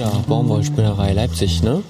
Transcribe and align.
Ja, 0.00 0.10
Baumwollspinnerei 0.26 1.12
Leipzig, 1.12 1.62
ne? 1.62 1.82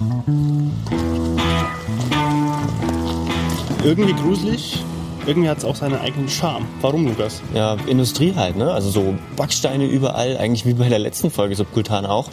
Irgendwie 3.85 4.11
gruselig, 4.11 4.83
irgendwie 5.25 5.47
hat 5.47 5.59
es 5.59 5.63
auch 5.63 5.77
seinen 5.77 5.97
eigenen 5.97 6.27
Charme. 6.27 6.65
Warum, 6.81 7.07
Lukas? 7.07 7.41
Ja, 7.53 7.77
Industrie 7.87 8.33
halt, 8.35 8.57
ne? 8.57 8.69
Also 8.69 8.89
so 8.89 9.15
Backsteine 9.37 9.85
überall, 9.85 10.35
eigentlich 10.35 10.65
wie 10.65 10.73
bei 10.73 10.89
der 10.89 10.99
letzten 10.99 11.31
Folge 11.31 11.55
Subkultan 11.55 12.05
auch. 12.05 12.27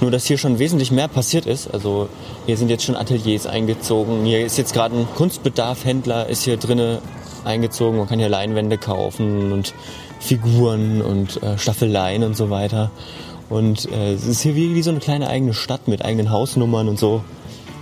Nur, 0.00 0.10
dass 0.10 0.24
hier 0.24 0.36
schon 0.36 0.58
wesentlich 0.58 0.90
mehr 0.90 1.06
passiert 1.06 1.46
ist. 1.46 1.72
Also 1.72 2.08
hier 2.46 2.56
sind 2.56 2.68
jetzt 2.68 2.82
schon 2.82 2.96
Ateliers 2.96 3.46
eingezogen. 3.46 4.24
Hier 4.24 4.44
ist 4.44 4.58
jetzt 4.58 4.72
gerade 4.72 4.98
ein 4.98 5.06
Kunstbedarfhändler 5.14 6.28
ist 6.28 6.42
hier 6.42 6.56
drinnen 6.56 6.98
eingezogen. 7.44 7.98
Man 7.98 8.08
kann 8.08 8.18
hier 8.18 8.28
Leinwände 8.28 8.78
kaufen 8.78 9.52
und 9.52 9.74
Figuren 10.18 11.00
und 11.02 11.40
äh, 11.42 11.56
Staffeleien 11.56 12.24
und 12.24 12.36
so 12.36 12.50
weiter. 12.50 12.90
Und 13.50 13.90
äh, 13.90 14.12
es 14.14 14.26
ist 14.26 14.42
hier 14.42 14.54
wie, 14.54 14.76
wie 14.76 14.82
so 14.82 14.90
eine 14.90 15.00
kleine 15.00 15.28
eigene 15.28 15.52
Stadt 15.52 15.88
mit 15.88 16.04
eigenen 16.04 16.30
Hausnummern 16.30 16.88
und 16.88 16.98
so. 16.98 17.22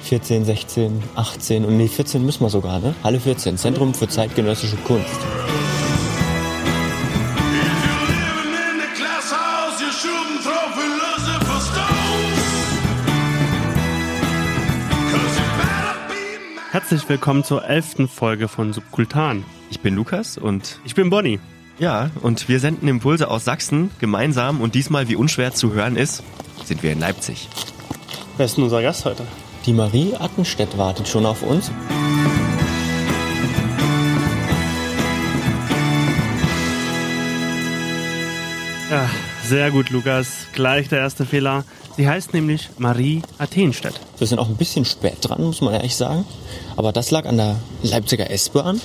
14, 0.01 0.47
16, 0.47 1.03
18 1.15 1.65
und 1.67 1.77
nee, 1.77 1.89
14 1.89 2.25
müssen 2.25 2.43
wir 2.43 2.49
sogar, 2.49 2.81
ne? 2.81 2.95
Halle 3.05 3.21
14, 3.21 3.59
Zentrum 3.59 3.93
für 3.93 4.09
zeitgenössische 4.09 4.77
Kunst. 4.79 5.07
Herzlich 16.71 17.07
willkommen 17.09 17.45
zur 17.45 17.65
elften 17.65 18.09
Folge 18.09 18.49
von 18.49 18.73
Subkultan. 18.73 19.45
Ich 19.69 19.81
bin 19.81 19.95
Lukas 19.95 20.39
und 20.39 20.81
Ich 20.85 20.95
bin 20.95 21.11
Bonnie. 21.11 21.39
Ja, 21.79 22.11
und 22.23 22.49
wir 22.49 22.61
senden 22.61 22.89
Impulse 22.89 23.31
aus 23.31 23.45
Sachsen 23.45 23.91
gemeinsam 24.01 24.61
und 24.61 24.75
diesmal, 24.75 25.09
wie 25.09 25.17
unschwer 25.17 25.53
zu 25.53 25.73
hören 25.73 25.97
ist, 25.97 26.23
sind 26.65 26.83
wir 26.83 26.93
in 26.93 27.01
Leipzig. 27.01 27.49
Wer 28.37 28.47
ist 28.47 28.57
denn 28.57 28.65
unser 28.65 28.83
Gast 28.83 29.05
heute? 29.05 29.25
Die 29.67 29.73
Marie 29.73 30.15
Attenstedt 30.15 30.77
wartet 30.79 31.09
schon 31.09 31.27
auf 31.27 31.43
uns. 31.43 31.71
Ja, 38.91 39.09
sehr 39.45 39.71
gut, 39.71 39.91
Lukas. 39.91 40.47
Gleich 40.55 40.89
der 40.89 41.01
erste 41.01 41.27
Fehler. 41.27 41.65
Sie 41.97 42.09
heißt 42.09 42.33
nämlich 42.33 42.71
Marie 42.79 43.23
Athenstedt. 43.39 44.01
Wir 44.19 44.27
sind 44.27 44.39
auch 44.39 44.49
ein 44.49 44.57
bisschen 44.57 44.85
spät 44.85 45.17
dran, 45.21 45.43
muss 45.43 45.61
man 45.61 45.75
ehrlich 45.75 45.97
sagen. 45.97 46.25
Aber 46.77 46.93
das 46.93 47.11
lag 47.11 47.27
an 47.27 47.37
der 47.37 47.57
Leipziger 47.83 48.31
S-Bahn. 48.31 48.81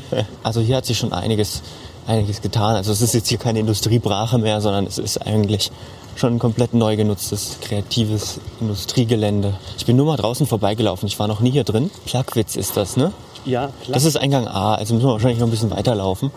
also 0.42 0.60
hier 0.60 0.76
hat 0.76 0.86
sich 0.86 0.98
schon 0.98 1.12
einiges, 1.12 1.62
einiges 2.06 2.40
getan. 2.40 2.76
Also 2.76 2.92
es 2.92 3.02
ist 3.02 3.14
jetzt 3.14 3.28
hier 3.28 3.38
keine 3.38 3.60
Industriebrache 3.60 4.38
mehr, 4.38 4.60
sondern 4.60 4.86
es 4.86 4.98
ist 4.98 5.18
eigentlich 5.18 5.70
schon 6.16 6.34
ein 6.34 6.38
komplett 6.38 6.74
neu 6.74 6.96
genutztes, 6.96 7.56
kreatives 7.60 8.38
Industriegelände. 8.60 9.54
Ich 9.78 9.86
bin 9.86 9.96
nur 9.96 10.06
mal 10.06 10.16
draußen 10.16 10.46
vorbeigelaufen. 10.46 11.06
Ich 11.06 11.18
war 11.18 11.28
noch 11.28 11.40
nie 11.40 11.50
hier 11.50 11.64
drin. 11.64 11.90
Plagwitz 12.04 12.56
ist 12.56 12.76
das, 12.76 12.96
ne? 12.96 13.12
Ja, 13.44 13.70
klar. 13.82 13.94
Das 13.94 14.04
ist 14.04 14.16
Eingang 14.16 14.46
A, 14.46 14.74
also 14.74 14.94
müssen 14.94 15.06
wir 15.06 15.12
wahrscheinlich 15.12 15.40
noch 15.40 15.48
ein 15.48 15.50
bisschen 15.50 15.70
weiterlaufen. 15.70 16.30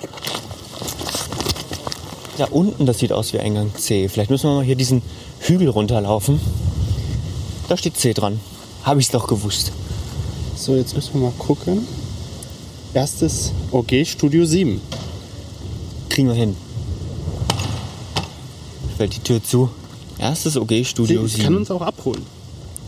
Da 2.37 2.45
unten, 2.45 2.85
das 2.85 2.99
sieht 2.99 3.13
aus 3.13 3.31
wie 3.33 3.39
Eingang 3.39 3.73
C. 3.75 4.09
Vielleicht 4.09 4.29
müssen 4.29 4.49
wir 4.49 4.55
mal 4.55 4.63
hier 4.63 4.75
diesen 4.75 5.01
Hügel 5.39 5.69
runterlaufen. 5.69 6.39
Da 7.69 7.77
steht 7.77 7.97
C 7.97 8.13
dran. 8.13 8.39
Habe 8.83 8.99
ich 8.99 9.07
es 9.07 9.11
doch 9.11 9.27
gewusst. 9.27 9.71
so, 10.55 10.75
jetzt 10.75 10.95
müssen 10.95 11.13
wir 11.15 11.29
mal 11.29 11.33
gucken. 11.37 11.87
Erstes 12.95 13.51
OG 13.73 14.05
Studio 14.05 14.45
7. 14.45 14.79
Kriegen 16.07 16.29
wir 16.29 16.33
hin. 16.35 16.55
Fällt 18.95 19.17
die 19.17 19.19
Tür 19.19 19.43
zu. 19.43 19.69
Erstes 20.17 20.55
OG 20.55 20.85
Studio 20.85 21.27
Sie 21.27 21.39
kann 21.41 21.47
7. 21.47 21.57
uns 21.57 21.71
auch 21.71 21.81
abholen. 21.81 22.25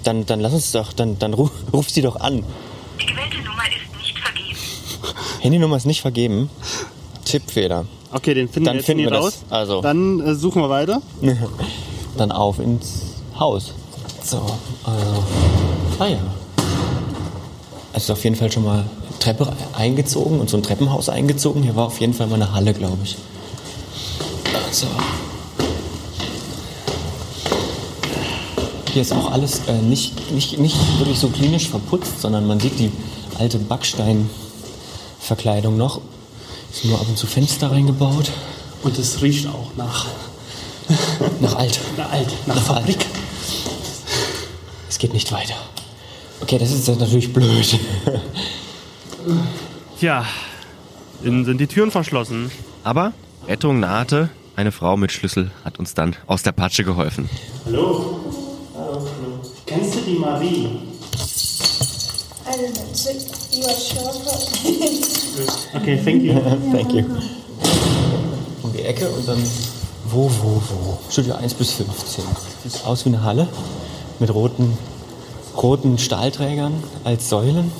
Dann, 0.05 0.25
dann 0.25 0.39
lass 0.39 0.53
uns 0.53 0.71
doch, 0.71 0.93
dann, 0.93 1.19
dann 1.19 1.33
ruf, 1.33 1.51
ruf 1.73 1.89
sie 1.89 2.01
doch 2.01 2.15
an. 2.15 2.45
Die 3.01 3.05
gewählte 3.05 3.35
Nummer 3.39 3.63
ist 3.67 3.97
nicht 3.97 4.17
vergeben. 4.17 4.57
Handynummer 5.41 5.75
ist 5.75 5.85
nicht 5.85 6.01
vergeben. 6.01 6.49
Tippfehler. 7.25 7.85
Okay, 8.13 8.33
den 8.33 8.47
finden 8.47 8.63
Dann 8.63 8.75
wir 8.75 8.79
jetzt 8.79 8.85
finden 8.85 9.03
wir 9.03 9.11
das. 9.11 9.19
raus. 9.19 9.37
Also. 9.49 9.81
Dann 9.81 10.21
äh, 10.21 10.35
suchen 10.35 10.61
wir 10.61 10.69
weiter. 10.69 11.01
Dann 12.17 12.31
auf 12.31 12.59
ins 12.59 13.01
Haus. 13.37 13.73
So, 14.23 14.37
also. 14.85 15.23
Ah 15.99 16.07
ja. 16.07 16.19
Also 17.91 18.13
auf 18.13 18.23
jeden 18.23 18.37
Fall 18.37 18.49
schon 18.49 18.63
mal 18.63 18.85
Treppe 19.19 19.51
eingezogen 19.73 20.39
und 20.39 20.49
so 20.49 20.57
ein 20.57 20.63
Treppenhaus 20.63 21.09
eingezogen. 21.09 21.63
Hier 21.63 21.75
war 21.75 21.87
auf 21.87 21.99
jeden 21.99 22.13
Fall 22.13 22.27
mal 22.27 22.35
eine 22.35 22.53
Halle, 22.53 22.73
glaube 22.73 22.99
ich. 23.03 23.17
Also. 24.65 24.87
Hier 28.93 29.01
ist 29.01 29.11
auch 29.13 29.31
alles 29.31 29.61
äh, 29.67 29.73
nicht, 29.73 30.31
nicht, 30.31 30.57
nicht 30.59 30.77
wirklich 30.97 31.19
so 31.19 31.27
klinisch 31.29 31.69
verputzt, 31.69 32.19
sondern 32.21 32.47
man 32.47 32.59
sieht 32.59 32.79
die 32.79 32.91
alte 33.37 33.59
Backsteinverkleidung 33.59 35.77
noch. 35.77 36.01
Ist 36.71 36.85
nur 36.85 36.99
ab 36.99 37.05
und 37.07 37.15
zu 37.17 37.27
Fenster 37.27 37.71
reingebaut. 37.71 38.31
Und 38.83 38.97
es 38.97 39.21
riecht 39.21 39.47
auch 39.47 39.67
nach, 39.75 40.07
Nach 41.41 41.55
alt. 41.55 41.79
nach 41.97 42.11
alt, 42.11 42.29
nach, 42.47 42.55
Nach 42.55 42.63
Fabrik. 42.63 42.97
alt. 42.97 43.05
Es 44.89 44.97
geht 44.97 45.13
nicht 45.13 45.31
weiter. 45.31 45.53
Okay, 46.41 46.57
das 46.57 46.71
ist 46.71 46.87
natürlich 46.87 47.31
blöd. 47.33 47.79
Tja, 49.99 50.25
innen 51.23 51.45
sind 51.45 51.59
die 51.59 51.67
Türen 51.67 51.91
verschlossen. 51.91 52.51
Aber 52.83 53.13
Rettung 53.47 53.79
nahte. 53.79 54.29
Eine 54.55 54.71
Frau 54.71 54.97
mit 54.97 55.11
Schlüssel 55.11 55.51
hat 55.63 55.77
uns 55.77 55.93
dann 55.93 56.15
aus 56.25 56.41
der 56.41 56.51
Patsche 56.51 56.83
geholfen. 56.83 57.29
Hallo. 57.65 58.19
Kennst 59.65 59.95
du 59.95 59.99
die 59.99 60.17
Marie? 60.17 60.65
I 62.45 62.51
don't 62.51 62.73
know. 62.73 62.93
So 62.93 63.11
you 63.51 63.65
are 63.65 63.75
sure 63.75 64.13
for 64.13 65.79
Okay, 65.79 65.99
thank 66.03 66.23
you. 66.23 66.33
Thank 66.71 66.93
you. 66.93 67.03
Um 68.63 68.73
die 68.73 68.81
Ecke 68.81 69.09
und 69.09 69.27
dann 69.27 69.43
wo, 70.09 70.31
wo, 70.41 70.61
wo? 70.69 70.99
Studio 71.09 71.35
1 71.35 71.53
bis 71.53 71.73
15. 71.73 72.23
Sieht 72.63 72.85
aus 72.85 73.05
wie 73.05 73.09
eine 73.09 73.23
Halle 73.23 73.47
mit 74.19 74.33
roten, 74.33 74.77
roten 75.55 75.97
Stahlträgern 75.97 76.73
als 77.03 77.29
Säulen. 77.29 77.71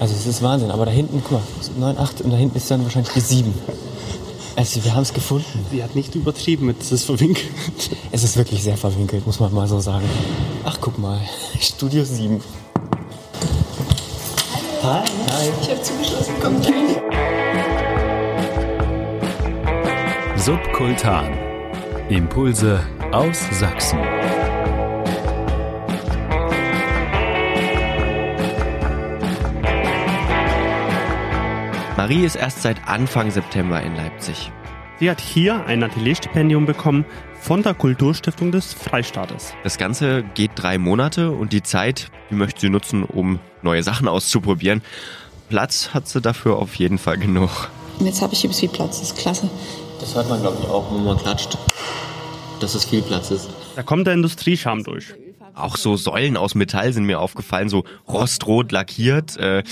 Also 0.00 0.14
es 0.14 0.26
ist 0.26 0.42
Wahnsinn. 0.42 0.70
Aber 0.70 0.86
da 0.86 0.92
hinten, 0.92 1.22
guck 1.22 1.32
mal, 1.32 1.42
9, 1.78 1.98
8 1.98 2.20
und 2.22 2.30
da 2.30 2.36
hinten 2.36 2.56
ist 2.56 2.70
dann 2.70 2.82
wahrscheinlich 2.84 3.12
die 3.12 3.20
7. 3.20 3.54
Also 4.56 4.84
wir 4.84 4.94
haben 4.94 5.02
es 5.02 5.12
gefunden. 5.12 5.66
Sie 5.70 5.82
hat 5.82 5.94
nicht 5.94 6.14
übertrieben 6.14 6.66
mit, 6.66 6.82
es 6.82 6.90
ist 6.90 7.04
verwinkelt. 7.04 7.48
Es 8.10 8.24
ist 8.24 8.36
wirklich 8.36 8.62
sehr 8.62 8.76
verwinkelt, 8.76 9.26
muss 9.26 9.38
man 9.38 9.54
mal 9.54 9.68
so 9.68 9.78
sagen. 9.80 10.08
Ach, 10.64 10.78
guck 10.80 10.98
mal. 10.98 11.20
Studio 11.60 12.04
7. 12.04 12.40
Hi. 14.82 15.02
Hi. 15.02 15.50
Ich 15.62 15.70
habe 15.70 15.82
zugeschlossen, 15.82 16.34
kommt 16.40 16.62
gleich. 16.62 16.96
Subkultan. 20.36 21.36
Impulse 22.08 22.80
aus 23.12 23.36
Sachsen. 23.52 23.98
Marie 31.98 32.24
ist 32.24 32.36
erst 32.36 32.62
seit 32.62 32.86
Anfang 32.86 33.28
September 33.28 33.82
in 33.82 33.96
Leipzig. 33.96 34.52
Sie 35.00 35.10
hat 35.10 35.20
hier 35.20 35.64
ein 35.66 35.82
Atelierstipendium 35.82 36.64
bekommen 36.64 37.04
von 37.40 37.64
der 37.64 37.74
Kulturstiftung 37.74 38.52
des 38.52 38.72
Freistaates. 38.72 39.52
Das 39.64 39.78
Ganze 39.78 40.22
geht 40.34 40.52
drei 40.54 40.78
Monate 40.78 41.32
und 41.32 41.52
die 41.52 41.64
Zeit, 41.64 42.12
die 42.30 42.36
möchte 42.36 42.60
sie 42.60 42.70
nutzen, 42.70 43.02
um 43.02 43.40
neue 43.62 43.82
Sachen 43.82 44.06
auszuprobieren. 44.06 44.80
Platz 45.48 45.90
hat 45.92 46.06
sie 46.06 46.20
dafür 46.20 46.58
auf 46.58 46.76
jeden 46.76 46.98
Fall 46.98 47.18
genug. 47.18 47.68
Und 47.98 48.06
jetzt 48.06 48.22
habe 48.22 48.32
ich 48.32 48.44
übelst 48.44 48.60
viel 48.60 48.68
Platz, 48.68 49.00
das 49.00 49.10
ist 49.10 49.18
klasse. 49.18 49.50
Das 49.98 50.14
hört 50.14 50.28
man, 50.28 50.40
glaube 50.40 50.58
ich, 50.62 50.68
auch, 50.68 50.94
wenn 50.94 51.02
man 51.04 51.18
klatscht, 51.18 51.58
dass 52.60 52.76
es 52.76 52.84
viel 52.84 53.02
Platz 53.02 53.32
ist. 53.32 53.50
Da 53.74 53.82
kommt 53.82 54.06
der 54.06 54.14
Industriescham 54.14 54.84
durch. 54.84 55.14
Auch 55.52 55.76
so 55.76 55.96
Säulen 55.96 56.36
aus 56.36 56.54
Metall 56.54 56.92
sind 56.92 57.06
mir 57.06 57.18
aufgefallen, 57.18 57.68
so 57.68 57.82
rostrot 58.06 58.70
lackiert, 58.70 59.36
äh, 59.38 59.64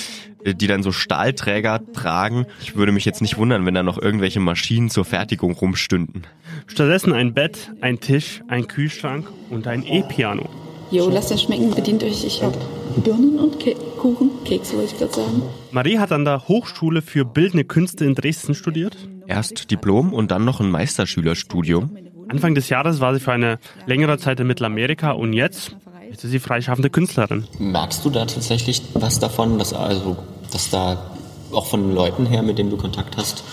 die 0.55 0.67
dann 0.67 0.83
so 0.83 0.93
Stahlträger 0.93 1.81
tragen. 1.93 2.47
Ich 2.63 2.77
würde 2.77 2.93
mich 2.93 3.05
jetzt 3.05 3.23
nicht 3.23 3.37
wundern, 3.37 3.67
wenn 3.67 3.75
da 3.75 3.83
noch 3.83 4.01
irgendwelche 4.01 4.41
Maschinen 4.41 4.91
zur 4.91 5.05
Fertigung 5.05 5.53
rumstünden. 5.53 6.27
Stattdessen 6.67 7.13
ein 7.13 7.35
Bett, 7.35 7.73
ein 7.81 8.01
Tisch, 8.01 8.43
ein 8.49 8.69
Kühlschrank 8.69 9.29
und 9.51 9.67
ein 9.67 9.85
E-Piano. 9.85 10.49
Jo, 10.91 11.09
lasst 11.09 11.33
das 11.33 11.43
schmecken, 11.43 11.75
bedient 11.75 12.05
euch. 12.05 12.25
Ich 12.25 12.43
habe 12.43 12.57
Birnen 13.03 13.39
und 13.39 13.59
Ke 13.59 13.75
Kuchen, 13.99 14.31
Kekse 14.45 14.77
wollte 14.77 14.93
ich 14.93 14.99
gerade 14.99 15.15
sagen. 15.15 15.43
Marie 15.73 15.99
hat 15.99 16.13
an 16.13 16.25
der 16.25 16.47
Hochschule 16.47 17.03
für 17.03 17.25
Bildende 17.25 17.65
Künste 17.65 18.05
in 18.05 18.15
Dresden 18.15 18.55
studiert. 18.55 18.97
Erst 19.27 19.71
Diplom 19.71 20.13
und 20.13 20.31
dann 20.31 20.45
noch 20.45 20.61
ein 20.61 20.71
Meisterschülerstudium. 20.71 21.97
Anfang 22.29 22.55
des 22.55 22.69
Jahres 22.69 23.01
war 23.01 23.15
sie 23.15 23.21
für 23.21 23.33
eine 23.33 23.59
längere 23.87 24.19
Zeit 24.19 24.39
in 24.39 24.47
Mittelamerika 24.47 25.11
und 25.13 25.33
jetzt 25.33 25.77
ist 26.11 26.23
sie 26.23 26.39
freischaffende 26.39 26.91
Künstlerin. 26.91 27.45
Merkst 27.59 28.05
du 28.05 28.11
da 28.11 28.25
tatsächlich 28.25 28.83
was 28.95 29.19
davon, 29.19 29.59
dass 29.59 29.73
also, 29.73 30.17
dass 30.57 30.71
da 30.71 31.11
auch 31.53 31.67
von 31.67 31.95
Leuten 31.95 32.25
her, 32.25 32.43
mit 32.43 32.57
denen 32.57 32.71
du 32.71 32.79
Kontakt 32.79 33.19
hast, 33.19 33.45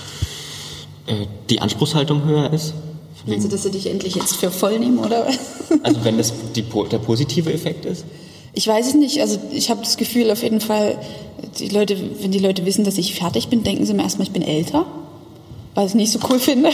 äh, 1.06 1.26
die 1.50 1.60
Anspruchshaltung 1.60 2.24
höher 2.24 2.54
ist? 2.54 2.74
Also, 3.30 3.50
dass 3.50 3.64
sie 3.64 3.72
dich 3.72 3.88
endlich 3.88 4.16
jetzt 4.16 4.38
für 4.38 4.52
voll 4.52 4.80
nehmen, 4.80 5.00
oder? 5.00 5.28
Also 5.82 6.06
wenn 6.06 6.18
das 6.18 6.32
die, 6.56 6.62
der 6.62 7.00
positive 7.00 7.52
Effekt 7.52 7.84
ist? 7.84 8.06
Ich 8.54 8.68
weiß 8.68 8.88
es 8.88 8.94
nicht. 8.94 9.20
Also 9.20 9.40
ich 9.52 9.70
habe 9.70 9.82
das 9.82 9.98
Gefühl 9.98 10.32
auf 10.32 10.44
jeden 10.44 10.62
Fall, 10.62 10.98
die 11.60 11.68
Leute, 11.70 11.98
wenn 12.22 12.32
die 12.32 12.40
Leute 12.40 12.66
wissen, 12.66 12.86
dass 12.86 12.98
ich 12.98 13.16
fertig 13.16 13.50
bin, 13.50 13.64
denken 13.64 13.86
sie 13.86 13.94
mir 13.94 14.04
erstmal, 14.04 14.28
ich 14.28 14.34
bin 14.34 14.44
älter. 14.44 14.86
Was 15.74 15.90
ich 15.90 15.96
nicht 15.96 16.12
so 16.12 16.20
cool 16.30 16.40
finde. 16.50 16.70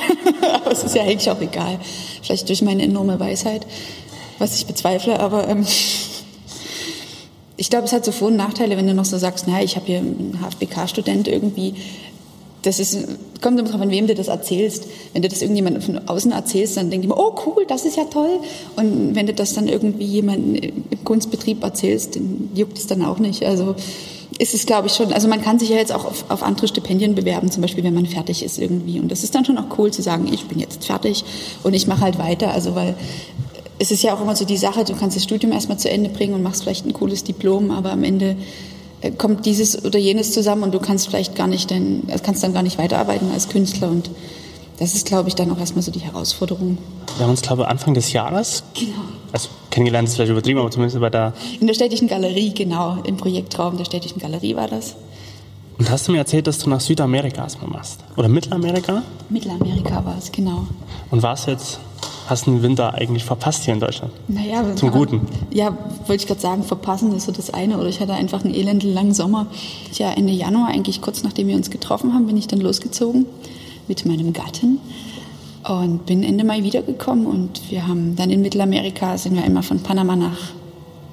aber 0.54 0.72
es 0.72 0.84
ist 0.84 0.96
ja 0.96 1.04
eigentlich 1.04 1.32
auch 1.32 1.42
egal. 1.42 1.80
Vielleicht 2.22 2.48
durch 2.50 2.62
meine 2.62 2.84
enorme 2.84 3.20
Weisheit, 3.20 3.66
was 4.38 4.56
ich 4.56 4.68
bezweifle. 4.68 5.20
Aber 5.20 5.48
ähm, 5.48 5.66
ich 7.60 7.70
glaube, 7.70 7.86
es 7.86 7.94
hat 7.94 8.06
so 8.06 8.14
Vor- 8.14 8.30
und 8.30 8.38
Nachteile, 8.38 8.78
wenn 8.78 8.88
du 8.88 8.94
noch 8.94 9.04
so 9.04 9.18
sagst, 9.18 9.46
naja, 9.46 9.64
ich 9.64 9.76
habe 9.76 9.86
hier 9.86 9.98
einen 9.98 10.40
HFBK-Student 10.42 11.28
irgendwie. 11.28 11.74
Das 12.62 12.80
ist, 12.80 12.98
kommt 13.42 13.60
immer 13.60 13.68
drauf 13.68 13.82
an, 13.82 13.90
wem 13.90 14.08
du 14.08 14.16
das 14.16 14.30
erzählst. 14.30 14.86
Wenn 15.12 15.24
du 15.24 15.28
das 15.28 15.42
irgendjemandem 15.42 15.82
von 15.82 16.08
außen 16.08 16.32
erzählst, 16.32 16.78
dann 16.78 16.90
denkt 16.90 17.06
immer, 17.06 17.18
oh 17.18 17.36
cool, 17.46 17.66
das 17.68 17.84
ist 17.84 17.98
ja 17.98 18.06
toll. 18.06 18.40
Und 18.78 19.14
wenn 19.14 19.28
du 19.28 19.34
das 19.34 19.54
dann 19.54 19.68
irgendwie 19.68 20.06
jemandem 20.06 20.56
im 20.90 21.04
Kunstbetrieb 21.04 21.62
erzählst, 21.62 22.16
dann 22.16 22.50
juckt 22.56 22.78
es 22.78 22.88
dann 22.88 23.04
auch 23.04 23.20
nicht. 23.20 23.46
Also 23.46 23.76
ist 24.38 24.54
es, 24.54 24.66
glaube 24.66 24.88
ich, 24.88 24.94
schon, 24.94 25.12
also 25.12 25.28
man 25.28 25.42
kann 25.42 25.60
sich 25.60 25.68
ja 25.68 25.76
jetzt 25.76 25.92
auch 25.92 26.06
auf, 26.06 26.24
auf 26.30 26.44
andere 26.44 26.70
Stipendien 26.70 27.14
bewerben, 27.14 27.52
zum 27.52 27.62
Beispiel, 27.62 27.84
wenn 27.84 27.94
man 27.94 28.06
fertig 28.06 28.42
ist 28.42 28.58
irgendwie. 28.58 29.02
Und 29.02 29.12
das 29.12 29.26
ist 29.26 29.36
dann 29.36 29.44
schon 29.44 29.58
auch 29.58 29.78
cool 29.78 29.92
zu 29.92 30.02
sagen, 30.02 30.32
ich 30.32 30.46
bin 30.46 30.60
jetzt 30.60 30.86
fertig 30.86 31.26
und 31.64 31.74
ich 31.74 31.88
mache 31.88 32.02
halt 32.02 32.20
weiter. 32.20 32.54
Also 32.54 32.74
weil 32.74 32.96
es 33.80 33.92
ist 33.92 34.04
ja 34.04 34.14
auch 34.14 34.22
immer 34.22 34.36
so 34.36 34.46
die 34.46 34.58
Sache, 34.58 34.84
du 34.84 34.94
kannst 34.94 35.16
das 35.16 35.24
Studium 35.24 35.52
erstmal 35.52 35.80
zu 35.80 35.90
Ende 35.90 36.10
bringen 36.10 36.34
und 36.34 36.44
machst 36.44 36.64
vielleicht 36.64 36.86
ein 36.86 36.94
cooles 36.94 37.24
Diplom, 37.24 37.72
aber 37.72 37.92
am 37.92 38.04
Ende 38.04 38.36
äh, 39.02 39.12
kommt 39.12 39.46
dieses 39.46 39.84
oder 39.86 39.98
jenes 39.98 40.34
zusammen 40.34 40.64
und 40.64 40.74
du 40.74 40.80
kannst 40.80 41.08
vielleicht 41.08 41.36
gar 41.36 41.48
nicht 41.48 41.72
dann, 41.72 42.04
kannst 42.24 42.44
dann 42.44 42.54
gar 42.54 42.64
nicht 42.64 42.78
weiterarbeiten 42.78 43.32
als 43.32 43.50
Künstler 43.50 43.90
und 43.90 44.10
das 44.80 44.96
ist, 44.96 45.06
glaube 45.06 45.28
ich, 45.28 45.36
dann 45.36 45.52
auch 45.52 45.58
erstmal 45.60 45.82
so 45.84 45.92
die 45.92 46.00
Herausforderung. 46.00 46.78
Wir 47.18 47.24
haben 47.24 47.32
uns, 47.32 47.42
glaube 47.42 47.64
ich, 47.64 47.68
Anfang 47.68 47.94
des 47.94 48.14
Jahres, 48.14 48.64
Genau. 48.76 48.92
also 49.34 49.50
kennengelernt 49.72 50.08
ist 50.08 50.16
vielleicht 50.16 50.32
übertrieben, 50.32 50.60
aber 50.60 50.72
zumindest 50.72 51.00
bei 51.02 51.10
der, 51.10 51.34
In 51.60 51.68
der 51.68 51.74
Städtischen 51.74 52.08
Galerie, 52.08 52.54
genau, 52.54 52.98
im 53.06 53.18
Projektraum 53.18 53.78
der 53.78 53.84
Städtischen 53.86 54.20
Galerie 54.20 54.56
war 54.56 54.68
das. 54.70 54.96
und 55.78 55.90
hast 55.90 56.08
du 56.08 56.14
mir 56.14 56.20
erzählt, 56.20 56.48
dass 56.48 56.60
du 56.60 56.70
nach 56.70 56.80
Südamerika 56.82 57.42
erstmal 57.44 57.70
machst. 57.70 58.00
Oder 58.16 58.30
Mittelamerika? 58.30 59.04
Mittelamerika 59.30 60.04
war 60.06 60.18
es, 60.18 60.32
genau. 60.32 60.66
Und 61.12 61.24
warst 61.24 61.48
jetzt, 61.48 61.80
hast 62.30 62.46
den 62.48 62.62
Winter 62.62 62.94
eigentlich 62.94 63.24
verpasst 63.24 63.64
hier 63.66 63.74
in 63.74 63.80
Deutschland? 63.80 64.12
Naja, 64.28 64.64
Zum 64.76 64.90
aber- 64.90 64.98
Guten. 65.00 65.22
Ja, 65.52 65.78
wollte 66.08 66.22
ich 66.24 66.28
gerade 66.28 66.42
sagen, 66.42 66.64
verpassen 66.64 67.16
ist 67.16 67.26
so 67.26 67.32
das 67.32 67.50
eine. 67.54 67.78
Oder 67.78 67.88
ich 67.90 68.00
hatte 68.00 68.14
einfach 68.14 68.44
einen 68.44 68.54
elendelangen 68.54 69.14
Sommer. 69.14 69.48
Ja, 69.94 70.12
Ende 70.12 70.34
Januar, 70.34 70.68
eigentlich 70.70 71.02
kurz 71.02 71.24
nachdem 71.24 71.48
wir 71.48 71.56
uns 71.56 71.70
getroffen 71.70 72.14
haben, 72.14 72.28
bin 72.28 72.38
ich 72.38 72.48
dann 72.48 72.60
losgezogen 72.62 73.26
mit 73.88 74.06
meinem 74.06 74.34
Gatten 74.34 74.80
und 75.68 76.06
bin 76.06 76.24
Ende 76.24 76.44
Mai 76.44 76.64
wiedergekommen. 76.64 77.26
Und 77.26 77.70
wir 77.70 77.88
haben 77.88 78.16
dann 78.16 78.30
in 78.30 78.42
Mittelamerika, 78.42 79.18
sind 79.18 79.36
wir 79.36 79.44
einmal 79.44 79.64
von 79.64 79.80
Panama 79.82 80.16
nach, 80.16 80.38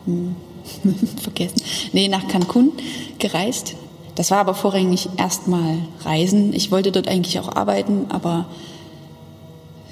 hm, 0.04 0.36
vergessen, 1.22 1.62
nee, 1.92 2.08
nach 2.08 2.26
Cancun 2.28 2.72
gereist. 3.18 3.74
Das 4.16 4.30
war 4.30 4.38
aber 4.38 4.54
vorrangig 4.54 5.08
erstmal 5.18 5.78
Reisen. 6.04 6.52
Ich 6.54 6.70
wollte 6.70 6.90
dort 6.90 7.06
eigentlich 7.06 7.38
auch 7.38 7.54
arbeiten, 7.54 8.06
aber 8.08 8.46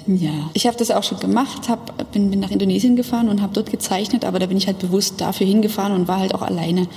ja, 0.07 0.51
ich 0.53 0.67
habe 0.67 0.77
das 0.77 0.91
auch 0.91 1.01
schon 1.01 1.19
gemacht, 1.19 1.67
hab, 1.67 2.11
bin, 2.11 2.29
bin 2.29 2.39
nach 2.39 2.51
Indonesien 2.51 2.95
gefahren 2.95 3.27
und 3.27 3.41
habe 3.41 3.53
dort 3.53 3.71
gezeichnet, 3.71 4.23
aber 4.23 4.37
da 4.37 4.45
bin 4.45 4.57
ich 4.57 4.67
halt 4.67 4.77
bewusst 4.77 5.19
dafür 5.19 5.47
hingefahren 5.47 5.93
und 5.93 6.07
war 6.07 6.19
halt 6.19 6.35
auch 6.35 6.43
alleine 6.43 6.87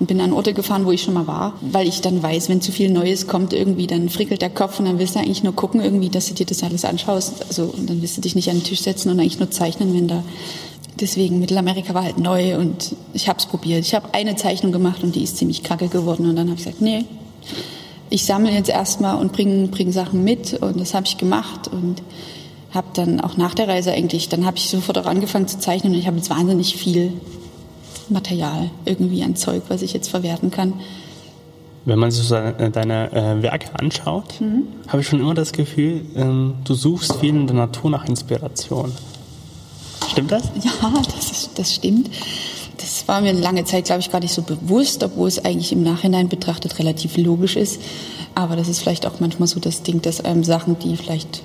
und 0.00 0.06
bin 0.06 0.20
an 0.20 0.32
Orte 0.32 0.52
gefahren, 0.52 0.84
wo 0.84 0.90
ich 0.90 1.02
schon 1.02 1.14
mal 1.14 1.28
war, 1.28 1.54
weil 1.60 1.86
ich 1.86 2.00
dann 2.00 2.22
weiß, 2.22 2.48
wenn 2.48 2.60
zu 2.60 2.72
viel 2.72 2.90
Neues 2.90 3.28
kommt 3.28 3.52
irgendwie, 3.52 3.86
dann 3.86 4.08
frickelt 4.08 4.42
der 4.42 4.50
Kopf 4.50 4.80
und 4.80 4.86
dann 4.86 4.98
willst 4.98 5.14
du 5.14 5.20
eigentlich 5.20 5.44
nur 5.44 5.54
gucken 5.54 5.80
irgendwie, 5.80 6.08
dass 6.08 6.26
du 6.26 6.34
dir 6.34 6.46
das 6.46 6.64
alles 6.64 6.84
anschaust, 6.84 7.46
also 7.46 7.64
und 7.64 7.88
dann 7.88 8.02
willst 8.02 8.16
du 8.16 8.20
dich 8.20 8.34
nicht 8.34 8.50
an 8.50 8.56
den 8.56 8.64
Tisch 8.64 8.80
setzen 8.80 9.10
und 9.10 9.20
eigentlich 9.20 9.38
nur 9.38 9.50
zeichnen, 9.50 9.94
wenn 9.94 10.08
da 10.08 10.24
Deswegen 10.98 11.40
Mittelamerika 11.40 11.92
war 11.92 12.04
halt 12.04 12.16
neu 12.16 12.56
und 12.56 12.96
ich 13.12 13.28
habe 13.28 13.38
es 13.38 13.44
probiert. 13.44 13.84
Ich 13.84 13.94
habe 13.94 14.14
eine 14.14 14.34
Zeichnung 14.34 14.72
gemacht 14.72 15.02
und 15.02 15.14
die 15.14 15.24
ist 15.24 15.36
ziemlich 15.36 15.62
kacke 15.62 15.88
geworden 15.88 16.26
und 16.26 16.36
dann 16.36 16.48
habe 16.48 16.58
ich 16.58 16.64
gesagt, 16.64 16.80
nee, 16.80 17.04
ich 18.08 18.24
sammle 18.24 18.50
jetzt 18.50 18.70
erstmal 18.70 19.18
und 19.18 19.32
bringe 19.32 19.68
bring 19.68 19.92
Sachen 19.92 20.24
mit 20.24 20.54
und 20.54 20.80
das 20.80 20.94
habe 20.94 21.06
ich 21.06 21.18
gemacht 21.18 21.68
und 21.68 22.02
habe 22.72 22.88
dann 22.94 23.20
auch 23.20 23.36
nach 23.36 23.54
der 23.54 23.68
Reise 23.68 23.92
eigentlich, 23.92 24.28
dann 24.28 24.44
habe 24.44 24.56
ich 24.56 24.68
sofort 24.68 24.98
auch 24.98 25.06
angefangen 25.06 25.48
zu 25.48 25.58
zeichnen 25.58 25.94
und 25.94 25.98
ich 25.98 26.06
habe 26.06 26.16
jetzt 26.16 26.30
wahnsinnig 26.30 26.76
viel 26.76 27.12
Material 28.08 28.70
irgendwie 28.84 29.22
an 29.22 29.36
Zeug, 29.36 29.62
was 29.68 29.82
ich 29.82 29.92
jetzt 29.92 30.08
verwerten 30.08 30.50
kann. 30.50 30.74
Wenn 31.84 32.00
man 32.00 32.10
sich 32.10 32.24
so 32.24 32.34
deine, 32.34 32.70
deine 32.70 33.12
äh, 33.12 33.42
Werke 33.42 33.68
anschaut, 33.78 34.40
habe 34.88 35.00
ich 35.00 35.08
schon 35.08 35.20
immer 35.20 35.34
das 35.34 35.52
Gefühl, 35.52 36.04
ähm, 36.16 36.54
du 36.64 36.74
suchst 36.74 37.16
viel 37.16 37.30
in 37.30 37.46
der 37.46 37.54
Natur 37.54 37.90
nach 37.90 38.06
Inspiration. 38.06 38.92
Stimmt 40.10 40.32
das? 40.32 40.44
Ja, 40.64 40.92
das, 41.14 41.30
ist, 41.30 41.50
das 41.58 41.74
stimmt. 41.74 42.10
Das 42.78 43.06
war 43.06 43.20
mir 43.20 43.32
lange 43.32 43.64
Zeit, 43.64 43.84
glaube 43.84 44.00
ich, 44.00 44.10
gar 44.10 44.20
nicht 44.20 44.34
so 44.34 44.42
bewusst, 44.42 45.04
obwohl 45.04 45.28
es 45.28 45.44
eigentlich 45.44 45.72
im 45.72 45.82
Nachhinein 45.82 46.28
betrachtet 46.28 46.78
relativ 46.78 47.16
logisch 47.16 47.56
ist. 47.56 47.80
Aber 48.34 48.56
das 48.56 48.68
ist 48.68 48.80
vielleicht 48.80 49.06
auch 49.06 49.20
manchmal 49.20 49.46
so 49.46 49.60
das 49.60 49.82
Ding, 49.82 50.02
dass 50.02 50.24
einem 50.24 50.44
Sachen, 50.44 50.78
die 50.78 50.96
vielleicht 50.96 51.42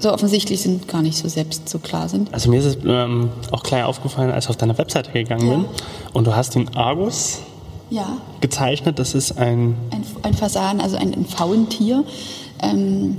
so 0.00 0.12
offensichtlich 0.12 0.60
sind, 0.62 0.88
gar 0.88 1.02
nicht 1.02 1.16
so 1.16 1.28
selbst 1.28 1.68
so 1.68 1.78
klar 1.78 2.08
sind. 2.08 2.32
Also 2.34 2.50
mir 2.50 2.58
ist 2.58 2.64
es 2.64 2.78
ähm, 2.86 3.30
auch 3.52 3.62
gleich 3.62 3.84
aufgefallen, 3.84 4.30
als 4.30 4.46
ich 4.46 4.50
auf 4.50 4.56
deine 4.56 4.76
Webseite 4.78 5.12
gegangen 5.12 5.46
Ja. 5.46 5.54
bin 5.56 5.64
und 6.14 6.26
du 6.26 6.34
hast 6.34 6.54
den 6.54 6.74
Argus 6.76 7.38
Ja, 7.90 8.16
gezeichnet. 8.40 8.98
Das 8.98 9.14
ist 9.14 9.38
ein 9.38 9.76
ein, 9.90 10.04
ein 10.22 10.34
Fasan, 10.34 10.80
also 10.80 10.96
ein, 10.96 11.12
ein 11.14 11.26
Faulentier. 11.26 12.04
Ähm, 12.62 13.18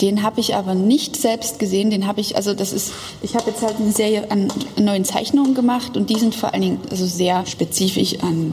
den 0.00 0.22
habe 0.22 0.40
ich 0.40 0.54
aber 0.54 0.74
nicht 0.74 1.16
selbst 1.16 1.58
gesehen. 1.58 1.88
Den 1.90 2.06
habe 2.06 2.20
ich, 2.20 2.36
also 2.36 2.52
das 2.54 2.72
ist, 2.74 2.92
ich 3.22 3.34
habe 3.34 3.48
jetzt 3.50 3.62
halt 3.62 3.76
eine 3.80 3.92
Serie 3.92 4.30
an 4.30 4.48
neuen 4.78 5.04
Zeichnungen 5.04 5.54
gemacht 5.54 5.96
und 5.96 6.10
die 6.10 6.18
sind 6.18 6.34
vor 6.34 6.52
allen 6.52 6.62
Dingen 6.62 6.78
also 6.90 7.06
sehr 7.06 7.46
spezifisch 7.46 8.18
an, 8.20 8.52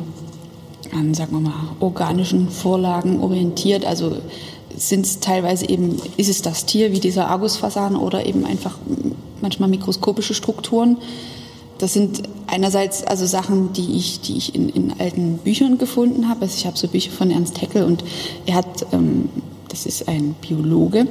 an, 0.94 1.14
sagen 1.14 1.34
wir 1.34 1.40
mal, 1.42 1.54
organischen 1.82 2.50
Vorlagen 2.50 3.20
orientiert. 3.20 3.84
Also 3.84 4.18
sind 4.78 5.06
es 5.06 5.20
teilweise 5.20 5.68
eben, 5.68 6.02
ist 6.18 6.30
es 6.30 6.42
das 6.42 6.66
Tier 6.66 6.92
wie 6.92 7.00
dieser 7.00 7.28
Argusfasan 7.28 7.96
oder 7.96 8.26
eben 8.26 8.46
einfach 8.46 8.78
manchmal 9.42 9.70
mikroskopische 9.70 10.34
Strukturen. 10.34 10.98
Das 11.78 11.94
sind 11.94 12.24
einerseits 12.48 13.04
also 13.04 13.26
Sachen, 13.26 13.74
die 13.74 13.98
ich, 13.98 14.22
die 14.22 14.38
ich 14.38 14.56
in, 14.56 14.70
in 14.70 14.94
alten 15.00 15.38
Büchern 15.40 15.78
gefunden 15.78 16.30
habe. 16.30 16.42
Also 16.42 16.56
ich 16.58 16.66
habe 16.66 16.78
so 16.78 16.88
Bücher 16.88 17.12
von 17.12 17.32
Ernst 17.32 17.62
Haeckel 17.62 17.84
und 17.84 18.04
er 18.46 18.56
hat, 18.56 18.86
ähm, 18.94 19.30
das 19.70 19.86
ist 19.86 20.08
ein 20.08 20.36
Biologe, 20.42 21.08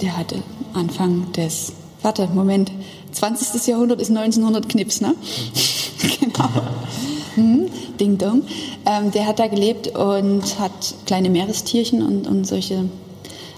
der 0.00 0.16
hatte 0.16 0.36
Anfang 0.72 1.30
des, 1.32 1.72
warte, 2.02 2.28
Moment, 2.34 2.72
20. 3.12 3.66
Jahrhundert 3.68 4.00
ist 4.00 4.10
1900 4.10 4.68
Knips, 4.68 5.00
ne? 5.00 5.14
genau. 6.20 6.50
Mhm, 7.36 7.68
Ding 7.98 8.18
Dong. 8.18 8.42
Ähm, 8.86 9.10
der 9.10 9.26
hat 9.26 9.38
da 9.38 9.46
gelebt 9.46 9.88
und 9.88 10.58
hat 10.58 10.94
kleine 11.06 11.30
Meerestierchen 11.30 12.02
und, 12.02 12.26
und 12.26 12.46
solche 12.46 12.84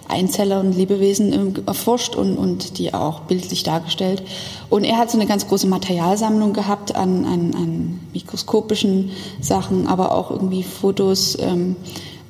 Einzeller 0.08 0.60
und 0.60 0.72
Lebewesen 0.72 1.32
ähm, 1.32 1.54
erforscht 1.66 2.14
und, 2.14 2.36
und 2.36 2.78
die 2.78 2.94
auch 2.94 3.20
bildlich 3.20 3.62
dargestellt. 3.62 4.22
Und 4.70 4.84
er 4.84 4.98
hat 4.98 5.10
so 5.10 5.18
eine 5.18 5.26
ganz 5.26 5.48
große 5.48 5.66
Materialsammlung 5.66 6.52
gehabt 6.52 6.94
an, 6.94 7.24
an, 7.24 7.54
an 7.54 8.00
mikroskopischen 8.12 9.10
Sachen, 9.40 9.86
aber 9.86 10.12
auch 10.12 10.30
irgendwie 10.30 10.62
Fotos. 10.62 11.36
Ähm, 11.40 11.76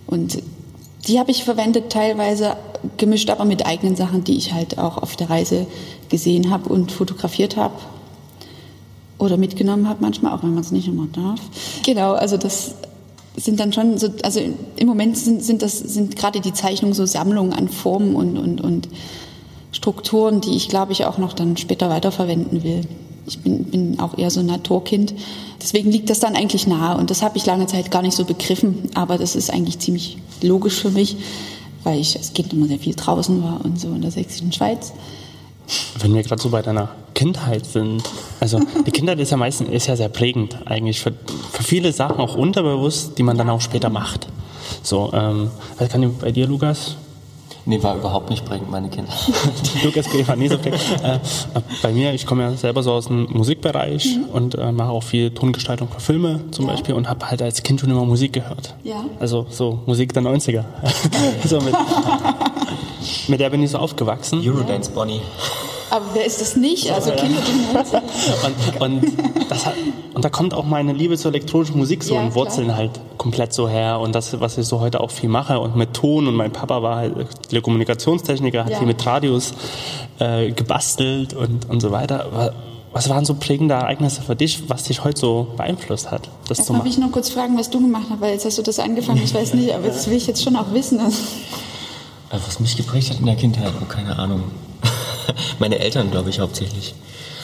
und 0.07 0.39
die 1.07 1.19
habe 1.19 1.31
ich 1.31 1.45
verwendet, 1.45 1.91
teilweise 1.91 2.57
gemischt, 2.97 3.31
aber 3.31 3.45
mit 3.45 3.67
eigenen 3.67 3.97
Sachen, 3.97 4.25
die 4.25 4.37
ich 4.37 4.53
halt 4.53 4.79
auch 4.79 4.99
auf 4.99 5.17
der 5.17 5.31
Reise 5.31 5.67
gesehen 6.09 6.51
habe 6.51 6.69
und 6.69 6.93
fotografiert 6.93 7.57
habe. 7.57 7.75
Oder 9.19 9.37
mitgenommen 9.37 9.89
habe 9.89 10.01
manchmal, 10.03 10.33
auch 10.33 10.43
wenn 10.43 10.55
man 10.55 10.61
es 10.63 10.73
nicht 10.73 10.89
immer 10.89 11.07
darf. 11.07 11.41
Genau, 11.85 12.13
also 12.13 12.37
das 12.37 12.75
sind 13.37 13.61
dann 13.61 13.73
schon 13.73 13.99
so, 13.99 14.09
also 14.23 14.41
im 14.77 14.87
Moment 14.87 15.17
sind, 15.17 15.43
sind 15.43 15.63
das, 15.63 15.79
sind 15.79 16.17
gerade 16.17 16.41
die 16.41 16.53
Zeichnungen 16.53 16.95
so 16.95 17.07
Sammlungen 17.07 17.53
an 17.53 17.69
Formen 17.69 18.15
und, 18.17 18.39
und, 18.39 18.61
und 18.61 18.89
Strukturen, 19.73 20.41
die 20.41 20.57
ich 20.57 20.69
glaube 20.69 20.93
ich 20.93 21.05
auch 21.05 21.19
noch 21.19 21.35
dann 21.35 21.57
später 21.57 21.91
weiterverwenden 21.91 22.63
will. 22.63 22.83
Ich 23.27 23.41
bin, 23.41 23.65
bin 23.65 24.01
auch 24.01 24.17
eher 24.17 24.31
so 24.31 24.41
ein 24.41 24.47
Naturkind. 24.47 25.15
Deswegen 25.61 25.91
liegt 25.91 26.11
das 26.11 26.21
dann 26.21 26.37
eigentlich 26.37 26.67
nahe 26.67 26.97
und 26.97 27.11
das 27.11 27.23
habe 27.23 27.37
ich 27.37 27.45
lange 27.45 27.67
Zeit 27.67 27.91
gar 27.91 28.03
nicht 28.03 28.17
so 28.17 28.25
begriffen, 28.25 28.91
aber 28.95 29.19
das 29.19 29.37
ist 29.37 29.51
eigentlich 29.51 29.79
ziemlich 29.79 30.19
logisch 30.43 30.81
für 30.81 30.91
mich, 30.91 31.17
weil 31.83 32.01
ich 32.01 32.17
als 32.17 32.33
Kind 32.33 32.53
immer 32.53 32.67
sehr 32.67 32.79
viel 32.79 32.95
draußen 32.95 33.43
war 33.43 33.65
und 33.65 33.81
so 33.81 33.89
in 33.89 34.03
der 34.03 34.11
sächsischen 34.11 34.53
Schweiz. 34.53 34.93
Wenn 36.01 36.15
wir 36.15 36.23
gerade 36.23 36.41
so 36.41 36.51
bei 36.51 36.63
deiner 36.63 36.91
Kindheit 37.15 37.67
sind, 37.67 38.03
also 38.41 38.61
die 38.87 38.91
Kindheit 38.91 39.19
ist 39.19 39.31
ja 39.31 39.37
meistens 39.37 39.71
ist 39.71 39.87
ja 39.87 39.97
sehr 39.97 40.09
prägend 40.09 40.57
eigentlich 40.67 41.01
für, 41.01 41.13
für 41.53 41.63
viele 41.63 41.93
Sachen 41.93 42.19
auch 42.19 42.37
unterbewusst, 42.37 43.19
die 43.19 43.23
man 43.23 43.37
dann 43.39 43.49
auch 43.51 43.61
später 43.61 43.89
macht. 43.91 44.29
So, 44.83 45.11
ähm, 45.13 45.51
was 45.79 45.89
kann 45.89 46.03
ich 46.03 46.11
bei 46.19 46.31
dir, 46.31 46.47
Lukas? 46.47 46.97
Nee, 47.69 47.83
war 47.83 47.97
überhaupt 47.97 48.31
nicht 48.31 48.45
prägend, 48.45 48.71
meine 48.71 48.89
Kinder. 48.89 49.11
Lukas 49.83 50.07
war 50.29 50.37
nie 50.37 50.47
so 50.47 50.57
prägend. 50.57 50.81
Äh, 51.03 51.19
bei 51.83 51.93
mir, 51.93 52.15
ich 52.15 52.25
komme 52.25 52.45
ja 52.45 52.53
selber 52.53 52.81
so 52.85 52.93
aus 52.93 53.07
dem 53.09 53.25
Musikbereich 53.33 54.19
und 54.33 54.55
äh, 54.55 54.71
mache 54.71 54.91
auch 54.91 55.03
viel 55.03 55.31
Tongestaltung 55.33 55.89
für 55.89 55.99
Filme 55.99 56.45
zum 56.53 56.67
Ja. 56.67 56.73
Beispiel 56.73 56.95
und 56.95 57.09
habe 57.09 57.29
halt 57.29 57.43
als 57.43 57.65
Kind 57.65 57.81
schon 57.81 57.91
immer 57.91 58.05
Musik 58.05 58.35
gehört. 58.35 58.75
Ja. 58.85 59.05
Also 59.19 59.47
so 59.51 59.81
Musik 59.87 60.13
der 60.13 60.23
90er. 60.23 60.63
so 61.45 61.61
mit, 61.61 61.75
mit 63.29 63.41
der 63.41 63.51
bin 63.51 63.63
ich 63.63 63.71
so 63.71 63.79
aufgewachsen. 63.79 64.41
Eurodance 64.47 64.91
Bonnie. 64.91 65.21
Aber 65.89 66.05
wer 66.15 66.25
ist 66.25 66.41
das 66.41 66.57
nicht? 66.57 66.91
Also 66.91 67.13
Kinder, 67.13 67.41
die 67.47 68.81
und, 68.81 68.81
und, 68.83 69.13
das 69.49 69.67
hat, 69.67 69.75
und 70.15 70.25
da 70.25 70.29
kommt 70.31 70.53
auch 70.53 70.65
meine 70.65 70.93
Liebe 70.93 71.17
zur 71.17 71.31
elektronischen 71.31 71.79
Musik 71.79 72.03
so 72.03 72.15
Ja, 72.15 72.23
in 72.23 72.35
Wurzeln 72.35 72.67
klar. 72.67 72.79
halt 72.79 72.91
komplett 73.19 73.53
so 73.53 73.69
her. 73.69 74.01
Und 74.01 74.13
das, 74.15 74.39
was 74.41 74.59
ich 74.59 74.67
so 74.67 74.81
heute 74.81 75.01
auch 75.01 75.13
viel 75.13 75.29
mache 75.29 75.61
und 75.61 75.77
mit 75.77 75.95
Ton. 75.95 76.27
Und 76.27 76.35
mein 76.35 76.51
Papa 76.53 76.83
war 76.83 76.97
halt 76.97 77.15
Telekommunikationstechniker, 77.49 78.65
hat 78.65 78.73
Ja. 78.73 78.79
viel 78.79 78.87
mit 78.89 79.05
Radios 79.07 79.53
äh, 80.19 80.51
gebastelt 80.51 81.35
und, 81.35 81.69
und 81.71 81.81
so 81.81 81.93
weiter. 81.93 82.27
Wa- 82.33 82.53
Was 82.93 83.09
waren 83.09 83.25
so 83.25 83.35
prägende 83.35 83.75
Ereignisse 83.75 84.23
für 84.23 84.35
dich, 84.35 84.69
was 84.69 84.85
dich 84.85 85.05
heute 85.05 85.21
so 85.21 85.47
beeinflusst 85.57 86.11
hat, 86.11 86.29
das 86.49 86.57
zu 86.59 86.63
Erstmal 86.63 86.85
will 86.85 86.91
ich 86.91 86.99
noch 86.99 87.13
kurz 87.13 87.29
fragen, 87.29 87.57
was 87.57 87.71
du 87.71 87.81
gemacht 87.81 88.07
hast, 88.11 88.21
weil 88.21 88.33
jetzt 88.33 88.45
hast 88.45 88.59
du 88.59 88.63
das 88.63 88.79
angefangen, 88.81 89.21
ich 89.23 89.33
weiß 89.35 89.55
nicht, 89.55 89.73
aber 89.73 89.87
das 89.89 90.09
will 90.09 90.17
ich 90.17 90.27
jetzt 90.27 90.43
schon 90.43 90.57
auch 90.57 90.73
wissen. 90.73 90.99
Also, 92.31 92.45
Äh, 92.45 92.49
Was 92.49 92.61
mich 92.61 92.77
geprägt 92.77 93.11
hat 93.11 93.21
in 93.21 93.27
der 93.27 93.37
Kindheit, 93.37 93.73
oh, 93.81 93.85
keine 93.85 94.19
Ahnung. 94.19 94.45
Meine 95.59 95.79
Eltern, 95.79 96.11
glaube 96.11 96.31
ich, 96.31 96.41
hauptsächlich. 96.41 96.95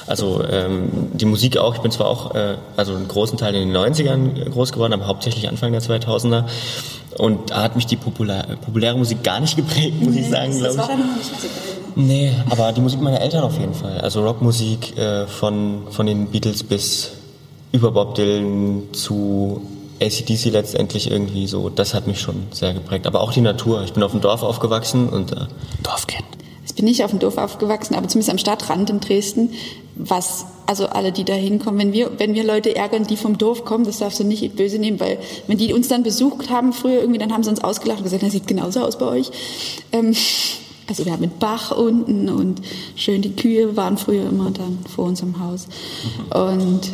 Also 0.07 0.43
ähm, 0.45 0.91
die 1.13 1.25
Musik 1.25 1.57
auch. 1.59 1.75
Ich 1.77 1.81
bin 1.81 1.91
zwar 1.91 2.09
auch, 2.09 2.35
äh, 2.35 2.57
also 2.77 2.95
einen 2.95 3.09
großen 3.09 3.39
Teil 3.39 3.55
in 3.55 3.69
den 3.69 3.77
90ern 3.77 4.51
groß 4.51 4.73
geworden, 4.73 4.93
aber 4.93 5.07
hauptsächlich 5.07 5.49
Anfang 5.49 5.73
der 5.73 5.81
2000er. 5.81 6.45
Und 7.19 7.51
da 7.51 7.63
hat 7.63 7.77
mich 7.77 7.87
die 7.87 7.97
populär, 7.97 8.45
populäre 8.65 8.97
Musik 8.97 9.23
gar 9.23 9.39
nicht 9.41 9.57
geprägt, 9.57 10.03
muss 10.03 10.17
ich 10.17 10.29
sagen, 10.29 10.57
glaube 10.59 10.75
ich. 10.75 10.87
dann 10.87 10.99
noch 10.99 11.17
nicht 11.17 11.27
so 11.27 11.49
Nee, 11.95 12.33
aber 12.49 12.73
die 12.73 12.81
Musik 12.81 13.01
meiner 13.03 13.21
Eltern 13.21 13.45
auf 13.45 13.59
jeden 13.59 13.75
Fall. 13.75 14.01
Also 14.01 14.25
Rockmusik 14.25 14.97
äh, 14.97 15.27
von, 15.27 15.83
von 15.91 16.07
den 16.07 16.27
Beatles 16.27 16.63
bis 16.63 17.13
über 17.71 17.91
Bob 17.93 18.15
Dylan 18.15 18.85
zu 18.93 19.63
ACDC 20.03 20.47
letztendlich 20.47 21.11
irgendwie 21.11 21.47
so. 21.47 21.69
Das 21.69 21.95
hat 21.95 22.07
mich 22.07 22.21
schon 22.21 22.47
sehr 22.51 22.75
geprägt. 22.75 23.07
Aber 23.07 23.21
auch 23.21 23.33
die 23.33 23.41
Natur. 23.41 23.83
Ich 23.85 23.93
bin 23.93 24.03
auf 24.03 24.13
dem 24.13 24.21
Dorf 24.21 24.43
aufgewachsen 24.43 25.09
und 25.09 25.33
äh, 25.33 25.47
Dorfkind. 25.83 26.25
Ich 26.65 26.75
bin 26.75 26.85
nicht 26.85 27.05
auf 27.05 27.11
dem 27.11 27.19
Dorf 27.19 27.39
aufgewachsen, 27.39 27.95
aber 27.95 28.09
zumindest 28.09 28.31
am 28.31 28.39
Stadtrand 28.39 28.89
in 28.89 29.01
Dresden. 29.01 29.51
Was, 29.95 30.47
also 30.67 30.87
alle, 30.87 31.13
die 31.13 31.25
da 31.25 31.35
hinkommen, 31.35 31.79
wenn 31.79 31.93
wir, 31.93 32.11
wenn 32.19 32.35
wir 32.35 32.45
Leute 32.45 32.75
ärgern, 32.75 33.05
die 33.05 33.17
vom 33.17 33.37
Dorf 33.37 33.65
kommen, 33.65 33.85
das 33.85 33.99
darfst 33.99 34.21
du 34.21 34.25
nicht 34.25 34.57
böse 34.57 34.79
nehmen, 34.79 34.99
weil 34.99 35.19
wenn 35.49 35.59
die 35.59 35.75
uns 35.75 35.89
dann 35.89 36.03
besucht 36.03 36.49
haben 36.49 36.73
früher 36.73 37.01
irgendwie, 37.01 37.19
dann 37.19 37.33
haben 37.33 37.43
sie 37.43 37.51
uns 37.51 37.63
ausgelacht 37.63 37.99
und 37.99 38.05
gesagt, 38.05 38.23
das 38.23 38.33
sieht 38.33 38.47
genauso 38.47 38.81
aus 38.81 38.97
bei 38.97 39.07
euch. 39.07 39.31
Ähm, 39.93 40.15
also 40.89 41.05
wir 41.05 41.13
haben 41.13 41.23
einen 41.23 41.39
Bach 41.39 41.73
unten 41.73 42.29
und 42.29 42.63
schön 42.97 43.23
die 43.23 43.37
Kühe 43.37 43.77
waren 43.77 43.99
früher 43.99 44.29
immer 44.29 44.51
dann 44.51 44.79
vor 44.95 45.07
unserem 45.07 45.41
Haus. 45.41 45.69
Und 46.35 46.91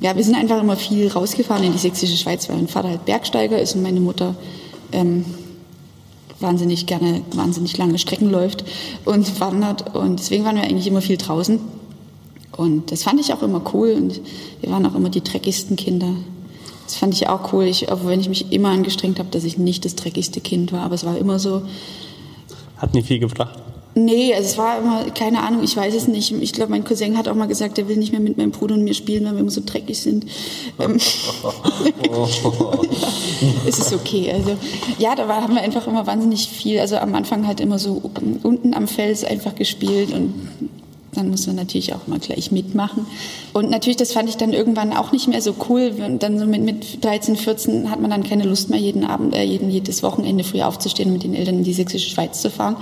ja, 0.00 0.16
wir 0.16 0.24
sind 0.24 0.34
einfach 0.34 0.60
immer 0.60 0.76
viel 0.76 1.08
rausgefahren 1.08 1.64
in 1.64 1.72
die 1.72 1.78
sächsische 1.78 2.16
Schweiz, 2.16 2.48
weil 2.48 2.56
mein 2.56 2.68
Vater 2.68 2.88
halt 2.88 3.04
Bergsteiger 3.04 3.58
ist 3.60 3.74
und 3.74 3.82
meine 3.82 4.00
Mutter 4.00 4.34
ähm, 4.92 5.24
wahnsinnig 6.40 6.86
gerne, 6.86 7.22
wahnsinnig 7.32 7.76
lange 7.78 7.98
Strecken 7.98 8.30
läuft 8.30 8.64
und 9.04 9.40
wandert. 9.40 9.94
Und 9.94 10.20
deswegen 10.20 10.44
waren 10.44 10.56
wir 10.56 10.64
eigentlich 10.64 10.86
immer 10.86 11.00
viel 11.00 11.16
draußen. 11.16 11.60
Und 12.56 12.92
das 12.92 13.02
fand 13.02 13.20
ich 13.20 13.32
auch 13.32 13.42
immer 13.42 13.62
cool. 13.72 13.92
Und 13.92 14.20
wir 14.60 14.70
waren 14.70 14.86
auch 14.86 14.94
immer 14.94 15.08
die 15.08 15.22
dreckigsten 15.22 15.76
Kinder. 15.76 16.14
Das 16.84 16.96
fand 16.96 17.14
ich 17.14 17.28
auch 17.28 17.52
cool. 17.52 17.64
Ich, 17.64 17.90
auch 17.90 18.04
wenn 18.04 18.20
ich 18.20 18.28
mich 18.28 18.52
immer 18.52 18.70
angestrengt 18.70 19.18
habe, 19.18 19.30
dass 19.30 19.44
ich 19.44 19.58
nicht 19.58 19.84
das 19.84 19.96
dreckigste 19.96 20.40
Kind 20.40 20.72
war. 20.72 20.82
Aber 20.82 20.94
es 20.94 21.04
war 21.04 21.16
immer 21.16 21.38
so, 21.38 21.62
Hat 22.76 22.94
nicht 22.94 23.08
viel 23.08 23.18
gebracht. 23.18 23.58
Nee, 23.96 24.34
also 24.34 24.48
es 24.48 24.58
war 24.58 24.78
immer, 24.78 25.04
keine 25.10 25.42
Ahnung, 25.42 25.62
ich 25.62 25.76
weiß 25.76 25.94
es 25.94 26.08
nicht. 26.08 26.32
Ich 26.32 26.52
glaube, 26.52 26.72
mein 26.72 26.82
Cousin 26.82 27.16
hat 27.16 27.28
auch 27.28 27.34
mal 27.34 27.46
gesagt, 27.46 27.78
er 27.78 27.88
will 27.88 27.96
nicht 27.96 28.10
mehr 28.10 28.20
mit 28.20 28.36
meinem 28.36 28.50
Bruder 28.50 28.74
und 28.74 28.82
mir 28.82 28.94
spielen, 28.94 29.24
weil 29.24 29.34
wir 29.34 29.40
immer 29.40 29.50
so 29.50 29.62
dreckig 29.64 30.00
sind. 30.00 30.26
Ähm, 30.80 30.98
ja, 32.04 32.28
es 33.68 33.78
ist 33.78 33.92
okay. 33.92 34.32
Also 34.32 34.56
ja, 34.98 35.14
da 35.14 35.28
war, 35.28 35.42
haben 35.42 35.54
wir 35.54 35.62
einfach 35.62 35.86
immer 35.86 36.06
wahnsinnig 36.08 36.48
viel. 36.48 36.80
Also 36.80 36.96
am 36.96 37.14
Anfang 37.14 37.46
halt 37.46 37.60
immer 37.60 37.78
so 37.78 38.02
unten 38.42 38.74
am 38.74 38.88
Fels 38.88 39.22
einfach 39.22 39.54
gespielt 39.54 40.12
und 40.12 40.34
dann 41.16 41.30
muss 41.30 41.46
man 41.46 41.54
natürlich 41.56 41.94
auch 41.94 42.06
mal 42.06 42.18
gleich 42.18 42.50
mitmachen. 42.50 43.06
Und 43.52 43.70
natürlich, 43.70 43.96
das 43.96 44.12
fand 44.12 44.28
ich 44.28 44.36
dann 44.36 44.52
irgendwann 44.52 44.92
auch 44.92 45.12
nicht 45.12 45.28
mehr 45.28 45.40
so 45.40 45.54
cool. 45.68 45.94
Und 46.04 46.22
dann 46.22 46.38
so 46.38 46.46
mit, 46.46 46.62
mit 46.62 47.04
13, 47.04 47.36
14 47.36 47.90
hat 47.90 48.00
man 48.00 48.10
dann 48.10 48.24
keine 48.24 48.44
Lust 48.44 48.70
mehr, 48.70 48.80
jeden 48.80 49.04
Abend, 49.04 49.34
äh, 49.34 49.44
jeden, 49.44 49.70
jedes 49.70 50.02
Wochenende 50.02 50.44
früh 50.44 50.62
aufzustehen 50.62 51.08
und 51.08 51.14
mit 51.14 51.22
den 51.22 51.34
Eltern 51.34 51.58
in 51.58 51.64
die 51.64 51.74
sächsische 51.74 52.10
Schweiz 52.10 52.40
zu 52.40 52.50
fahren. 52.50 52.76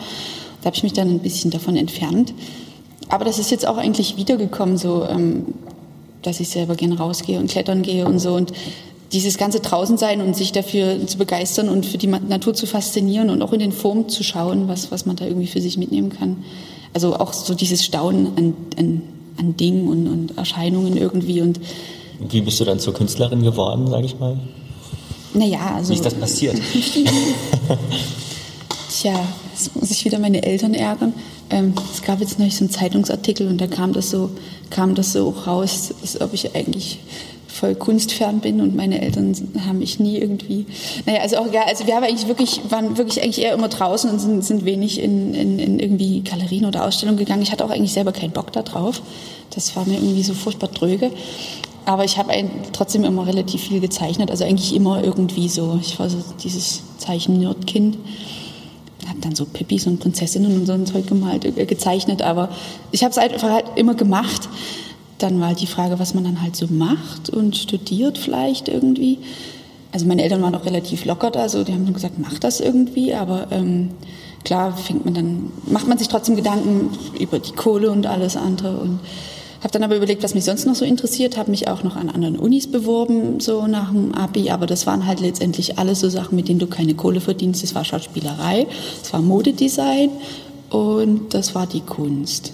Da 0.62 0.66
habe 0.66 0.76
ich 0.76 0.82
mich 0.82 0.92
dann 0.92 1.08
ein 1.08 1.18
bisschen 1.18 1.50
davon 1.50 1.76
entfernt. 1.76 2.32
Aber 3.08 3.24
das 3.24 3.38
ist 3.38 3.50
jetzt 3.50 3.66
auch 3.66 3.76
eigentlich 3.76 4.16
wiedergekommen, 4.16 4.78
so, 4.78 5.04
ähm, 5.04 5.46
dass 6.22 6.40
ich 6.40 6.48
selber 6.48 6.76
gern 6.76 6.92
rausgehe 6.92 7.38
und 7.38 7.50
klettern 7.50 7.82
gehe 7.82 8.06
und 8.06 8.18
so. 8.18 8.34
Und 8.34 8.52
dieses 9.12 9.36
ganze 9.36 9.60
draußen 9.60 9.98
sein 9.98 10.22
und 10.22 10.34
sich 10.36 10.52
dafür 10.52 11.06
zu 11.06 11.18
begeistern 11.18 11.68
und 11.68 11.84
für 11.84 11.98
die 11.98 12.06
Natur 12.06 12.54
zu 12.54 12.66
faszinieren 12.66 13.28
und 13.28 13.42
auch 13.42 13.52
in 13.52 13.60
den 13.60 13.72
Form 13.72 14.08
zu 14.08 14.22
schauen, 14.22 14.68
was, 14.68 14.90
was 14.90 15.04
man 15.04 15.16
da 15.16 15.26
irgendwie 15.26 15.48
für 15.48 15.60
sich 15.60 15.76
mitnehmen 15.76 16.10
kann. 16.10 16.44
Also 16.94 17.16
auch 17.16 17.32
so 17.32 17.54
dieses 17.54 17.84
Staunen 17.84 18.28
an, 18.36 18.54
an, 18.78 19.02
an 19.38 19.56
Dingen 19.56 19.88
und, 19.88 20.06
und 20.06 20.38
Erscheinungen 20.38 20.96
irgendwie. 20.96 21.42
Und 21.42 21.60
wie 22.20 22.40
bist 22.40 22.60
du 22.60 22.64
dann 22.64 22.78
zur 22.78 22.94
Künstlerin 22.94 23.42
geworden, 23.42 23.88
sage 23.88 24.06
ich 24.06 24.18
mal? 24.18 24.38
naja, 25.34 25.74
also. 25.76 25.90
Wie 25.90 25.96
ist 25.96 26.04
das 26.04 26.14
passiert? 26.14 26.56
Tja, 28.90 29.26
jetzt 29.52 29.76
muss 29.76 29.90
ich 29.90 30.04
wieder 30.04 30.18
meine 30.18 30.42
Eltern 30.42 30.74
ärgern. 30.74 31.14
Ähm, 31.50 31.74
es 31.92 32.02
gab 32.02 32.20
jetzt 32.20 32.38
neulich 32.38 32.56
so 32.56 32.64
einen 32.64 32.70
Zeitungsartikel 32.70 33.46
und 33.48 33.60
da 33.60 33.66
kam 33.66 33.92
das 33.92 34.10
so, 34.10 34.30
kam 34.70 34.94
das 34.94 35.12
so 35.12 35.30
raus, 35.30 35.94
als 36.00 36.20
ob 36.20 36.32
ich 36.32 36.54
eigentlich 36.54 36.98
voll 37.52 37.74
kunstfern 37.74 38.40
bin 38.40 38.60
und 38.60 38.74
meine 38.74 39.00
Eltern 39.02 39.34
haben 39.66 39.78
mich 39.78 40.00
nie 40.00 40.16
irgendwie. 40.18 40.66
Naja, 41.04 41.20
also 41.20 41.36
auch 41.36 41.46
egal. 41.46 41.64
Also 41.68 41.86
wir 41.86 41.94
haben 41.94 42.04
eigentlich 42.04 42.26
wirklich, 42.26 42.60
waren 42.70 42.96
wirklich 42.96 43.22
eigentlich 43.22 43.44
eher 43.44 43.52
immer 43.52 43.68
draußen 43.68 44.10
und 44.10 44.18
sind, 44.18 44.44
sind 44.44 44.64
wenig 44.64 45.00
in, 45.00 45.34
in, 45.34 45.58
in 45.58 45.78
irgendwie 45.78 46.22
Galerien 46.22 46.64
oder 46.64 46.84
Ausstellungen 46.84 47.18
gegangen. 47.18 47.42
Ich 47.42 47.52
hatte 47.52 47.64
auch 47.64 47.70
eigentlich 47.70 47.92
selber 47.92 48.12
keinen 48.12 48.32
Bock 48.32 48.52
da 48.52 48.62
drauf. 48.62 49.02
Das 49.50 49.76
war 49.76 49.86
mir 49.86 49.94
irgendwie 49.94 50.22
so 50.22 50.32
furchtbar 50.32 50.68
dröge. 50.68 51.10
Aber 51.84 52.04
ich 52.04 52.16
habe 52.16 52.32
trotzdem 52.72 53.04
immer 53.04 53.26
relativ 53.26 53.62
viel 53.62 53.80
gezeichnet. 53.80 54.30
Also 54.30 54.44
eigentlich 54.44 54.74
immer 54.74 55.04
irgendwie 55.04 55.48
so. 55.48 55.78
Ich 55.82 55.98
war 55.98 56.08
so 56.08 56.18
dieses 56.42 56.80
Zeichen-Nerd-Kind 56.98 57.98
habe 59.12 59.20
dann 59.22 59.34
so 59.34 59.44
Pippis 59.44 59.86
und 59.86 60.00
Prinzessinnen 60.00 60.56
und 60.56 60.66
so 60.66 60.72
ein 60.72 60.86
Zeug 60.86 61.06
gemalt, 61.06 61.44
äh, 61.44 61.66
gezeichnet, 61.66 62.22
aber 62.22 62.48
ich 62.90 63.02
habe 63.04 63.12
es 63.12 63.18
einfach 63.18 63.50
halt 63.50 63.66
immer 63.76 63.94
gemacht. 63.94 64.48
Dann 65.18 65.38
war 65.40 65.48
halt 65.48 65.60
die 65.60 65.66
Frage, 65.66 65.98
was 65.98 66.14
man 66.14 66.24
dann 66.24 66.42
halt 66.42 66.56
so 66.56 66.66
macht 66.68 67.30
und 67.30 67.56
studiert 67.56 68.18
vielleicht 68.18 68.68
irgendwie. 68.68 69.18
Also 69.92 70.06
meine 70.06 70.22
Eltern 70.22 70.42
waren 70.42 70.54
auch 70.54 70.64
relativ 70.64 71.04
locker 71.04 71.30
da, 71.30 71.48
so 71.48 71.62
die 71.62 71.72
haben 71.72 71.84
dann 71.84 71.94
gesagt, 71.94 72.18
mach 72.18 72.38
das 72.38 72.60
irgendwie, 72.60 73.14
aber 73.14 73.48
ähm, 73.50 73.90
klar 74.44 74.76
fängt 74.76 75.04
man 75.04 75.14
dann, 75.14 75.52
macht 75.66 75.86
man 75.86 75.98
sich 75.98 76.08
trotzdem 76.08 76.34
Gedanken 76.34 76.90
über 77.20 77.38
die 77.38 77.52
Kohle 77.52 77.90
und 77.90 78.06
alles 78.06 78.36
andere 78.36 78.78
und 78.78 79.00
habe 79.62 79.72
dann 79.72 79.84
aber 79.84 79.96
überlegt, 79.96 80.24
was 80.24 80.34
mich 80.34 80.44
sonst 80.44 80.66
noch 80.66 80.74
so 80.74 80.84
interessiert, 80.84 81.36
habe 81.36 81.50
mich 81.50 81.68
auch 81.68 81.84
noch 81.84 81.94
an 81.94 82.08
anderen 82.08 82.36
Unis 82.36 82.66
beworben, 82.66 83.38
so 83.38 83.66
nach 83.68 83.92
dem 83.92 84.12
Abi, 84.12 84.50
aber 84.50 84.66
das 84.66 84.86
waren 84.86 85.06
halt 85.06 85.20
letztendlich 85.20 85.78
alles 85.78 86.00
so 86.00 86.08
Sachen, 86.08 86.34
mit 86.34 86.48
denen 86.48 86.58
du 86.58 86.66
keine 86.66 86.94
Kohle 86.94 87.20
verdienst. 87.20 87.62
Das 87.62 87.74
war 87.74 87.84
Schauspielerei, 87.84 88.66
das 89.00 89.12
war 89.12 89.22
Modedesign 89.22 90.10
und 90.70 91.32
das 91.32 91.54
war 91.54 91.68
die 91.68 91.80
Kunst. 91.80 92.52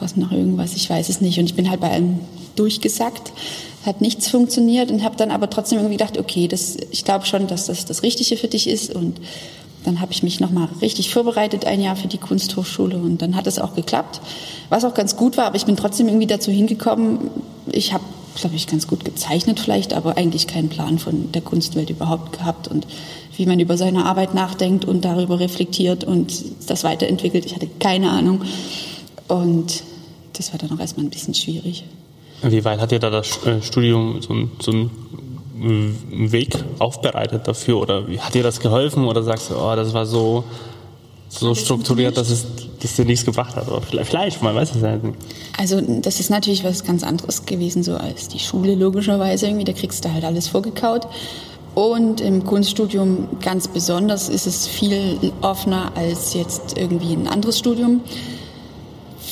Was 0.00 0.16
noch 0.16 0.32
irgendwas, 0.32 0.74
ich 0.74 0.90
weiß 0.90 1.08
es 1.08 1.20
nicht. 1.20 1.38
Und 1.38 1.44
ich 1.44 1.54
bin 1.54 1.70
halt 1.70 1.80
bei 1.80 1.90
allem 1.90 2.18
durchgesackt, 2.56 3.32
hat 3.86 4.00
nichts 4.00 4.28
funktioniert 4.28 4.90
und 4.90 5.04
habe 5.04 5.16
dann 5.16 5.30
aber 5.30 5.48
trotzdem 5.48 5.78
irgendwie 5.78 5.96
gedacht, 5.96 6.18
okay, 6.18 6.48
das, 6.48 6.76
ich 6.90 7.04
glaube 7.04 7.26
schon, 7.26 7.46
dass 7.46 7.66
das 7.66 7.84
das 7.84 8.02
Richtige 8.02 8.36
für 8.36 8.48
dich 8.48 8.68
ist 8.68 8.92
und 8.92 9.20
dann 9.84 10.00
habe 10.00 10.12
ich 10.12 10.22
mich 10.22 10.40
nochmal 10.40 10.68
richtig 10.80 11.12
vorbereitet, 11.12 11.66
ein 11.66 11.80
Jahr 11.80 11.94
für 11.96 12.08
die 12.08 12.18
Kunsthochschule 12.18 12.96
und 12.96 13.22
dann 13.22 13.36
hat 13.36 13.46
es 13.46 13.58
auch 13.58 13.74
geklappt, 13.74 14.20
was 14.70 14.84
auch 14.84 14.94
ganz 14.94 15.16
gut 15.16 15.36
war, 15.36 15.46
aber 15.46 15.56
ich 15.56 15.66
bin 15.66 15.76
trotzdem 15.76 16.08
irgendwie 16.08 16.26
dazu 16.26 16.50
hingekommen, 16.50 17.18
ich 17.70 17.92
habe, 17.92 18.04
glaube 18.34 18.56
ich, 18.56 18.66
ganz 18.66 18.86
gut 18.88 19.04
gezeichnet 19.04 19.60
vielleicht, 19.60 19.92
aber 19.94 20.16
eigentlich 20.16 20.46
keinen 20.46 20.68
Plan 20.68 20.98
von 20.98 21.30
der 21.32 21.42
Kunstwelt 21.42 21.90
überhaupt 21.90 22.36
gehabt 22.38 22.66
und 22.68 22.86
wie 23.36 23.46
man 23.46 23.60
über 23.60 23.76
seine 23.76 24.04
Arbeit 24.04 24.34
nachdenkt 24.34 24.84
und 24.84 25.04
darüber 25.04 25.38
reflektiert 25.40 26.04
und 26.04 26.32
das 26.68 26.82
weiterentwickelt. 26.84 27.44
Ich 27.46 27.54
hatte 27.54 27.68
keine 27.80 28.10
Ahnung 28.10 28.42
und 29.28 29.82
das 30.34 30.52
war 30.52 30.58
dann 30.58 30.72
auch 30.72 30.80
erstmal 30.80 31.06
ein 31.06 31.10
bisschen 31.10 31.34
schwierig. 31.34 31.84
Wie 32.42 32.64
weit 32.64 32.80
hat 32.80 32.90
dir 32.90 32.98
da 32.98 33.10
das 33.10 33.44
äh, 33.46 33.62
Studium 33.62 34.20
so, 34.20 34.32
ein- 34.34 34.50
so 34.60 34.70
einen 34.70 34.90
äh, 35.60 36.32
Weg 36.32 36.56
aufbereitet 36.78 37.46
dafür? 37.46 37.78
Oder 37.78 38.08
wie, 38.08 38.20
hat 38.20 38.34
dir 38.34 38.42
das 38.42 38.60
geholfen? 38.60 39.04
Oder 39.04 39.22
sagst 39.22 39.50
du, 39.50 39.56
oh, 39.56 39.74
das 39.76 39.92
war 39.94 40.06
so, 40.06 40.44
so 41.28 41.54
strukturiert, 41.54 42.16
dass 42.16 42.30
es 42.30 42.46
dass 42.80 42.96
dir 42.96 43.04
nichts 43.04 43.24
gebracht 43.24 43.56
hat? 43.56 43.68
Oder 43.68 43.80
vielleicht, 43.80 44.10
vielleicht 44.10 44.42
man 44.42 44.54
weiß 44.54 44.74
es 44.74 44.82
ja 44.82 44.96
nicht. 44.96 45.16
Also 45.58 45.80
das 45.80 46.20
ist 46.20 46.30
natürlich 46.30 46.64
was 46.64 46.84
ganz 46.84 47.02
anderes 47.02 47.46
gewesen, 47.46 47.82
so 47.82 47.96
als 47.96 48.28
die 48.28 48.38
Schule 48.38 48.74
logischerweise 48.74 49.46
irgendwie. 49.46 49.64
Da 49.64 49.72
kriegst 49.72 50.04
du 50.04 50.12
halt 50.12 50.24
alles 50.24 50.48
vorgekaut. 50.48 51.06
Und 51.74 52.20
im 52.20 52.44
Kunststudium 52.44 53.26
ganz 53.42 53.66
besonders 53.66 54.28
ist 54.28 54.46
es 54.46 54.66
viel 54.66 55.32
offener 55.40 55.92
als 55.96 56.34
jetzt 56.34 56.78
irgendwie 56.78 57.14
ein 57.14 57.26
anderes 57.26 57.58
Studium. 57.58 58.00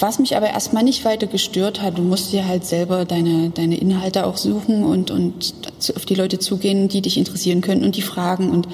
Was 0.03 0.19
mich 0.19 0.37
aber 0.37 0.49
erstmal 0.49 0.83
nicht 0.83 1.05
weiter 1.05 1.29
gestört 1.29 1.81
hat, 1.81 1.97
du 1.97 2.03
musst 2.03 2.33
dir 2.33 2.45
halt 2.45 2.65
selber 2.65 3.05
deine, 3.05 3.51
deine 3.51 3.77
Inhalte 3.77 4.27
auch 4.27 4.37
suchen 4.37 4.83
und, 4.83 5.13
und 5.13 5.55
auf 5.95 6.05
die 6.05 6.17
Leute 6.17 6.41
zugehen, 6.41 6.89
die 6.89 7.03
dich 7.03 7.17
interessieren 7.17 7.61
könnten 7.61 7.85
und 7.85 7.95
die 7.95 8.03
fragen. 8.03 8.51
Und 8.51 8.67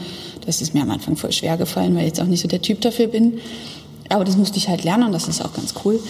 das 0.47 0.62
ist 0.62 0.73
mir 0.73 0.80
am 0.80 0.90
Anfang 0.90 1.16
voll 1.16 1.30
schwer 1.32 1.58
gefallen, 1.58 1.94
weil 1.94 2.04
ich 2.04 2.08
jetzt 2.08 2.23
auch 2.23 2.26
nicht 2.26 2.40
so 2.40 2.49
der 2.49 2.62
Typ 2.62 2.80
dafür 2.80 3.08
bin. 3.08 3.40
Aber 4.08 4.25
das 4.25 4.38
musste 4.38 4.56
ich 4.56 4.70
halt 4.70 4.85
lernen 4.85 5.02
und 5.02 5.12
das 5.12 5.28
ist 5.28 5.44
auch 5.44 5.52
ganz 5.52 5.75
cool. 5.85 6.00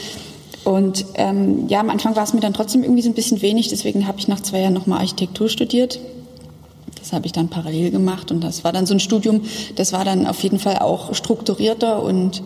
Und 0.62 1.04
ähm, 1.14 1.66
ja, 1.66 1.80
am 1.80 1.90
Anfang 1.90 2.14
war 2.14 2.22
es 2.22 2.32
mir 2.32 2.40
dann 2.40 2.54
trotzdem 2.54 2.84
irgendwie 2.84 3.02
so 3.02 3.10
ein 3.10 3.14
bisschen 3.14 3.42
wenig, 3.42 3.66
deswegen 3.70 4.06
habe 4.06 4.20
ich 4.20 4.28
nach 4.28 4.38
zwei 4.38 4.60
Jahren 4.60 4.74
nochmal 4.74 5.00
Architektur 5.00 5.48
studiert. 5.48 5.98
Das 6.96 7.12
habe 7.12 7.26
ich 7.26 7.32
dann 7.32 7.48
parallel 7.48 7.90
gemacht 7.90 8.30
und 8.30 8.44
das 8.44 8.62
war 8.62 8.72
dann 8.72 8.86
so 8.86 8.94
ein 8.94 9.00
Studium, 9.00 9.40
das 9.74 9.92
war 9.92 10.04
dann 10.04 10.28
auf 10.28 10.38
jeden 10.44 10.60
Fall 10.60 10.78
auch 10.78 11.12
strukturierter 11.16 12.04
und 12.04 12.40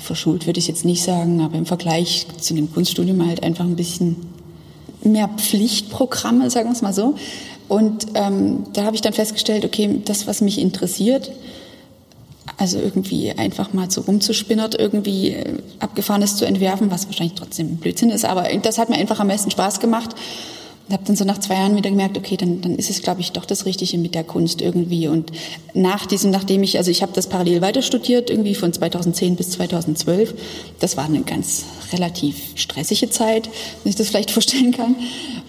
verschult 0.00 0.46
würde 0.46 0.58
ich 0.58 0.68
jetzt 0.68 0.84
nicht 0.84 1.02
sagen, 1.02 1.40
aber 1.40 1.56
im 1.56 1.66
Vergleich 1.66 2.26
zu 2.38 2.54
dem 2.54 2.72
Kunststudium 2.72 3.26
halt 3.26 3.42
einfach 3.42 3.64
ein 3.64 3.76
bisschen 3.76 4.16
mehr 5.02 5.28
Pflichtprogramme, 5.28 6.50
sagen 6.50 6.68
wir 6.68 6.74
es 6.74 6.82
mal 6.82 6.92
so. 6.92 7.14
Und 7.68 8.06
ähm, 8.14 8.64
da 8.72 8.84
habe 8.84 8.96
ich 8.96 9.02
dann 9.02 9.12
festgestellt, 9.12 9.64
okay, 9.64 10.00
das, 10.04 10.26
was 10.26 10.40
mich 10.40 10.58
interessiert, 10.58 11.30
also 12.56 12.78
irgendwie 12.78 13.30
einfach 13.30 13.72
mal 13.72 13.90
so 13.90 14.02
rumzuspinnert, 14.02 14.74
irgendwie 14.74 15.30
äh, 15.30 15.54
Abgefahrenes 15.78 16.36
zu 16.36 16.44
entwerfen, 16.44 16.90
was 16.90 17.06
wahrscheinlich 17.06 17.36
trotzdem 17.36 17.76
Blödsinn 17.76 18.10
ist, 18.10 18.24
aber 18.24 18.48
das 18.62 18.78
hat 18.78 18.90
mir 18.90 18.96
einfach 18.96 19.20
am 19.20 19.28
meisten 19.28 19.50
Spaß 19.50 19.80
gemacht. 19.80 20.14
Und 20.90 20.94
habe 20.94 21.04
dann 21.06 21.14
so 21.14 21.24
nach 21.24 21.38
zwei 21.38 21.54
Jahren 21.54 21.76
wieder 21.76 21.88
gemerkt, 21.88 22.18
okay, 22.18 22.36
dann, 22.36 22.62
dann 22.62 22.74
ist 22.74 22.90
es, 22.90 23.00
glaube 23.00 23.20
ich, 23.20 23.30
doch 23.30 23.44
das 23.44 23.64
Richtige 23.64 23.96
mit 23.96 24.16
der 24.16 24.24
Kunst 24.24 24.60
irgendwie. 24.60 25.06
Und 25.06 25.30
nach 25.72 26.04
diesem, 26.04 26.32
nachdem 26.32 26.64
ich, 26.64 26.78
also 26.78 26.90
ich 26.90 27.00
habe 27.00 27.12
das 27.14 27.28
parallel 27.28 27.60
weiter 27.62 27.80
studiert, 27.80 28.28
irgendwie 28.28 28.56
von 28.56 28.72
2010 28.72 29.36
bis 29.36 29.50
2012. 29.50 30.34
Das 30.80 30.96
war 30.96 31.04
eine 31.04 31.20
ganz 31.20 31.64
relativ 31.92 32.34
stressige 32.56 33.08
Zeit, 33.08 33.48
wenn 33.84 33.90
ich 33.90 33.94
das 33.94 34.08
vielleicht 34.08 34.30
vorstellen 34.32 34.72
kann. 34.72 34.96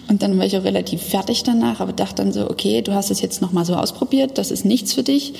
Und 0.08 0.22
dann 0.22 0.38
war 0.38 0.46
ich 0.46 0.56
auch 0.56 0.62
relativ 0.62 1.02
fertig 1.02 1.42
danach, 1.42 1.80
aber 1.80 1.92
dachte 1.92 2.22
dann 2.22 2.32
so, 2.32 2.48
okay, 2.48 2.80
du 2.80 2.94
hast 2.94 3.10
es 3.10 3.20
jetzt 3.20 3.42
nochmal 3.42 3.64
so 3.64 3.74
ausprobiert, 3.74 4.38
das 4.38 4.52
ist 4.52 4.64
nichts 4.64 4.92
für 4.92 5.02
dich 5.02 5.34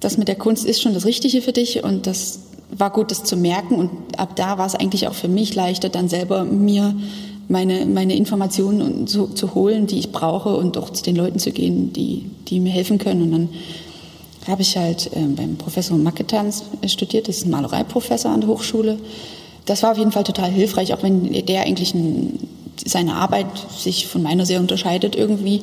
das 0.00 0.16
mit 0.16 0.28
der 0.28 0.36
Kunst 0.36 0.64
ist 0.64 0.80
schon 0.80 0.94
das 0.94 1.04
Richtige 1.04 1.42
für 1.42 1.52
dich 1.52 1.84
und 1.84 2.06
das 2.06 2.40
war 2.70 2.90
gut, 2.90 3.10
das 3.10 3.24
zu 3.24 3.36
merken. 3.36 3.74
Und 3.74 4.18
ab 4.18 4.36
da 4.36 4.58
war 4.58 4.66
es 4.66 4.74
eigentlich 4.74 5.08
auch 5.08 5.14
für 5.14 5.28
mich 5.28 5.54
leichter, 5.54 5.88
dann 5.88 6.08
selber 6.08 6.44
mir 6.44 6.94
meine, 7.50 7.84
meine 7.86 8.16
Informationen 8.16 9.06
zu, 9.06 9.26
zu 9.28 9.54
holen, 9.54 9.86
die 9.86 9.98
ich 9.98 10.12
brauche 10.12 10.56
und 10.56 10.78
auch 10.78 10.90
zu 10.90 11.02
den 11.02 11.16
Leuten 11.16 11.38
zu 11.38 11.50
gehen, 11.50 11.92
die, 11.92 12.26
die 12.48 12.60
mir 12.60 12.72
helfen 12.72 12.98
können. 12.98 13.22
Und 13.22 13.32
dann 13.32 13.48
habe 14.46 14.62
ich 14.62 14.76
halt 14.76 15.10
äh, 15.14 15.26
beim 15.26 15.56
Professor 15.56 15.96
Maketans 15.96 16.64
studiert, 16.86 17.28
das 17.28 17.38
ist 17.38 17.46
ein 17.46 17.50
Malereiprofessor 17.50 18.30
an 18.30 18.40
der 18.40 18.48
Hochschule. 18.48 18.98
Das 19.66 19.82
war 19.82 19.92
auf 19.92 19.98
jeden 19.98 20.12
Fall 20.12 20.24
total 20.24 20.50
hilfreich, 20.50 20.94
auch 20.94 21.02
wenn 21.02 21.32
der 21.46 21.62
eigentlich 21.62 21.94
ein, 21.94 22.38
seine 22.84 23.14
Arbeit 23.14 23.46
sich 23.76 24.06
von 24.06 24.22
meiner 24.22 24.46
sehr 24.46 24.60
unterscheidet 24.60 25.14
irgendwie 25.14 25.60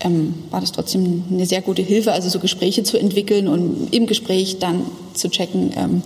ähm, 0.00 0.34
war 0.50 0.60
das 0.60 0.72
trotzdem 0.72 1.24
eine 1.30 1.46
sehr 1.46 1.62
gute 1.62 1.82
Hilfe, 1.82 2.12
also 2.12 2.28
so 2.28 2.38
Gespräche 2.38 2.82
zu 2.82 2.98
entwickeln 2.98 3.48
und 3.48 3.88
im 3.92 4.06
Gespräch 4.06 4.58
dann 4.58 4.82
zu 5.14 5.28
checken, 5.28 5.72
ähm, 5.76 6.02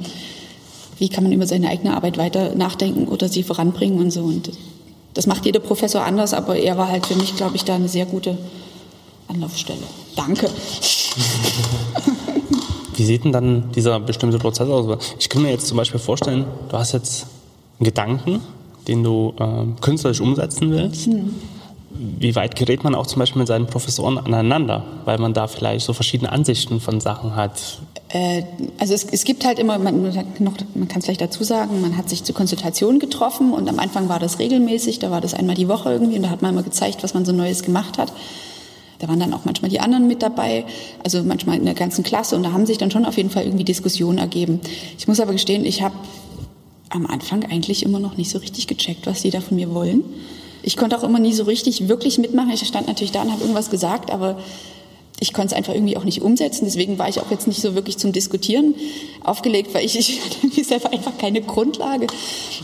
wie 0.98 1.08
kann 1.08 1.24
man 1.24 1.32
über 1.32 1.46
seine 1.46 1.68
eigene 1.68 1.94
Arbeit 1.94 2.18
weiter 2.18 2.54
nachdenken 2.54 3.08
oder 3.08 3.28
sie 3.28 3.42
voranbringen 3.42 3.98
und 3.98 4.10
so. 4.10 4.20
Und 4.20 4.50
das 5.14 5.26
macht 5.26 5.44
jeder 5.44 5.60
Professor 5.60 6.02
anders, 6.02 6.34
aber 6.34 6.56
er 6.56 6.76
war 6.76 6.88
halt 6.88 7.06
für 7.06 7.16
mich, 7.16 7.36
glaube 7.36 7.56
ich, 7.56 7.64
da 7.64 7.74
eine 7.74 7.88
sehr 7.88 8.06
gute 8.06 8.38
Anlaufstelle. 9.28 9.82
Danke. 10.16 10.48
Wie 12.96 13.04
sieht 13.04 13.24
denn 13.24 13.32
dann 13.32 13.72
dieser 13.72 13.98
bestimmte 14.00 14.38
Prozess 14.38 14.68
aus? 14.68 14.98
Ich 15.18 15.28
kann 15.28 15.42
mir 15.42 15.50
jetzt 15.50 15.66
zum 15.66 15.76
Beispiel 15.76 16.00
vorstellen, 16.00 16.44
du 16.68 16.76
hast 16.76 16.92
jetzt 16.92 17.26
einen 17.78 17.86
Gedanken, 17.86 18.40
den 18.88 19.02
du 19.02 19.34
äh, 19.38 19.64
künstlerisch 19.80 20.20
umsetzen 20.20 20.70
willst. 20.70 21.06
Mhm 21.06 21.34
wie 22.00 22.34
weit 22.34 22.56
gerät 22.56 22.82
man 22.82 22.94
auch 22.94 23.06
zum 23.06 23.18
Beispiel 23.18 23.40
mit 23.40 23.48
seinen 23.48 23.66
Professoren 23.66 24.16
aneinander, 24.16 24.84
weil 25.04 25.18
man 25.18 25.34
da 25.34 25.46
vielleicht 25.46 25.84
so 25.84 25.92
verschiedene 25.92 26.32
Ansichten 26.32 26.80
von 26.80 27.00
Sachen 27.00 27.36
hat? 27.36 27.82
Äh, 28.12 28.42
also 28.78 28.94
es, 28.94 29.04
es, 29.04 29.24
gibt 29.24 29.44
halt 29.44 29.58
immer, 29.58 29.78
man, 29.78 30.02
man 30.02 30.12
kann 30.12 30.98
es 30.98 31.04
vielleicht 31.04 31.20
dazu 31.20 31.44
sagen, 31.44 31.80
man 31.80 31.96
hat 31.96 32.08
sich 32.08 32.24
zu 32.24 32.32
Konsultationen 32.32 32.98
getroffen 32.98 33.52
und 33.52 33.68
am 33.68 33.78
Anfang 33.78 34.08
war 34.08 34.18
das 34.18 34.38
regelmäßig, 34.38 34.98
da 34.98 35.10
war 35.10 35.20
das 35.20 35.34
einmal 35.34 35.54
die 35.54 35.68
Woche 35.68 35.92
irgendwie 35.92 36.16
und 36.16 36.24
da 36.24 36.30
hat 36.30 36.42
man 36.42 36.52
immer 36.52 36.62
gezeigt, 36.62 37.02
was 37.02 37.14
man 37.14 37.24
so 37.24 37.32
Neues 37.32 37.62
gemacht 37.62 37.98
hat. 37.98 38.12
Da 38.98 39.08
waren 39.08 39.18
dann 39.18 39.32
auch 39.32 39.44
manchmal 39.44 39.70
die 39.70 39.80
anderen 39.80 40.06
mit 40.08 40.22
dabei, 40.22 40.66
also 41.02 41.22
manchmal 41.22 41.56
in 41.56 41.64
der 41.64 41.74
ganzen 41.74 42.04
Klasse 42.04 42.36
und 42.36 42.42
da 42.42 42.52
haben 42.52 42.66
sich 42.66 42.78
dann 42.78 42.90
schon 42.90 43.06
auf 43.06 43.16
jeden 43.16 43.30
Fall 43.30 43.44
irgendwie 43.44 43.64
Diskussionen 43.64 44.18
ergeben. 44.18 44.60
Ich 44.98 45.08
muss 45.08 45.20
aber 45.20 45.32
gestehen, 45.32 45.64
ich 45.64 45.80
habe 45.80 45.94
am 46.90 47.06
Anfang 47.06 47.44
eigentlich 47.44 47.84
immer 47.84 48.00
noch 48.00 48.16
nicht 48.16 48.30
so 48.30 48.38
richtig 48.38 48.66
gecheckt, 48.66 49.06
was 49.06 49.22
die 49.22 49.30
da 49.30 49.40
von 49.40 49.56
mir 49.56 49.72
wollen. 49.72 50.02
Ich 50.62 50.76
konnte 50.76 50.98
auch 50.98 51.04
immer 51.04 51.20
nie 51.20 51.32
so 51.32 51.44
richtig 51.44 51.88
wirklich 51.88 52.18
mitmachen. 52.18 52.50
Ich 52.50 52.66
stand 52.66 52.88
natürlich 52.88 53.12
da 53.12 53.22
und 53.22 53.30
habe 53.32 53.40
irgendwas 53.40 53.70
gesagt, 53.70 54.10
aber 54.10 54.38
ich 55.20 55.34
konnte 55.34 55.48
es 55.48 55.52
einfach 55.52 55.74
irgendwie 55.74 55.98
auch 55.98 56.04
nicht 56.04 56.22
umsetzen. 56.22 56.64
Deswegen 56.64 56.98
war 56.98 57.08
ich 57.08 57.20
auch 57.20 57.30
jetzt 57.30 57.46
nicht 57.46 57.60
so 57.60 57.74
wirklich 57.74 57.98
zum 57.98 58.12
Diskutieren 58.12 58.74
aufgelegt, 59.22 59.74
weil 59.74 59.84
ich, 59.84 59.96
ich 59.98 60.20
hatte 60.24 60.36
irgendwie 60.42 60.64
selber 60.64 60.92
einfach 60.92 61.16
keine 61.18 61.42
Grundlage. 61.42 62.06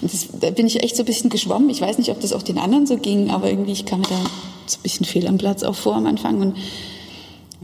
Und 0.01 0.12
das, 0.12 0.29
da 0.40 0.51
bin 0.51 0.66
ich 0.66 0.83
echt 0.83 0.97
so 0.97 1.03
ein 1.03 1.07
bisschen 1.07 1.31
geschwommen. 1.31 1.69
Ich 1.69 1.81
weiß 1.81 1.99
nicht, 1.99 2.11
ob 2.11 2.21
das 2.21 2.33
auch 2.33 2.42
den 2.42 2.59
anderen 2.59 2.87
so 2.87 2.97
ging, 2.97 3.31
aber 3.31 3.51
irgendwie 3.51 3.73
ich 3.73 3.85
kam 3.85 4.01
mir 4.01 4.09
da 4.09 4.19
so 4.66 4.79
ein 4.79 4.83
bisschen 4.83 5.07
fehl 5.07 5.27
am 5.29 5.37
Platz 5.37 5.62
auch 5.62 5.75
vor 5.75 5.95
am 5.95 6.07
Anfang. 6.07 6.40
Und 6.40 6.57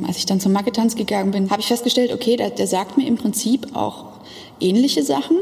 als 0.07 0.19
ich 0.19 0.27
dann 0.27 0.41
zum 0.41 0.53
Marketanz 0.53 0.95
gegangen 0.95 1.31
bin, 1.31 1.51
habe 1.51 1.61
ich 1.61 1.67
festgestellt, 1.67 2.13
okay, 2.13 2.37
der, 2.37 2.51
der 2.51 2.67
sagt 2.67 2.99
mir 2.99 3.07
im 3.07 3.17
Prinzip 3.17 3.75
auch 3.75 4.05
ähnliche 4.61 5.03
Sachen, 5.03 5.39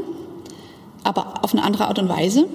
aber 1.02 1.42
auf 1.42 1.52
eine 1.52 1.64
andere 1.64 1.88
Art 1.88 1.98
und 1.98 2.08
Weise 2.08 2.46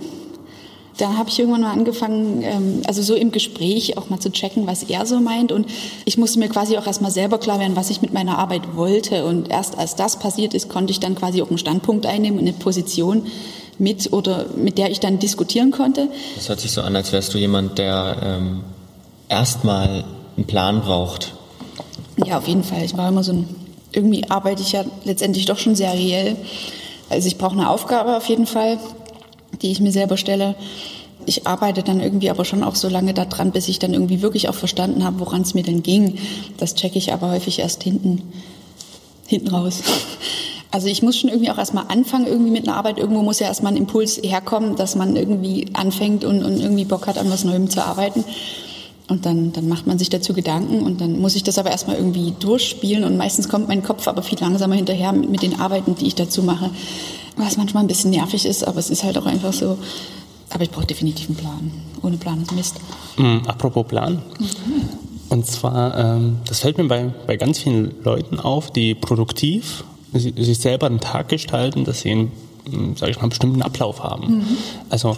da 0.98 1.18
habe 1.18 1.30
ich 1.30 1.40
irgendwann 1.40 1.62
mal 1.62 1.74
angefangen, 1.74 2.42
ähm, 2.42 2.82
also 2.88 3.02
so 3.02 3.16
im 3.16 3.32
Gespräch 3.32 3.98
auch 3.98 4.10
mal 4.10 4.20
zu 4.20 4.32
checken, 4.32 4.66
was 4.66 4.84
er 4.84 5.06
so 5.06 5.20
meint. 5.20 5.52
Und 5.52 5.68
ich 6.06 6.18
musste 6.18 6.40
mir 6.40 6.48
quasi 6.48 6.78
auch 6.78 6.88
erstmal 6.88 7.12
selber 7.12 7.38
klar 7.38 7.60
werden, 7.60 7.76
was 7.76 7.90
ich 7.90 8.02
mit 8.02 8.14
meiner 8.14 8.38
Arbeit 8.38 8.76
wollte. 8.76 9.26
Und 9.26 9.50
erst 9.50 9.78
als 9.78 9.96
das 9.96 10.18
passiert 10.18 10.54
ist, 10.54 10.70
konnte 10.70 10.92
ich 10.92 11.00
dann 11.00 11.16
quasi 11.16 11.42
auch 11.42 11.50
einen 11.50 11.58
Standpunkt 11.58 12.06
einnehmen 12.06 12.40
und 12.40 12.48
eine 12.48 12.54
Position 12.54 13.28
mit 13.78 14.14
oder 14.14 14.46
mit 14.56 14.78
der 14.78 14.90
ich 14.90 15.02
dann 15.02 15.20
diskutieren 15.20 15.72
konnte. 15.72 16.08
Das 16.36 16.48
hört 16.48 16.62
sich 16.62 16.72
so 16.72 16.82
an, 16.82 16.96
als 16.96 17.12
wärst 17.12 17.34
du 17.34 17.38
jemand, 17.38 17.78
der 17.78 18.18
ähm, 18.24 18.64
erstmal 19.28 20.06
einen 20.38 20.48
Plan 20.48 20.82
braucht. 20.82 21.34
Ja, 22.26 22.38
auf 22.38 22.48
jeden 22.48 22.64
Fall. 22.64 22.84
Ich 22.86 22.96
war 22.96 23.10
immer 23.10 23.24
so 23.24 23.34
ein, 23.34 23.50
irgendwie 23.92 24.30
arbeite 24.30 24.62
ich 24.62 24.72
ja 24.72 24.86
letztendlich 25.04 25.46
doch 25.46 25.58
schon 25.58 25.76
sehr 25.76 25.94
reell. 25.94 26.38
Also 27.10 27.28
ich 27.28 27.38
brauche 27.38 27.52
eine 27.52 27.70
Aufgabe 27.70 28.16
auf 28.16 28.28
jeden 28.30 28.48
Fall 28.48 28.80
die 29.62 29.72
ich 29.72 29.80
mir 29.80 29.92
selber 29.92 30.18
stelle. 30.18 30.56
Ich 31.26 31.48
arbeite 31.48 31.82
dann 31.82 32.00
irgendwie 32.00 32.30
aber 32.30 32.46
schon 32.46 32.64
auch 32.64 32.76
so 32.76 32.90
lange 32.90 33.14
daran, 33.14 33.52
bis 33.52 33.68
ich 33.68 33.80
dann 33.80 33.94
irgendwie 33.94 34.22
wirklich 34.22 34.50
auch 34.50 34.56
verstanden 34.56 35.04
habe, 35.04 35.20
woran 35.20 35.42
es 35.42 35.54
mir 35.54 35.64
denn 35.64 35.82
ging. 35.82 36.20
Das 36.58 36.76
checke 36.76 36.98
ich 36.98 37.14
aber 37.14 37.32
häufig 37.32 37.60
erst 37.60 37.84
hinten, 37.84 38.22
hinten 39.28 39.50
raus. 39.50 39.82
Also 40.72 40.88
ich 40.88 41.02
muss 41.02 41.18
schon 41.18 41.30
irgendwie 41.30 41.50
auch 41.52 41.58
erstmal 41.58 41.86
anfangen 41.88 42.28
irgendwie 42.28 42.52
mit 42.52 42.68
einer 42.68 42.76
Arbeit. 42.76 42.98
Irgendwo 42.98 43.22
muss 43.22 43.40
ja 43.40 43.48
erstmal 43.48 43.72
ein 43.72 43.78
Impuls 43.78 44.20
herkommen, 44.22 44.76
dass 44.76 44.98
man 44.98 45.16
irgendwie 45.16 45.68
anfängt 45.72 46.26
und, 46.26 46.44
und 46.44 46.60
irgendwie 46.60 46.84
Bock 46.84 47.08
hat, 47.08 47.18
an 47.18 47.30
was 47.30 47.46
Neuem 47.46 47.70
zu 47.70 47.82
arbeiten. 47.82 48.26
Und 49.08 49.28
dann, 49.28 49.54
dann 49.54 49.68
macht 49.68 49.86
man 49.86 50.00
sich 50.00 50.10
dazu 50.10 50.34
Gedanken 50.34 50.82
und 50.82 51.00
dann 51.00 51.20
muss 51.20 51.36
ich 51.36 51.44
das 51.44 51.60
aber 51.60 51.70
erstmal 51.70 51.98
irgendwie 51.98 52.34
durchspielen 52.40 53.04
und 53.04 53.18
meistens 53.18 53.48
kommt 53.48 53.68
mein 53.68 53.84
Kopf 53.84 54.08
aber 54.08 54.24
viel 54.24 54.40
langsamer 54.40 54.74
hinterher 54.74 55.12
mit, 55.12 55.30
mit 55.30 55.44
den 55.44 55.60
Arbeiten, 55.60 55.94
die 55.94 56.08
ich 56.08 56.16
dazu 56.16 56.42
mache 56.42 56.72
was 57.38 57.58
manchmal 57.58 57.84
ein 57.84 57.88
bisschen 57.88 58.12
nervig 58.12 58.46
ist, 58.46 58.66
aber 58.66 58.80
es 58.80 58.90
ist 58.90 59.04
halt 59.04 59.18
auch 59.18 59.26
einfach 59.26 59.54
so. 59.54 59.78
Aber 60.50 60.64
ich 60.64 60.72
brauche 60.72 60.86
definitiv 60.86 61.28
einen 61.28 61.38
Plan. 61.38 61.72
Ohne 62.02 62.18
Plan 62.18 62.42
ist 62.42 62.52
Mist. 62.54 62.76
Mhm, 63.18 63.42
apropos 63.48 63.88
Plan. 63.88 64.22
Mhm. 64.40 64.90
Und 65.30 65.46
zwar, 65.46 65.98
ähm, 65.98 66.38
das 66.48 66.60
fällt 66.60 66.78
mir 66.78 66.86
bei, 66.86 67.12
bei 67.26 67.36
ganz 67.36 67.60
vielen 67.60 67.96
Leuten 68.04 68.40
auf, 68.40 68.72
die 68.72 68.94
produktiv 68.94 69.84
sich 70.14 70.60
selber 70.60 70.86
einen 70.86 71.02
Tag 71.02 71.28
gestalten, 71.28 71.84
dass 71.84 72.02
sie 72.02 72.12
einen, 72.12 72.32
sage 72.96 73.12
ich 73.12 73.18
mal, 73.18 73.24
einen 73.24 73.30
bestimmten 73.32 73.62
Ablauf 73.62 74.02
haben. 74.02 74.38
Mhm. 74.38 74.58
Also 74.90 75.18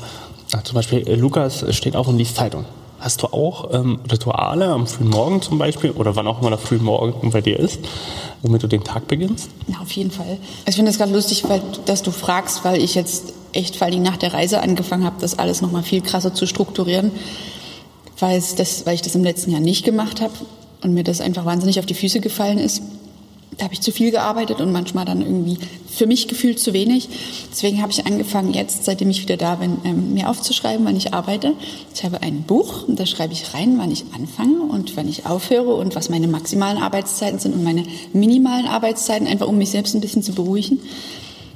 zum 0.64 0.74
Beispiel 0.74 1.08
äh, 1.08 1.16
Lukas 1.16 1.66
steht 1.76 1.96
auf 1.96 2.08
und 2.08 2.18
liest 2.18 2.36
Zeitung. 2.36 2.66
Hast 3.00 3.22
du 3.22 3.28
auch 3.28 3.74
ähm, 3.74 4.00
Rituale 4.12 4.68
am 4.70 4.88
frühen 4.88 5.10
Morgen 5.10 5.42
zum 5.42 5.58
Beispiel 5.60 5.92
oder 5.92 6.16
wann 6.16 6.28
auch 6.28 6.42
immer 6.42 6.50
der 6.50 6.58
frühe 6.58 6.80
Morgen 6.80 7.30
bei 7.30 7.42
dir 7.42 7.60
ist, 7.60 7.80
womit 8.42 8.64
du 8.64 8.68
den 8.68 8.84
Tag 8.84 9.08
beginnst? 9.08 9.50
Ja, 9.68 9.80
auf 9.82 9.92
jeden 9.92 10.10
Fall. 10.10 10.38
Ich 10.68 10.76
finde 10.76 10.90
es 10.92 10.98
gerade 10.98 11.14
lustig, 11.14 11.44
weil, 11.48 11.62
dass 11.86 12.02
du 12.02 12.12
fragst, 12.12 12.66
weil 12.66 12.82
ich 12.82 12.96
jetzt 12.96 13.34
echt 13.54 13.76
vor 13.76 13.88
allem 13.88 14.02
nach 14.02 14.18
der 14.18 14.34
Reise 14.34 14.62
angefangen 14.62 15.06
habe, 15.06 15.18
das 15.20 15.38
alles 15.38 15.62
nochmal 15.62 15.84
viel 15.84 16.02
krasser 16.02 16.34
zu 16.34 16.48
strukturieren, 16.48 17.12
weil, 18.20 18.42
das, 18.58 18.86
weil 18.86 18.96
ich 18.96 19.04
das 19.04 19.14
im 19.14 19.24
letzten 19.24 19.52
Jahr 19.52 19.62
nicht 19.62 19.86
gemacht 19.86 20.20
habe 20.20 20.34
und 20.82 20.94
mir 20.94 21.04
das 21.04 21.22
einfach 21.22 21.46
wahnsinnig 21.46 21.80
auf 21.80 21.86
die 21.86 21.94
Füße 21.94 22.20
gefallen 22.20 22.58
ist 22.58 22.82
da 23.58 23.66
habe 23.66 23.74
ich 23.74 23.82
zu 23.82 23.92
viel 23.92 24.12
gearbeitet 24.12 24.62
und 24.62 24.72
manchmal 24.72 25.06
dann 25.06 25.22
irgendwie 25.22 25.58
für 25.90 26.06
mich 26.06 26.28
gefühlt 26.28 26.60
zu 26.60 26.74
wenig. 26.74 27.10
Deswegen 27.52 27.82
habe 27.82 27.92
ich 27.92 28.06
angefangen, 28.06 28.54
jetzt, 28.54 28.86
seitdem 28.86 29.10
ich 29.10 29.22
wieder 29.24 29.36
da 29.36 29.56
bin, 29.56 29.80
ähm, 29.84 30.14
mir 30.14 30.30
aufzuschreiben, 30.30 30.86
wann 30.86 30.96
ich 30.96 31.14
arbeite. 31.14 31.54
Ich 31.94 32.04
habe 32.04 32.22
ein 32.22 32.44
Buch 32.44 32.88
und 32.88 33.00
da 33.00 33.08
schreibe 33.08 33.34
ich 33.34 33.56
rein, 33.56 33.78
wann 33.80 33.92
ich 33.92 34.06
anfange 34.14 34.62
und 34.62 34.96
wann 34.96 35.10
ich 35.10 35.26
aufhöre 35.26 35.74
und 35.74 35.96
was 35.96 36.10
meine 36.10 36.28
maximalen 36.28 36.78
Arbeitszeiten 36.78 37.40
sind 37.40 37.56
und 37.56 37.64
meine 37.64 37.84
minimalen 38.14 38.68
Arbeitszeiten, 38.68 39.28
einfach 39.28 39.48
um 39.48 39.58
mich 39.58 39.72
selbst 39.72 39.96
ein 39.96 40.02
bisschen 40.02 40.22
zu 40.22 40.34
beruhigen. 40.34 40.80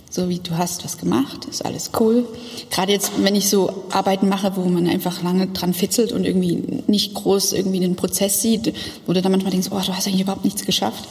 So 0.10 0.28
wie 0.28 0.40
du 0.40 0.58
hast 0.58 0.84
was 0.84 0.98
gemacht, 0.98 1.46
ist 1.46 1.64
alles 1.64 1.92
cool. 2.00 2.28
Gerade 2.70 2.92
jetzt, 2.92 3.12
wenn 3.20 3.36
ich 3.36 3.48
so 3.48 3.72
Arbeiten 3.92 4.28
mache, 4.28 4.58
wo 4.58 4.62
man 4.62 4.88
einfach 4.88 5.24
lange 5.24 5.48
dran 5.48 5.74
fitzelt 5.74 6.12
und 6.12 6.26
irgendwie 6.26 6.84
nicht 6.88 7.14
groß 7.14 7.54
irgendwie 7.54 7.80
den 7.80 7.96
Prozess 7.96 8.42
sieht, 8.42 8.74
wo 9.06 9.14
du 9.14 9.22
dann 9.22 9.32
manchmal 9.32 9.52
denkst, 9.52 9.70
oh, 9.72 9.80
du 9.80 9.96
hast 9.96 10.08
eigentlich 10.08 10.22
überhaupt 10.22 10.44
nichts 10.44 10.66
geschafft 10.66 11.08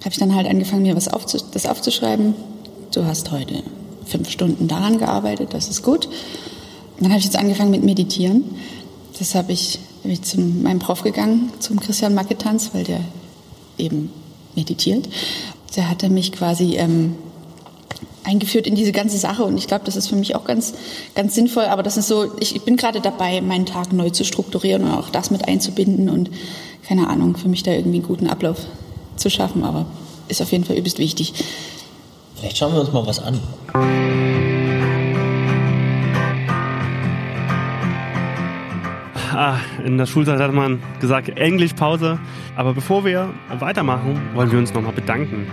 habe 0.00 0.10
ich 0.10 0.18
dann 0.18 0.34
halt 0.34 0.46
angefangen, 0.46 0.82
mir 0.82 0.96
was 0.96 1.08
aufzu 1.08 1.38
das 1.52 1.66
aufzuschreiben. 1.66 2.34
du 2.92 3.04
hast 3.04 3.30
heute 3.30 3.62
fünf 4.06 4.30
Stunden 4.30 4.68
daran 4.68 4.98
gearbeitet, 4.98 5.52
das 5.52 5.68
ist 5.68 5.82
gut. 5.82 6.06
Und 6.06 7.04
dann 7.04 7.10
habe 7.10 7.18
ich 7.18 7.24
jetzt 7.24 7.38
angefangen 7.38 7.70
mit 7.70 7.84
Meditieren. 7.84 8.44
Das 9.18 9.34
habe 9.34 9.52
ich, 9.52 9.78
bin 10.02 10.12
ich 10.12 10.22
zu 10.22 10.40
meinem 10.40 10.78
Prof 10.78 11.02
gegangen, 11.02 11.52
zum 11.60 11.78
Christian 11.80 12.14
Macketanz, 12.14 12.70
weil 12.72 12.84
der 12.84 13.00
eben 13.76 14.10
meditiert. 14.54 15.08
Der 15.76 15.90
hatte 15.90 16.08
mich 16.08 16.32
quasi 16.32 16.76
ähm, 16.76 17.16
eingeführt 18.24 18.66
in 18.66 18.74
diese 18.74 18.92
ganze 18.92 19.18
Sache 19.18 19.44
und 19.44 19.56
ich 19.56 19.66
glaube, 19.66 19.84
das 19.84 19.96
ist 19.96 20.08
für 20.08 20.16
mich 20.16 20.34
auch 20.34 20.44
ganz, 20.44 20.74
ganz 21.14 21.34
sinnvoll. 21.34 21.64
Aber 21.64 21.82
das 21.82 21.96
ist 21.96 22.08
so, 22.08 22.30
ich, 22.40 22.56
ich 22.56 22.62
bin 22.62 22.76
gerade 22.76 23.00
dabei, 23.00 23.40
meinen 23.40 23.66
Tag 23.66 23.92
neu 23.92 24.10
zu 24.10 24.24
strukturieren 24.24 24.84
und 24.84 24.90
auch 24.90 25.10
das 25.10 25.30
mit 25.30 25.46
einzubinden 25.46 26.08
und 26.08 26.30
keine 26.86 27.08
Ahnung, 27.08 27.36
für 27.36 27.48
mich 27.48 27.62
da 27.62 27.72
irgendwie 27.72 27.98
einen 27.98 28.06
guten 28.06 28.28
Ablauf 28.28 28.66
zu 29.18 29.30
schaffen. 29.30 29.64
Aber 29.64 29.86
ist 30.28 30.42
auf 30.42 30.52
jeden 30.52 30.64
Fall 30.64 30.76
übelst 30.76 30.98
wichtig. 30.98 31.32
Vielleicht 32.36 32.58
schauen 32.58 32.72
wir 32.72 32.80
uns 32.80 32.92
mal 32.92 33.06
was 33.06 33.18
an. 33.18 33.40
Ah, 39.34 39.58
in 39.84 39.98
der 39.98 40.06
Schulzeit 40.06 40.40
hat 40.40 40.52
man 40.52 40.82
gesagt, 41.00 41.28
Englischpause. 41.28 42.18
Aber 42.56 42.74
bevor 42.74 43.04
wir 43.04 43.32
weitermachen, 43.58 44.20
wollen 44.34 44.50
wir 44.50 44.58
uns 44.58 44.74
nochmal 44.74 44.92
bedanken. 44.92 45.46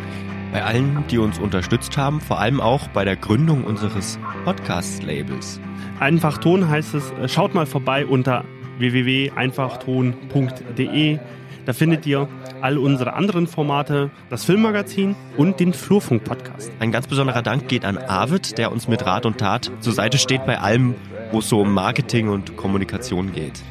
Bei 0.51 0.63
allen, 0.63 1.03
die 1.11 1.19
uns 1.19 1.37
unterstützt 1.37 1.95
haben, 1.97 2.21
vor 2.21 2.39
allem 2.39 2.61
auch 2.61 2.87
bei 2.87 3.05
der 3.05 3.15
Gründung 3.15 3.63
unseres 3.63 4.17
Podcast-Labels. 4.43 5.59
Einfach 5.99 6.39
Ton 6.39 6.67
heißt 6.67 6.95
es, 6.95 7.13
schaut 7.31 7.53
mal 7.53 7.65
vorbei 7.65 8.05
unter 8.05 8.43
www.einfachton.de. 8.79 11.19
Da 11.65 11.73
findet 11.73 12.05
ihr 12.05 12.27
all 12.61 12.77
unsere 12.77 13.13
anderen 13.13 13.47
Formate, 13.47 14.11
das 14.29 14.45
Filmmagazin 14.45 15.15
und 15.35 15.59
den 15.59 15.73
Flurfunk-Podcast. 15.73 16.71
Ein 16.79 16.91
ganz 16.91 17.07
besonderer 17.07 17.41
Dank 17.41 17.67
geht 17.67 17.85
an 17.85 17.97
Arvid, 17.97 18.57
der 18.57 18.71
uns 18.71 18.87
mit 18.87 19.05
Rat 19.05 19.25
und 19.25 19.39
Tat 19.39 19.71
zur 19.79 19.93
Seite 19.93 20.19
steht 20.19 20.45
bei 20.45 20.59
allem, 20.59 20.93
wo 21.31 21.39
es 21.39 21.49
so 21.49 21.61
um 21.61 21.73
Marketing 21.73 22.29
und 22.29 22.55
Kommunikation 22.55 23.33
geht. 23.33 23.63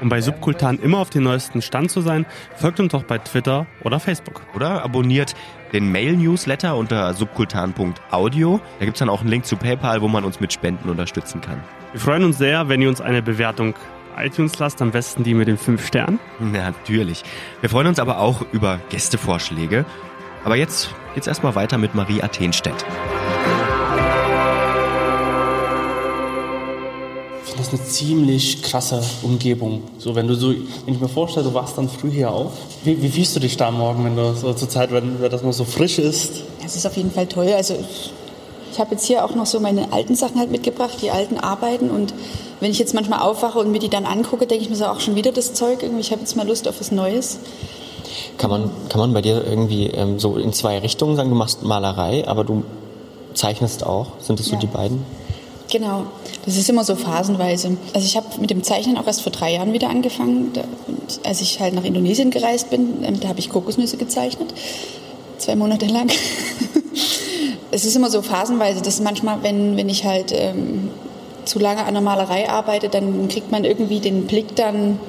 Um 0.00 0.08
bei 0.08 0.20
Subkultan 0.20 0.78
immer 0.78 0.98
auf 0.98 1.10
den 1.10 1.22
neuesten 1.22 1.62
Stand 1.62 1.90
zu 1.90 2.02
sein, 2.02 2.26
folgt 2.54 2.80
uns 2.80 2.92
doch 2.92 3.04
bei 3.04 3.16
Twitter 3.18 3.66
oder 3.82 3.98
Facebook. 3.98 4.42
Oder 4.54 4.84
abonniert 4.84 5.34
den 5.72 5.90
Mail-Newsletter 5.90 6.76
unter 6.76 7.14
subkultan.audio. 7.14 8.60
Da 8.78 8.84
gibt 8.84 8.96
es 8.96 8.98
dann 9.00 9.08
auch 9.08 9.20
einen 9.20 9.30
Link 9.30 9.46
zu 9.46 9.56
PayPal, 9.56 10.02
wo 10.02 10.08
man 10.08 10.24
uns 10.24 10.40
mit 10.40 10.52
Spenden 10.52 10.88
unterstützen 10.88 11.40
kann. 11.40 11.62
Wir 11.92 12.00
freuen 12.00 12.24
uns 12.24 12.38
sehr, 12.38 12.68
wenn 12.68 12.82
ihr 12.82 12.88
uns 12.88 13.00
eine 13.00 13.22
Bewertung 13.22 13.74
iTunes 14.16 14.58
lasst, 14.58 14.80
am 14.80 14.90
besten 14.92 15.24
die 15.24 15.34
mit 15.34 15.48
den 15.48 15.58
5 15.58 15.86
Sternen. 15.86 16.18
Natürlich. 16.40 17.22
Wir 17.60 17.68
freuen 17.68 17.86
uns 17.86 17.98
aber 17.98 18.18
auch 18.18 18.44
über 18.52 18.80
Gästevorschläge. 18.88 19.84
Aber 20.44 20.56
jetzt 20.56 20.94
geht's 21.14 21.26
erstmal 21.26 21.54
weiter 21.54 21.76
mit 21.76 21.94
Marie 21.94 22.22
Athenstedt. 22.22 22.84
Das 27.56 27.70
eine 27.70 27.82
ziemlich 27.82 28.62
krasse 28.62 29.02
Umgebung. 29.22 29.82
So, 29.98 30.14
wenn 30.14 30.28
du 30.28 30.34
so, 30.34 30.50
wenn 30.50 30.94
ich 30.94 31.00
mir 31.00 31.08
vorstelle, 31.08 31.46
du 31.46 31.54
wachst 31.54 31.78
dann 31.78 31.88
früh 31.88 32.10
hier 32.10 32.30
auf. 32.30 32.52
Wie, 32.84 33.00
wie 33.00 33.08
fühlst 33.08 33.34
du 33.34 33.40
dich 33.40 33.56
da 33.56 33.70
Morgen, 33.70 34.04
wenn 34.04 34.14
du 34.16 34.34
so 34.34 34.52
zur 34.52 34.68
Zeit, 34.68 34.92
wenn, 34.92 35.20
wenn 35.20 35.30
das 35.30 35.42
noch 35.42 35.52
so 35.52 35.64
frisch 35.64 35.98
ist? 35.98 36.42
Es 36.64 36.76
ist 36.76 36.86
auf 36.86 36.96
jeden 36.96 37.10
Fall 37.10 37.26
toll. 37.26 37.52
Also 37.56 37.74
ich 38.72 38.78
habe 38.78 38.92
jetzt 38.92 39.06
hier 39.06 39.24
auch 39.24 39.34
noch 39.34 39.46
so 39.46 39.58
meine 39.58 39.92
alten 39.92 40.14
Sachen 40.14 40.38
halt 40.38 40.50
mitgebracht, 40.50 40.98
die 41.00 41.10
alten 41.10 41.38
Arbeiten. 41.38 41.88
Und 41.90 42.12
wenn 42.60 42.70
ich 42.70 42.78
jetzt 42.78 42.92
manchmal 42.92 43.20
aufwache 43.20 43.58
und 43.58 43.70
mir 43.70 43.78
die 43.78 43.88
dann 43.88 44.04
angucke, 44.04 44.46
denke 44.46 44.64
ich 44.64 44.70
mir 44.70 44.76
so 44.76 44.84
auch 44.86 45.00
schon 45.00 45.14
wieder 45.14 45.32
das 45.32 45.54
Zeug. 45.54 45.82
Irgendwie, 45.82 46.00
ich 46.02 46.10
habe 46.10 46.20
jetzt 46.20 46.36
mal 46.36 46.46
Lust 46.46 46.68
auf 46.68 46.78
was 46.78 46.92
Neues. 46.92 47.38
Kann 48.36 48.50
man, 48.50 48.70
kann 48.90 49.00
man 49.00 49.14
bei 49.14 49.22
dir 49.22 49.42
irgendwie 49.46 49.86
ähm, 49.86 50.18
so 50.18 50.36
in 50.36 50.52
zwei 50.52 50.78
Richtungen 50.78 51.16
sagen, 51.16 51.30
du 51.30 51.36
machst 51.36 51.62
Malerei, 51.62 52.28
aber 52.28 52.44
du 52.44 52.64
zeichnest 53.32 53.84
auch? 53.86 54.08
Sind 54.20 54.38
das 54.38 54.46
so 54.46 54.52
Ja. 54.54 54.58
die 54.58 54.66
beiden? 54.66 55.04
Genau, 55.70 56.06
das 56.44 56.56
ist 56.56 56.68
immer 56.68 56.84
so 56.84 56.94
phasenweise. 56.94 57.76
Also 57.92 58.06
ich 58.06 58.16
habe 58.16 58.26
mit 58.40 58.50
dem 58.50 58.62
Zeichnen 58.62 58.96
auch 58.98 59.06
erst 59.06 59.22
vor 59.22 59.32
drei 59.32 59.54
Jahren 59.54 59.72
wieder 59.72 59.90
angefangen. 59.90 60.52
Da, 60.52 60.62
als 61.24 61.40
ich 61.40 61.58
halt 61.60 61.74
nach 61.74 61.84
Indonesien 61.84 62.30
gereist 62.30 62.70
bin, 62.70 63.02
ähm, 63.02 63.18
da 63.18 63.28
habe 63.28 63.40
ich 63.40 63.48
Kokosnüsse 63.48 63.96
gezeichnet, 63.96 64.54
zwei 65.38 65.56
Monate 65.56 65.86
lang. 65.86 66.08
es 67.72 67.84
ist 67.84 67.96
immer 67.96 68.10
so 68.10 68.22
phasenweise, 68.22 68.80
dass 68.80 69.00
manchmal, 69.00 69.42
wenn, 69.42 69.76
wenn 69.76 69.88
ich 69.88 70.04
halt 70.04 70.32
ähm, 70.32 70.90
zu 71.44 71.58
lange 71.58 71.84
an 71.84 71.94
der 71.94 72.02
Malerei 72.02 72.48
arbeite, 72.48 72.88
dann 72.88 73.28
kriegt 73.28 73.50
man 73.50 73.64
irgendwie 73.64 74.00
den 74.00 74.26
Blick 74.26 74.54
dann, 74.54 75.00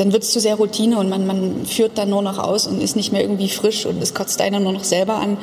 dann 0.00 0.14
wird 0.14 0.22
es 0.22 0.30
zu 0.30 0.40
sehr 0.40 0.54
Routine 0.54 0.98
und 0.98 1.10
man, 1.10 1.26
man 1.26 1.66
führt 1.66 1.98
dann 1.98 2.08
nur 2.08 2.22
noch 2.22 2.38
aus 2.38 2.66
und 2.66 2.80
ist 2.80 2.96
nicht 2.96 3.12
mehr 3.12 3.20
irgendwie 3.20 3.50
frisch 3.50 3.84
und 3.84 4.02
es 4.02 4.14
kotzt 4.14 4.40
einer 4.40 4.58
nur 4.58 4.72
noch 4.72 4.84
selber 4.84 5.16
an. 5.16 5.36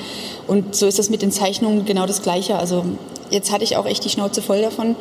Und 0.47 0.75
so 0.75 0.87
ist 0.87 0.97
das 0.97 1.11
mit 1.11 1.21
den 1.21 1.31
Zeichnungen 1.31 1.85
genau 1.85 2.07
das 2.07 2.23
Gleiche. 2.23 2.57
Also 2.57 2.83
jetzt 3.29 3.51
hatte 3.51 3.63
ich 3.63 3.77
auch 3.77 3.85
echt 3.85 4.03
die 4.03 4.09
Schnauze 4.09 4.41
voll 4.41 4.63
davon. 4.63 4.95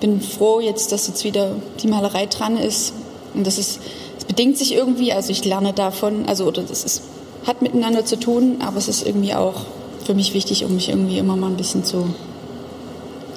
Bin 0.00 0.20
froh 0.20 0.60
jetzt, 0.60 0.92
dass 0.92 1.08
jetzt 1.08 1.24
wieder 1.24 1.52
die 1.82 1.86
Malerei 1.86 2.26
dran 2.26 2.58
ist. 2.58 2.92
Und 3.32 3.46
das 3.46 3.56
ist, 3.56 3.80
es 4.18 4.26
bedingt 4.26 4.58
sich 4.58 4.74
irgendwie, 4.74 5.10
also 5.14 5.30
ich 5.30 5.42
lerne 5.42 5.72
davon, 5.72 6.26
also 6.26 6.44
oder 6.44 6.60
das 6.62 6.84
ist, 6.84 7.00
hat 7.46 7.62
miteinander 7.62 8.04
zu 8.04 8.20
tun, 8.20 8.56
aber 8.60 8.76
es 8.76 8.88
ist 8.88 9.06
irgendwie 9.06 9.32
auch 9.32 9.62
für 10.04 10.12
mich 10.12 10.34
wichtig, 10.34 10.66
um 10.66 10.74
mich 10.74 10.90
irgendwie 10.90 11.16
immer 11.16 11.34
mal 11.34 11.46
ein 11.46 11.56
bisschen 11.56 11.82
zu, 11.82 12.12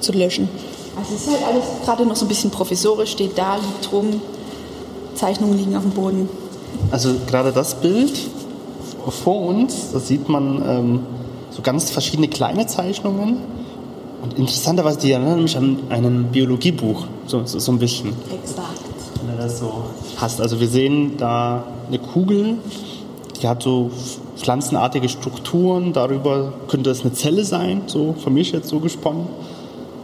zu 0.02 0.12
löschen. 0.12 0.50
Also 0.98 1.14
es 1.14 1.22
ist 1.22 1.30
halt 1.30 1.46
alles 1.46 1.64
gerade 1.82 2.04
noch 2.04 2.16
so 2.16 2.26
ein 2.26 2.28
bisschen 2.28 2.50
provisorisch, 2.50 3.12
steht 3.12 3.38
da, 3.38 3.56
liegt 3.56 3.90
rum, 3.90 4.20
Zeichnungen 5.14 5.56
liegen 5.56 5.76
auf 5.76 5.82
dem 5.82 5.92
Boden. 5.92 6.28
Also 6.90 7.14
gerade 7.26 7.52
das 7.52 7.74
Bild 7.74 8.12
vor 9.08 9.46
uns, 9.46 9.92
da 9.92 10.00
sieht 10.00 10.28
man 10.28 10.62
ähm, 10.66 11.00
so 11.50 11.62
ganz 11.62 11.90
verschiedene 11.90 12.28
kleine 12.28 12.66
Zeichnungen. 12.66 13.38
Und 14.22 14.38
interessanterweise, 14.38 15.00
die 15.00 15.10
erinnern 15.10 15.42
mich 15.42 15.56
an 15.56 15.78
ein 15.88 16.28
Biologiebuch, 16.30 17.06
so, 17.26 17.44
so, 17.44 17.58
so 17.58 17.72
ein 17.72 17.78
bisschen. 17.78 18.10
Exakt. 18.30 18.80
Wenn 19.26 19.36
du 19.36 19.42
das 19.42 19.58
so 19.58 19.84
hast. 20.16 20.40
Also 20.40 20.60
wir 20.60 20.68
sehen 20.68 21.16
da 21.16 21.64
eine 21.88 21.98
Kugel, 21.98 22.58
die 23.40 23.48
hat 23.48 23.62
so 23.62 23.90
pflanzenartige 24.36 25.08
Strukturen. 25.08 25.92
Darüber 25.92 26.52
könnte 26.68 26.90
es 26.90 27.00
eine 27.00 27.12
Zelle 27.12 27.44
sein, 27.44 27.82
so 27.86 28.14
für 28.22 28.30
mich 28.30 28.52
jetzt 28.52 28.68
so 28.68 28.78
gesponnen. 28.78 29.26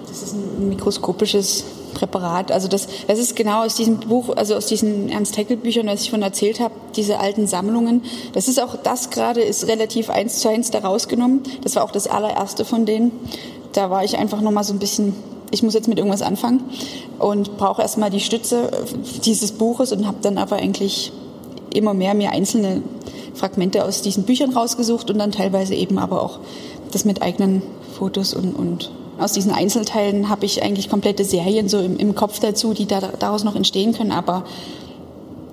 Das 0.09 0.23
ist 0.23 0.35
ein 0.35 0.69
mikroskopisches 0.69 1.65
Präparat. 1.99 2.53
Also 2.53 2.69
das, 2.69 2.87
das 3.09 3.19
ist 3.19 3.35
genau 3.35 3.65
aus 3.65 3.75
diesem 3.75 3.99
Buch, 3.99 4.37
also 4.37 4.55
aus 4.55 4.67
diesen 4.67 5.09
Ernst 5.09 5.37
Haeckel 5.37 5.57
Büchern, 5.57 5.89
was 5.89 6.03
ich 6.03 6.11
von 6.11 6.23
erzählt 6.23 6.61
habe, 6.61 6.75
diese 6.95 7.19
alten 7.19 7.47
Sammlungen. 7.47 8.03
Das 8.33 8.47
ist 8.47 8.63
auch 8.63 8.77
das 8.77 9.11
gerade 9.11 9.41
ist 9.41 9.67
relativ 9.67 10.09
eins 10.09 10.39
zu 10.39 10.49
eins 10.49 10.71
da 10.71 10.79
rausgenommen. 10.79 11.43
Das 11.63 11.75
war 11.75 11.85
auch 11.85 11.91
das 11.91 12.07
allererste 12.07 12.65
von 12.65 12.87
denen. 12.87 13.11
Da 13.73 13.91
war 13.91 14.05
ich 14.05 14.17
einfach 14.17 14.41
noch 14.41 14.53
mal 14.53 14.65
so 14.65 14.73
ein 14.73 14.79
bisschen, 14.79 15.15
ich 15.51 15.63
muss 15.63 15.75
jetzt 15.75 15.89
mit 15.89 15.99
irgendwas 15.99 16.23
anfangen 16.23 16.63
und 17.19 17.57
brauche 17.59 17.83
erstmal 17.83 18.11
die 18.11 18.21
Stütze 18.21 18.71
dieses 19.25 19.53
Buches 19.53 19.93
und 19.93 20.07
habe 20.07 20.19
dann 20.23 20.39
aber 20.39 20.57
eigentlich 20.57 21.13
immer 21.75 21.95
mehr 21.95 22.15
mir 22.15 22.31
einzelne 22.31 22.83
Fragmente 23.35 23.85
aus 23.85 24.03
diesen 24.03 24.23
Büchern 24.23 24.51
rausgesucht 24.51 25.11
und 25.11 25.19
dann 25.19 25.33
teilweise 25.33 25.75
eben 25.75 25.99
aber 25.99 26.23
auch 26.23 26.39
das 26.93 27.05
mit 27.05 27.23
eigenen 27.23 27.63
Fotos 27.99 28.35
und, 28.35 28.55
und 28.55 28.91
aus 29.19 29.33
diesen 29.33 29.53
Einzelteilen 29.53 30.29
habe 30.29 30.47
ich 30.47 30.63
eigentlich 30.63 30.89
komplette 30.89 31.25
Serien 31.25 31.69
so 31.69 31.79
im, 31.79 31.99
im 31.99 32.15
Kopf 32.15 32.39
dazu, 32.39 32.73
die 32.75 32.87
da, 32.87 33.01
daraus 33.01 33.45
noch 33.45 33.57
entstehen 33.57 33.93
können, 33.93 34.13
aber 34.13 34.45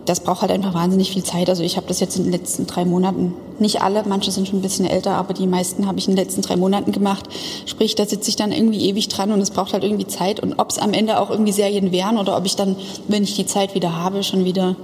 das 0.06 0.20
braucht 0.20 0.42
halt 0.42 0.52
einfach 0.52 0.74
wahnsinnig 0.74 1.12
viel 1.12 1.24
Zeit. 1.24 1.50
Also 1.50 1.64
ich 1.64 1.78
habe 1.78 1.88
das 1.88 2.00
jetzt 2.00 2.16
in 2.18 2.24
den 2.24 2.32
letzten 2.32 2.68
drei 2.68 2.86
Monaten, 2.86 3.34
nicht 3.58 3.82
alle, 3.82 4.04
manche 4.08 4.32
sind 4.32 4.48
schon 4.48 4.60
ein 4.60 4.62
bisschen 4.62 4.86
älter, 4.86 5.12
aber 5.12 5.34
die 5.34 5.48
meisten 5.48 5.88
habe 5.88 5.98
ich 5.98 6.08
in 6.08 6.16
den 6.16 6.24
letzten 6.24 6.42
drei 6.42 6.56
Monaten 6.56 6.92
gemacht. 6.92 7.26
Sprich, 7.66 7.96
da 7.96 8.06
sitze 8.06 8.30
ich 8.30 8.36
dann 8.36 8.52
irgendwie 8.52 8.88
ewig 8.88 9.08
dran 9.08 9.32
und 9.32 9.42
es 9.42 9.52
braucht 9.52 9.74
halt 9.74 9.84
irgendwie 9.84 10.06
Zeit. 10.06 10.40
Und 10.40 10.60
ob 10.60 10.70
es 10.70 10.78
am 10.78 10.94
Ende 10.94 11.20
auch 11.20 11.32
irgendwie 11.32 11.52
Serien 11.52 11.92
wären 11.92 12.18
oder 12.18 12.38
ob 12.38 12.46
ich 12.46 12.56
dann, 12.56 12.76
wenn 13.08 13.24
ich 13.24 13.36
die 13.36 13.46
Zeit 13.46 13.74
wieder 13.74 13.96
habe, 13.96 14.24
schon 14.24 14.46
wieder 14.46 14.76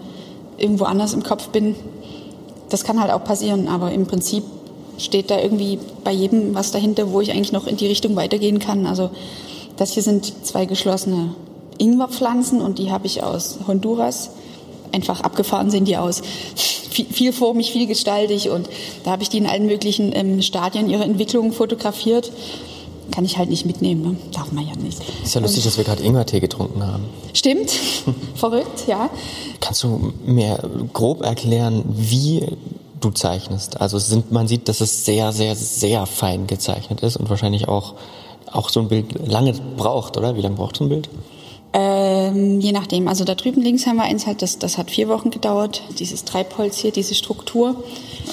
irgendwo 0.57 0.85
anders 0.85 1.13
im 1.13 1.23
Kopf 1.23 1.49
bin, 1.49 1.75
das 2.69 2.83
kann 2.83 2.99
halt 2.99 3.11
auch 3.11 3.23
passieren. 3.23 3.67
Aber 3.67 3.91
im 3.91 4.07
Prinzip 4.07 4.43
steht 5.03 5.31
da 5.31 5.39
irgendwie 5.39 5.79
bei 6.03 6.11
jedem 6.11 6.55
was 6.55 6.71
dahinter, 6.71 7.11
wo 7.11 7.21
ich 7.21 7.31
eigentlich 7.31 7.51
noch 7.51 7.67
in 7.67 7.77
die 7.77 7.87
Richtung 7.87 8.15
weitergehen 8.15 8.59
kann. 8.59 8.85
Also 8.85 9.09
das 9.77 9.93
hier 9.93 10.03
sind 10.03 10.45
zwei 10.45 10.65
geschlossene 10.65 11.35
Ingwerpflanzen 11.77 12.61
und 12.61 12.79
die 12.79 12.91
habe 12.91 13.07
ich 13.07 13.23
aus 13.23 13.59
Honduras. 13.67 14.31
Einfach 14.91 15.21
abgefahren 15.21 15.71
sehen 15.71 15.85
die 15.85 15.97
aus. 15.97 16.21
Viel, 16.55 17.05
viel 17.05 17.33
formig, 17.33 17.71
viel 17.71 17.87
gestaltig 17.87 18.49
und 18.49 18.69
da 19.03 19.11
habe 19.11 19.23
ich 19.23 19.29
die 19.29 19.37
in 19.37 19.47
allen 19.47 19.65
möglichen 19.65 20.11
ähm, 20.13 20.41
Stadien 20.41 20.89
ihrer 20.89 21.05
Entwicklung 21.05 21.53
fotografiert. 21.53 22.31
Kann 23.11 23.25
ich 23.25 23.37
halt 23.37 23.49
nicht 23.49 23.65
mitnehmen, 23.65 24.03
ne? 24.03 24.15
darf 24.31 24.51
man 24.51 24.65
ja 24.67 24.75
nicht. 24.75 24.99
Ist 25.23 25.35
ja 25.35 25.41
lustig, 25.41 25.63
dass 25.63 25.77
wir 25.77 25.83
gerade 25.83 26.03
Ingwertee 26.03 26.39
getrunken 26.39 26.85
haben. 26.85 27.05
Stimmt, 27.33 27.71
verrückt, 28.35 28.87
ja. 28.87 29.09
Kannst 29.59 29.83
du 29.83 30.13
mir 30.25 30.59
grob 30.93 31.21
erklären, 31.21 31.83
wie 31.87 32.45
du 33.03 33.11
zeichnest? 33.11 33.81
Also 33.81 33.97
sind, 33.99 34.31
man 34.31 34.47
sieht, 34.47 34.67
dass 34.67 34.81
es 34.81 35.05
sehr, 35.05 35.31
sehr, 35.31 35.55
sehr 35.55 36.05
fein 36.05 36.47
gezeichnet 36.47 37.01
ist 37.01 37.17
und 37.17 37.29
wahrscheinlich 37.29 37.67
auch, 37.67 37.95
auch 38.51 38.69
so 38.69 38.79
ein 38.79 38.87
Bild 38.87 39.27
lange 39.27 39.53
braucht, 39.77 40.17
oder? 40.17 40.35
Wie 40.35 40.41
lange 40.41 40.55
braucht 40.55 40.77
so 40.77 40.85
ein 40.85 40.89
Bild? 40.89 41.09
Äh, 41.73 42.21
Ähm, 42.31 42.59
je 42.59 42.71
nachdem. 42.71 43.07
Also 43.07 43.23
da 43.23 43.35
drüben 43.35 43.61
links 43.61 43.85
haben 43.85 43.97
wir 43.97 44.03
eins 44.03 44.25
halt, 44.25 44.41
das, 44.41 44.59
das 44.59 44.77
hat 44.77 44.91
vier 44.91 45.07
Wochen 45.07 45.31
gedauert. 45.31 45.83
Dieses 45.99 46.25
Treibholz 46.25 46.77
hier, 46.77 46.91
diese 46.91 47.15
Struktur. 47.15 47.83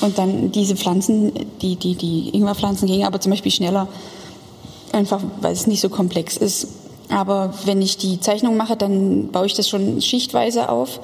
Und 0.01 0.19
dann 0.19 0.53
diese 0.53 0.77
Pflanzen, 0.77 1.33
die, 1.61 1.77
die, 1.77 1.95
die 1.95 2.31
Ingwerpflanzen 2.31 2.87
gingen 2.87 3.07
aber 3.07 3.21
zum 3.21 3.31
Beispiel 3.31 3.53
schneller. 3.53 3.89
Einfach, 4.93 5.23
weil 5.41 5.53
es 5.53 5.67
nicht 5.67 5.81
so 5.81 5.89
komplex 5.89 6.37
ist. 6.37 6.69
Aber 7.09 7.55
wenn 7.65 7.81
ich 7.81 7.97
die 7.97 8.21
Zeichnung 8.21 8.57
mache, 8.57 8.77
dann 8.77 9.29
baue 9.29 9.47
ich 9.47 9.55
das 9.55 9.69
schon 9.69 10.01
schichtweise 10.01 10.69
auf. 10.69 11.01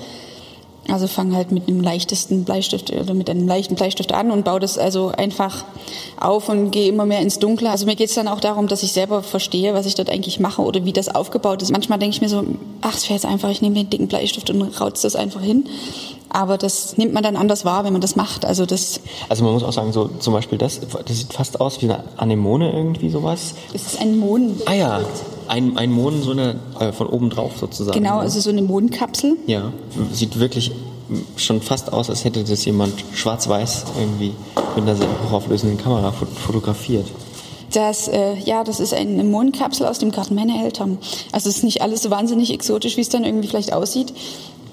Also 0.90 1.06
fange 1.06 1.34
halt 1.34 1.50
mit 1.50 1.66
einem 1.66 1.80
leichtesten 1.80 2.44
Bleistift 2.44 2.92
oder 2.92 3.14
mit 3.14 3.30
einem 3.30 3.48
leichten 3.48 3.74
Bleistift 3.74 4.12
an 4.12 4.30
und 4.30 4.44
baue 4.44 4.60
das 4.60 4.76
also 4.76 5.08
einfach 5.08 5.64
auf 6.20 6.48
und 6.50 6.72
gehe 6.72 6.88
immer 6.88 7.06
mehr 7.06 7.20
ins 7.20 7.38
Dunkle. 7.38 7.70
Also 7.70 7.86
mir 7.86 7.96
geht 7.96 8.10
es 8.10 8.14
dann 8.14 8.28
auch 8.28 8.40
darum, 8.40 8.68
dass 8.68 8.82
ich 8.82 8.92
selber 8.92 9.22
verstehe, 9.22 9.72
was 9.72 9.86
ich 9.86 9.94
dort 9.94 10.10
eigentlich 10.10 10.40
mache 10.40 10.60
oder 10.60 10.84
wie 10.84 10.92
das 10.92 11.08
aufgebaut 11.08 11.62
ist. 11.62 11.72
Manchmal 11.72 11.98
denke 11.98 12.14
ich 12.16 12.20
mir 12.20 12.28
so, 12.28 12.44
ach, 12.82 12.94
es 12.96 13.04
wäre 13.04 13.14
jetzt 13.14 13.24
einfach, 13.24 13.48
ich 13.48 13.62
nehme 13.62 13.76
den 13.76 13.88
dicken 13.88 14.08
Bleistift 14.08 14.50
und 14.50 14.62
rautze 14.78 15.04
das 15.04 15.16
einfach 15.16 15.40
hin. 15.40 15.66
Aber 16.28 16.58
das 16.58 16.96
nimmt 16.98 17.14
man 17.14 17.22
dann 17.22 17.36
anders 17.36 17.64
wahr, 17.64 17.84
wenn 17.84 17.92
man 17.92 18.02
das 18.02 18.16
macht. 18.16 18.44
Also 18.44 18.66
das, 18.66 19.00
Also 19.28 19.44
man 19.44 19.52
muss 19.54 19.62
auch 19.62 19.72
sagen, 19.72 19.92
so 19.92 20.10
zum 20.18 20.34
Beispiel 20.34 20.58
das, 20.58 20.80
das 20.80 21.16
sieht 21.16 21.32
fast 21.32 21.60
aus 21.60 21.80
wie 21.80 21.86
eine 21.86 22.04
Anemone 22.16 22.72
irgendwie 22.72 23.08
sowas. 23.08 23.54
das 23.72 23.82
ist 23.82 24.00
ein 24.00 24.18
Mond. 24.18 24.60
Ah 24.66 24.74
ja, 24.74 25.00
ein, 25.48 25.76
ein 25.76 25.90
Mond, 25.92 26.22
so 26.24 26.30
eine, 26.32 26.56
äh, 26.80 26.92
von 26.92 27.06
oben 27.06 27.30
drauf 27.30 27.52
sozusagen. 27.58 27.98
Genau, 28.02 28.18
also 28.18 28.40
so 28.40 28.50
eine 28.50 28.62
Mondkapsel. 28.62 29.36
Ja, 29.46 29.72
sieht 30.12 30.38
wirklich 30.38 30.70
schon 31.36 31.60
fast 31.60 31.92
aus, 31.92 32.08
als 32.10 32.24
hätte 32.24 32.42
das 32.44 32.64
jemand 32.64 32.92
schwarz-weiß 33.12 33.84
irgendwie 33.98 34.32
mit 34.74 34.84
einer 34.84 34.96
sehr 34.96 35.08
hochauflösenden 35.28 35.78
Kamera 35.78 36.10
fot- 36.12 36.28
fotografiert. 36.28 37.06
Das, 37.72 38.06
äh, 38.08 38.34
ja, 38.44 38.62
das 38.62 38.78
ist 38.78 38.94
eine 38.94 39.24
Mondkapsel 39.24 39.86
aus 39.86 39.98
dem 39.98 40.12
Garten 40.12 40.34
meiner 40.36 40.62
Eltern. 40.64 40.98
Also 41.32 41.48
es 41.48 41.56
ist 41.56 41.64
nicht 41.64 41.82
alles 41.82 42.02
so 42.02 42.10
wahnsinnig 42.10 42.52
exotisch, 42.52 42.96
wie 42.96 43.00
es 43.00 43.08
dann 43.08 43.24
irgendwie 43.24 43.48
vielleicht 43.48 43.72
aussieht. 43.72 44.12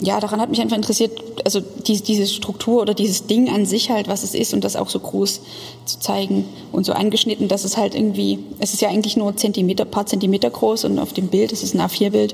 Ja, 0.03 0.19
daran 0.19 0.41
hat 0.41 0.49
mich 0.49 0.59
einfach 0.61 0.75
interessiert, 0.75 1.11
also 1.45 1.59
die, 1.59 2.01
diese 2.01 2.25
Struktur 2.25 2.81
oder 2.81 2.95
dieses 2.95 3.27
Ding 3.27 3.49
an 3.49 3.67
sich 3.67 3.91
halt, 3.91 4.07
was 4.07 4.23
es 4.23 4.33
ist 4.33 4.51
und 4.51 4.63
das 4.63 4.75
auch 4.75 4.89
so 4.89 4.99
groß 4.99 5.41
zu 5.85 5.99
zeigen 5.99 6.45
und 6.71 6.87
so 6.87 6.93
angeschnitten, 6.93 7.47
dass 7.47 7.65
es 7.65 7.77
halt 7.77 7.93
irgendwie, 7.93 8.39
es 8.59 8.73
ist 8.73 8.81
ja 8.81 8.89
eigentlich 8.89 9.15
nur 9.15 9.37
Zentimeter, 9.37 9.85
paar 9.85 10.07
Zentimeter 10.07 10.49
groß 10.49 10.85
und 10.85 10.97
auf 10.97 11.13
dem 11.13 11.27
Bild, 11.27 11.51
das 11.51 11.61
ist 11.61 11.75
ein 11.75 11.81
A4-Bild, 11.81 12.33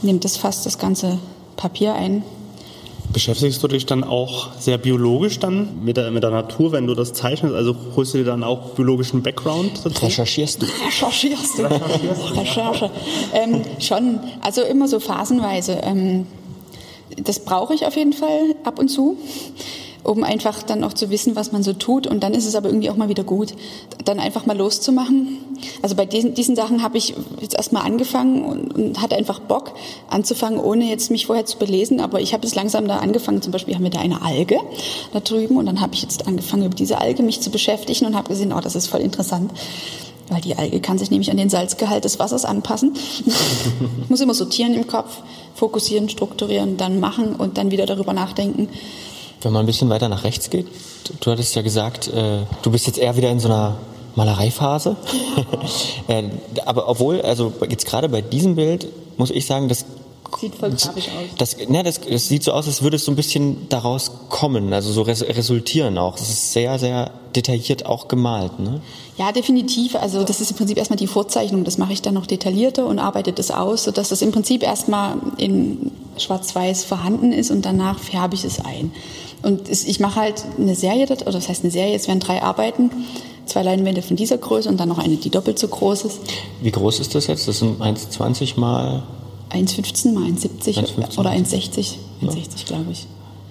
nimmt 0.00 0.24
das 0.24 0.38
fast 0.38 0.64
das 0.64 0.78
ganze 0.78 1.18
Papier 1.56 1.94
ein. 1.94 2.22
Beschäftigst 3.12 3.62
du 3.62 3.68
dich 3.68 3.84
dann 3.84 4.02
auch 4.02 4.48
sehr 4.58 4.78
biologisch 4.78 5.38
dann 5.38 5.84
mit 5.84 5.98
der, 5.98 6.10
mit 6.10 6.22
der 6.22 6.30
Natur, 6.30 6.72
wenn 6.72 6.86
du 6.86 6.94
das 6.94 7.12
zeichnest? 7.12 7.54
Also 7.54 7.76
holst 7.94 8.14
du 8.14 8.18
dir 8.18 8.24
dann 8.24 8.42
auch 8.42 8.70
biologischen 8.70 9.22
Background 9.22 9.84
dazu? 9.84 10.06
Recherchierst 10.06 10.62
du? 10.62 10.66
Recherchierst 10.86 11.58
du? 11.58 11.62
Recherche. 12.34 12.90
Ähm, 13.32 13.62
schon, 13.80 14.20
also 14.40 14.62
immer 14.62 14.88
so 14.88 14.98
phasenweise. 14.98 15.80
Ähm, 15.82 16.26
das 17.16 17.40
brauche 17.40 17.74
ich 17.74 17.86
auf 17.86 17.96
jeden 17.96 18.12
Fall 18.12 18.54
ab 18.64 18.78
und 18.78 18.88
zu, 18.88 19.16
um 20.02 20.22
einfach 20.22 20.62
dann 20.62 20.84
auch 20.84 20.92
zu 20.92 21.10
wissen, 21.10 21.34
was 21.34 21.52
man 21.52 21.62
so 21.62 21.72
tut. 21.72 22.06
Und 22.06 22.22
dann 22.22 22.34
ist 22.34 22.46
es 22.46 22.54
aber 22.54 22.68
irgendwie 22.68 22.90
auch 22.90 22.96
mal 22.96 23.08
wieder 23.08 23.24
gut, 23.24 23.54
dann 24.04 24.20
einfach 24.20 24.46
mal 24.46 24.56
loszumachen. 24.56 25.38
Also 25.82 25.96
bei 25.96 26.06
diesen, 26.06 26.34
diesen 26.34 26.54
Sachen 26.54 26.82
habe 26.82 26.98
ich 26.98 27.14
jetzt 27.40 27.56
erstmal 27.56 27.84
angefangen 27.84 28.44
und, 28.44 28.74
und 28.74 29.02
hatte 29.02 29.16
einfach 29.16 29.40
Bock 29.40 29.72
anzufangen, 30.08 30.60
ohne 30.60 30.84
jetzt 30.84 31.10
mich 31.10 31.26
vorher 31.26 31.46
zu 31.46 31.58
belesen. 31.58 32.00
Aber 32.00 32.20
ich 32.20 32.32
habe 32.32 32.44
jetzt 32.44 32.54
langsam 32.54 32.86
da 32.86 32.98
angefangen. 32.98 33.42
Zum 33.42 33.52
Beispiel 33.52 33.74
haben 33.74 33.84
wir 33.84 33.90
da 33.90 34.00
eine 34.00 34.22
Alge 34.22 34.60
da 35.12 35.20
drüben 35.20 35.56
und 35.56 35.66
dann 35.66 35.80
habe 35.80 35.94
ich 35.94 36.02
jetzt 36.02 36.26
angefangen, 36.26 36.66
über 36.66 36.74
diese 36.76 37.00
Alge 37.00 37.22
mich 37.22 37.40
zu 37.40 37.50
beschäftigen 37.50 38.06
und 38.06 38.14
habe 38.14 38.28
gesehen, 38.28 38.52
oh, 38.52 38.60
das 38.60 38.76
ist 38.76 38.86
voll 38.86 39.00
interessant. 39.00 39.50
Weil 40.28 40.40
die 40.40 40.56
Alge 40.56 40.80
kann 40.80 40.98
sich 40.98 41.10
nämlich 41.10 41.30
an 41.30 41.36
den 41.36 41.48
Salzgehalt 41.48 42.04
des 42.04 42.18
Wassers 42.18 42.44
anpassen. 42.44 42.94
ich 43.24 43.34
muss 44.08 44.20
immer 44.20 44.34
sortieren 44.34 44.74
im 44.74 44.86
Kopf, 44.86 45.18
fokussieren, 45.54 46.08
strukturieren, 46.08 46.76
dann 46.76 47.00
machen 47.00 47.36
und 47.36 47.58
dann 47.58 47.70
wieder 47.70 47.86
darüber 47.86 48.12
nachdenken. 48.12 48.68
Wenn 49.42 49.52
man 49.52 49.64
ein 49.64 49.66
bisschen 49.66 49.88
weiter 49.88 50.08
nach 50.08 50.24
rechts 50.24 50.50
geht, 50.50 50.66
du 51.20 51.30
hattest 51.30 51.54
ja 51.54 51.62
gesagt, 51.62 52.08
äh, 52.08 52.40
du 52.62 52.70
bist 52.70 52.86
jetzt 52.86 52.98
eher 52.98 53.16
wieder 53.16 53.30
in 53.30 53.38
so 53.38 53.48
einer 53.48 53.76
Malereiphase. 54.16 54.96
äh, 56.08 56.24
aber 56.64 56.88
obwohl, 56.88 57.20
also 57.22 57.52
jetzt 57.68 57.86
gerade 57.86 58.08
bei 58.08 58.22
diesem 58.22 58.56
Bild 58.56 58.88
muss 59.18 59.30
ich 59.30 59.46
sagen, 59.46 59.68
das 59.68 59.84
Sieht 60.40 60.54
voll 60.54 60.70
grafisch 60.70 61.08
aus. 61.08 61.36
Das, 61.38 61.56
ne, 61.68 61.82
das, 61.82 62.00
das 62.00 62.28
sieht 62.28 62.42
so 62.42 62.52
aus, 62.52 62.66
als 62.66 62.82
würde 62.82 62.96
es 62.96 63.04
so 63.04 63.12
ein 63.12 63.16
bisschen 63.16 63.68
daraus 63.68 64.10
kommen, 64.28 64.72
also 64.72 64.92
so 64.92 65.02
res 65.02 65.22
resultieren 65.22 65.98
auch. 65.98 66.16
Es 66.16 66.28
ist 66.28 66.52
sehr, 66.52 66.78
sehr 66.78 67.10
detailliert 67.34 67.86
auch 67.86 68.08
gemalt. 68.08 68.58
Ne? 68.58 68.80
Ja, 69.18 69.32
definitiv. 69.32 69.94
Also 69.94 70.24
das 70.24 70.40
ist 70.40 70.50
im 70.50 70.56
Prinzip 70.56 70.78
erstmal 70.78 70.96
die 70.96 71.06
Vorzeichnung. 71.06 71.64
Das 71.64 71.78
mache 71.78 71.92
ich 71.92 72.02
dann 72.02 72.14
noch 72.14 72.26
detaillierter 72.26 72.86
und 72.86 72.98
arbeite 72.98 73.32
das 73.32 73.50
aus, 73.50 73.84
sodass 73.84 74.08
das 74.08 74.22
im 74.22 74.32
Prinzip 74.32 74.62
erstmal 74.62 75.16
in 75.36 75.92
Schwarz-Weiß 76.16 76.84
vorhanden 76.84 77.32
ist 77.32 77.50
und 77.50 77.64
danach 77.64 77.98
färbe 77.98 78.34
ich 78.34 78.44
es 78.44 78.60
ein. 78.60 78.92
Und 79.42 79.68
ich 79.68 80.00
mache 80.00 80.20
halt 80.20 80.44
eine 80.58 80.74
Serie, 80.74 81.04
oder 81.04 81.16
das 81.32 81.48
heißt 81.48 81.62
eine 81.62 81.70
Serie, 81.70 81.94
es 81.94 82.08
werden 82.08 82.20
drei 82.20 82.42
Arbeiten, 82.42 82.90
zwei 83.44 83.62
Leinwände 83.62 84.02
von 84.02 84.16
dieser 84.16 84.38
Größe 84.38 84.68
und 84.68 84.78
dann 84.78 84.88
noch 84.88 84.98
eine, 84.98 85.16
die 85.16 85.30
doppelt 85.30 85.58
so 85.58 85.68
groß 85.68 86.04
ist. 86.04 86.20
Wie 86.62 86.70
groß 86.70 87.00
ist 87.00 87.14
das 87.14 87.26
jetzt? 87.26 87.46
Das 87.46 87.58
sind 87.58 87.80
1,20 87.80 88.58
mal 88.58 89.04
1,15 89.56 90.12
mal 90.12 90.24
1,70 90.24 90.78
1,15. 90.78 91.18
oder 91.18 91.30
1,60. 91.30 91.94
1,60 92.22 92.66
glaube 92.66 92.86
ich. 92.92 93.06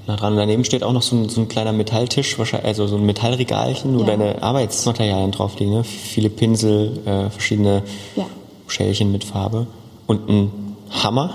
nah 0.08 0.16
dran. 0.16 0.36
Daneben 0.36 0.64
steht 0.66 0.84
auch 0.84 0.94
noch 0.94 1.02
so 1.02 1.16
ein, 1.16 1.30
so 1.30 1.42
ein 1.42 1.48
kleiner 1.48 1.74
Metalltisch, 1.74 2.38
also 2.64 2.88
so 2.88 2.96
ein 2.98 3.06
Metallregalchen, 3.06 3.96
wo 3.96 4.02
Ja. 4.02 4.06
deine 4.08 4.42
Arbeitsmaterialien 4.44 5.32
drauf 5.32 5.58
liegen. 5.60 5.72
Ne? 5.72 5.84
Viele 5.84 6.30
Pinsel, 6.30 7.00
äh, 7.06 7.30
verschiedene 7.30 7.84
Ja. 8.16 8.26
Schälchen 8.68 9.12
mit 9.12 9.24
Farbe 9.24 9.68
und 10.08 10.28
ein 10.30 10.52
Hammer. 10.90 11.34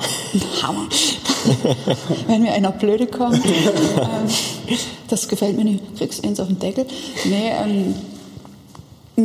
Hammer. 0.62 0.86
Wenn 2.26 2.42
mir 2.42 2.52
einer 2.52 2.70
blöde 2.72 3.06
kommt, 3.06 3.44
ähm, 3.44 4.28
das 5.08 5.26
gefällt 5.28 5.56
mir 5.56 5.64
nicht, 5.64 5.96
kriegst 5.96 6.22
eins 6.24 6.38
auf 6.38 6.48
den 6.48 6.58
Deckel. 6.58 6.86
Nee, 7.24 7.50
ähm, 7.50 7.94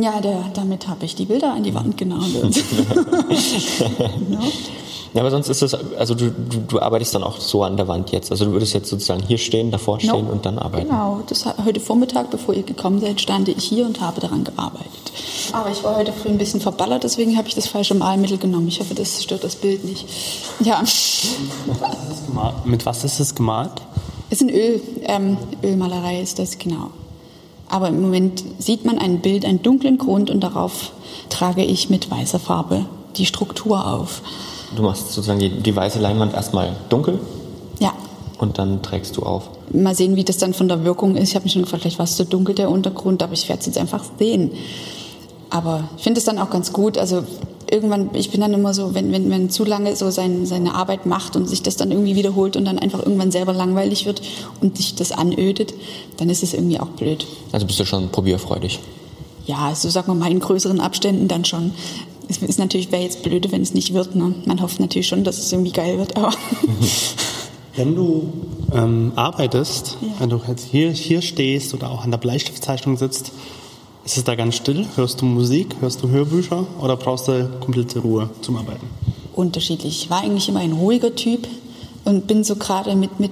ja, 0.02 0.20
der, 0.20 0.44
damit 0.54 0.88
habe 0.88 1.04
ich 1.04 1.14
die 1.14 1.24
Bilder 1.26 1.52
an 1.54 1.62
die 1.62 1.74
Wand 1.74 1.96
genagelt. 1.96 2.56
ja. 2.56 2.62
Ja, 5.16 5.22
aber 5.22 5.30
sonst 5.30 5.48
ist 5.48 5.62
das, 5.62 5.72
also 5.96 6.14
du, 6.14 6.30
du, 6.30 6.58
du 6.68 6.78
arbeitest 6.78 7.14
dann 7.14 7.22
auch 7.24 7.40
so 7.40 7.62
an 7.64 7.78
der 7.78 7.88
Wand 7.88 8.12
jetzt. 8.12 8.30
Also 8.30 8.44
du 8.44 8.52
würdest 8.52 8.74
jetzt 8.74 8.90
sozusagen 8.90 9.22
hier 9.26 9.38
stehen, 9.38 9.70
davor 9.70 9.98
stehen 9.98 10.26
No. 10.26 10.30
und 10.32 10.44
dann 10.44 10.58
arbeiten. 10.58 10.88
Genau, 10.88 11.22
das 11.26 11.46
heute 11.64 11.80
Vormittag, 11.80 12.30
bevor 12.30 12.52
ihr 12.54 12.64
gekommen 12.64 13.00
seid, 13.00 13.18
stand 13.20 13.48
ich 13.48 13.64
hier 13.64 13.86
und 13.86 14.02
habe 14.02 14.20
daran 14.20 14.44
gearbeitet. 14.44 15.12
Aber 15.52 15.70
ich 15.70 15.82
war 15.82 15.96
heute 15.96 16.12
früh 16.12 16.28
ein 16.28 16.36
bisschen 16.36 16.60
verballert, 16.60 17.02
deswegen 17.04 17.38
habe 17.38 17.48
ich 17.48 17.54
das 17.54 17.66
falsche 17.66 17.94
Malmittel 17.94 18.36
genommen. 18.36 18.68
Ich 18.68 18.78
hoffe, 18.78 18.94
das 18.94 19.22
stört 19.22 19.42
das 19.42 19.56
Bild 19.56 19.84
nicht. 19.84 20.04
Ja, 20.60 20.82
Mit 22.64 22.84
was 22.84 23.04
ist 23.04 23.18
es 23.18 23.34
gemalt? 23.34 23.72
es 24.28 24.40
ist 24.42 24.48
ein 24.48 24.54
Öl, 24.54 24.80
ähm, 25.04 25.38
Ölmalerei 25.62 26.20
ist 26.20 26.38
das, 26.38 26.58
genau. 26.58 26.90
Aber 27.68 27.88
im 27.88 28.02
Moment 28.02 28.44
sieht 28.58 28.84
man 28.84 28.98
ein 28.98 29.20
Bild, 29.20 29.44
einen 29.44 29.62
dunklen 29.62 29.98
Grund 29.98 30.30
und 30.30 30.40
darauf 30.40 30.92
trage 31.30 31.64
ich 31.64 31.88
mit 31.90 32.10
weißer 32.10 32.38
Farbe 32.38 32.84
die 33.16 33.24
Struktur 33.26 33.86
auf. 33.86 34.20
Du 34.74 34.82
machst 34.82 35.12
sozusagen 35.12 35.38
die, 35.38 35.50
die 35.50 35.74
weiße 35.74 35.98
Leinwand 36.00 36.34
erstmal 36.34 36.74
dunkel 36.88 37.18
Ja, 37.78 37.92
und 38.38 38.58
dann 38.58 38.82
trägst 38.82 39.16
du 39.16 39.22
auf. 39.22 39.48
mal 39.72 39.94
sehen, 39.94 40.16
wie 40.16 40.24
das 40.24 40.38
dann 40.38 40.54
von 40.54 40.68
der 40.68 40.84
Wirkung 40.84 41.16
ist. 41.16 41.30
Ich 41.30 41.34
habe 41.34 41.44
mich 41.44 41.52
schon 41.52 41.62
gefragt, 41.62 41.82
vielleicht 41.82 41.98
war 41.98 42.04
es 42.04 42.16
zu 42.16 42.24
dunkel 42.24 42.54
der 42.54 42.70
Untergrund, 42.70 43.22
aber 43.22 43.32
ich 43.32 43.48
werde 43.48 43.60
es 43.60 43.66
jetzt 43.66 43.78
einfach 43.78 44.02
sehen. 44.18 44.50
Aber 45.50 45.84
ich 45.96 46.02
finde 46.02 46.18
es 46.18 46.24
dann 46.24 46.38
auch 46.38 46.50
ganz 46.50 46.72
gut. 46.72 46.98
Also 46.98 47.22
irgendwann, 47.70 48.10
ich 48.14 48.30
bin 48.30 48.40
dann 48.40 48.52
immer 48.52 48.74
so, 48.74 48.94
wenn, 48.94 49.12
wenn 49.12 49.28
man 49.28 49.48
zu 49.50 49.64
lange 49.64 49.94
so 49.96 50.10
sein, 50.10 50.44
seine 50.46 50.74
Arbeit 50.74 51.06
macht 51.06 51.36
und 51.36 51.48
sich 51.48 51.62
das 51.62 51.76
dann 51.76 51.90
irgendwie 51.92 52.16
wiederholt 52.16 52.56
und 52.56 52.64
dann 52.64 52.78
einfach 52.78 52.98
irgendwann 53.00 53.30
selber 53.30 53.52
langweilig 53.52 54.06
wird 54.06 54.20
und 54.60 54.76
sich 54.76 54.94
das 54.96 55.12
anödet, 55.12 55.72
dann 56.16 56.28
ist 56.28 56.42
es 56.42 56.52
irgendwie 56.52 56.80
auch 56.80 56.88
blöd. 56.88 57.26
Also 57.52 57.66
bist 57.66 57.78
du 57.78 57.84
schon 57.84 58.08
probierfreudig. 58.10 58.80
Ja, 59.46 59.72
so 59.76 59.88
sagen 59.88 60.08
wir 60.08 60.14
mal 60.14 60.30
in 60.30 60.40
größeren 60.40 60.80
Abständen 60.80 61.28
dann 61.28 61.44
schon. 61.44 61.72
Es 62.28 62.38
ist 62.38 62.58
natürlich, 62.58 62.90
wäre 62.90 63.02
jetzt 63.02 63.22
blöde, 63.22 63.50
wenn 63.52 63.62
es 63.62 63.72
nicht 63.74 63.94
wird. 63.94 64.14
Ne? 64.16 64.34
Man 64.46 64.60
hofft 64.60 64.80
natürlich 64.80 65.06
schon, 65.06 65.22
dass 65.24 65.38
es 65.38 65.52
irgendwie 65.52 65.72
geil 65.72 65.98
wird, 65.98 66.16
aber 66.16 66.32
Wenn 67.76 67.94
du 67.94 68.32
ähm, 68.72 69.12
arbeitest, 69.16 69.98
Ja. 70.00 70.08
wenn 70.18 70.30
du 70.30 70.40
jetzt 70.48 70.66
hier, 70.70 70.90
hier 70.92 71.20
stehst 71.20 71.74
oder 71.74 71.90
auch 71.90 72.04
an 72.04 72.10
der 72.10 72.16
Bleistiftzeichnung 72.18 72.96
sitzt, 72.96 73.32
ist 74.04 74.16
es 74.16 74.24
da 74.24 74.34
ganz 74.34 74.54
still? 74.56 74.86
Hörst 74.96 75.20
du 75.20 75.26
Musik? 75.26 75.76
Hörst 75.80 76.02
du 76.02 76.08
Hörbücher? 76.08 76.66
Oder 76.80 76.96
brauchst 76.96 77.28
du 77.28 77.50
komplette 77.60 77.98
Ruhe 78.00 78.30
zum 78.40 78.56
Arbeiten? 78.56 78.86
unterschiedlich. 79.34 80.04
Ich 80.04 80.10
war 80.10 80.22
eigentlich 80.22 80.48
immer 80.48 80.60
ein 80.60 80.72
ruhiger 80.72 81.14
Typ 81.14 81.46
und 82.06 82.26
bin 82.26 82.42
so 82.42 82.56
gerade 82.56 82.96
mit, 82.96 83.20
mit, 83.20 83.30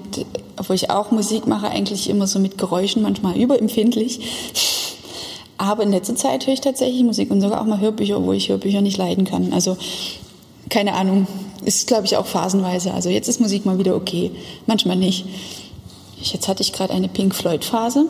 obwohl 0.58 0.76
ich 0.76 0.90
auch 0.90 1.10
Musik 1.10 1.46
mache, 1.46 1.68
eigentlich 1.70 2.10
immer 2.10 2.26
so 2.26 2.38
mit 2.38 2.58
Geräuschen 2.58 3.00
manchmal 3.00 3.38
überempfindlich. 3.38 4.20
Aber 5.56 5.82
in 5.82 5.90
letzter 5.90 6.16
Zeit 6.16 6.46
höre 6.46 6.54
ich 6.54 6.60
tatsächlich 6.60 7.02
Musik 7.04 7.30
und 7.30 7.40
sogar 7.40 7.60
auch 7.60 7.66
mal 7.66 7.80
Hörbücher, 7.80 8.22
wo 8.22 8.32
ich 8.32 8.48
Hörbücher 8.48 8.80
nicht 8.80 8.96
leiden 8.96 9.24
kann. 9.24 9.52
Also 9.52 9.76
keine 10.68 10.94
Ahnung, 10.94 11.26
ist 11.64 11.86
glaube 11.86 12.06
ich 12.06 12.16
auch 12.16 12.26
phasenweise. 12.26 12.92
Also 12.92 13.08
jetzt 13.08 13.28
ist 13.28 13.40
Musik 13.40 13.64
mal 13.64 13.78
wieder 13.78 13.94
okay, 13.94 14.30
manchmal 14.66 14.96
nicht. 14.96 15.26
Ich, 16.20 16.32
jetzt 16.32 16.48
hatte 16.48 16.62
ich 16.62 16.72
gerade 16.72 16.92
eine 16.92 17.08
Pink 17.08 17.34
Floyd 17.34 17.64
Phase. 17.64 18.06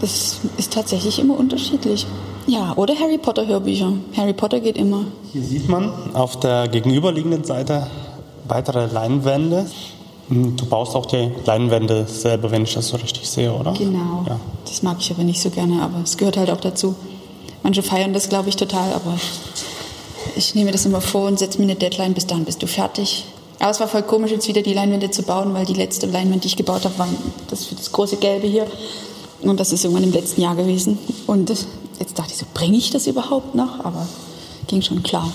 Das 0.00 0.38
ist 0.56 0.72
tatsächlich 0.72 1.18
immer 1.18 1.38
unterschiedlich. 1.38 2.06
Ja, 2.46 2.72
oder 2.76 2.94
Harry 2.98 3.18
Potter 3.18 3.46
Hörbücher. 3.46 3.92
Harry 4.16 4.32
Potter 4.32 4.60
geht 4.60 4.78
immer. 4.78 5.04
Hier 5.32 5.42
sieht 5.42 5.68
man 5.68 5.92
auf 6.14 6.40
der 6.40 6.68
gegenüberliegenden 6.68 7.44
Seite 7.44 7.88
weitere 8.46 8.86
Leinwände. 8.86 9.66
Hm, 10.28 10.56
Du 10.56 10.66
baust 10.66 10.94
auch 10.94 11.06
die 11.06 11.30
Leinwände 11.44 12.06
selber, 12.06 12.50
wenn 12.50 12.62
ich 12.64 12.74
das 12.74 12.88
so 12.88 12.96
richtig 12.96 13.28
sehe, 13.28 13.52
oder? 13.52 13.72
Genau. 13.72 14.24
Ja. 14.26 14.38
Das 14.64 14.82
mag 14.82 14.96
ich 15.00 15.10
aber 15.10 15.24
nicht 15.24 15.40
so 15.40 15.50
gerne, 15.50 15.82
aber 15.82 16.00
es 16.02 16.16
gehört 16.16 16.36
halt 16.36 16.50
auch 16.50 16.60
dazu. 16.60 16.94
Manche 17.62 17.82
feiern 17.82 18.12
das, 18.12 18.28
glaube 18.28 18.48
ich, 18.48 18.56
total, 18.56 18.92
aber 18.92 19.18
ich 20.36 20.54
nehme 20.54 20.70
das 20.70 20.86
immer 20.86 21.00
vor 21.00 21.26
und 21.26 21.38
setze 21.38 21.58
mir 21.58 21.64
eine 21.64 21.74
Deadline, 21.74 22.14
bis 22.14 22.26
dann 22.26 22.44
bist 22.44 22.62
du 22.62 22.66
fertig. 22.66 23.24
Aber 23.58 23.70
es 23.70 23.80
war 23.80 23.88
voll 23.88 24.02
komisch, 24.02 24.30
jetzt 24.30 24.46
wieder 24.46 24.62
die 24.62 24.74
Leinwände 24.74 25.10
zu 25.10 25.22
bauen, 25.22 25.52
weil 25.52 25.66
die 25.66 25.74
letzte 25.74 26.06
Leinwand, 26.06 26.44
die 26.44 26.48
ich 26.48 26.56
gebaut 26.56 26.84
habe, 26.84 26.96
war 26.98 27.08
das, 27.50 27.64
für 27.64 27.74
das 27.74 27.90
große 27.90 28.16
Gelbe 28.18 28.46
hier. 28.46 28.66
Und 29.42 29.58
das 29.58 29.72
ist 29.72 29.84
irgendwann 29.84 30.04
im 30.04 30.12
letzten 30.12 30.40
Jahr 30.40 30.54
gewesen. 30.54 30.98
Und 31.26 31.50
jetzt 31.98 32.18
dachte 32.18 32.30
ich 32.32 32.36
so, 32.38 32.46
bringe 32.54 32.76
ich 32.76 32.90
das 32.90 33.06
überhaupt 33.06 33.54
noch? 33.54 33.84
Aber 33.84 34.06
ging 34.68 34.82
schon 34.82 35.02
klar. 35.02 35.32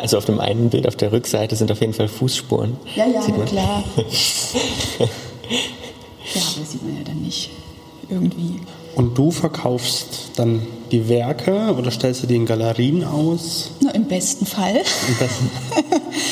Also 0.00 0.18
auf 0.18 0.24
dem 0.24 0.40
einen 0.40 0.70
Bild 0.70 0.88
auf 0.88 0.96
der 0.96 1.12
Rückseite 1.12 1.54
sind 1.54 1.70
auf 1.70 1.80
jeden 1.80 1.92
Fall 1.92 2.08
Fußspuren. 2.08 2.76
Ja, 2.96 3.06
ja, 3.06 3.22
Sieht 3.22 3.36
man. 3.36 3.46
klar. 3.46 3.84
ja, 3.96 4.02
aber 5.00 6.60
das 6.60 6.72
sieht 6.72 6.82
man 6.82 6.96
ja 6.96 7.04
dann 7.04 7.22
nicht 7.22 7.50
irgendwie. 8.08 8.60
Und 8.94 9.16
du 9.16 9.30
verkaufst 9.30 10.32
dann 10.36 10.66
die 10.90 11.08
Werke 11.08 11.74
oder 11.78 11.90
stellst 11.90 12.22
du 12.22 12.26
die 12.26 12.36
in 12.36 12.44
Galerien 12.44 13.04
aus? 13.04 13.70
Na, 13.80 13.90
Im 13.92 14.04
besten 14.04 14.44
Fall. 14.44 14.74
Und 15.08 15.20
das 15.20 15.30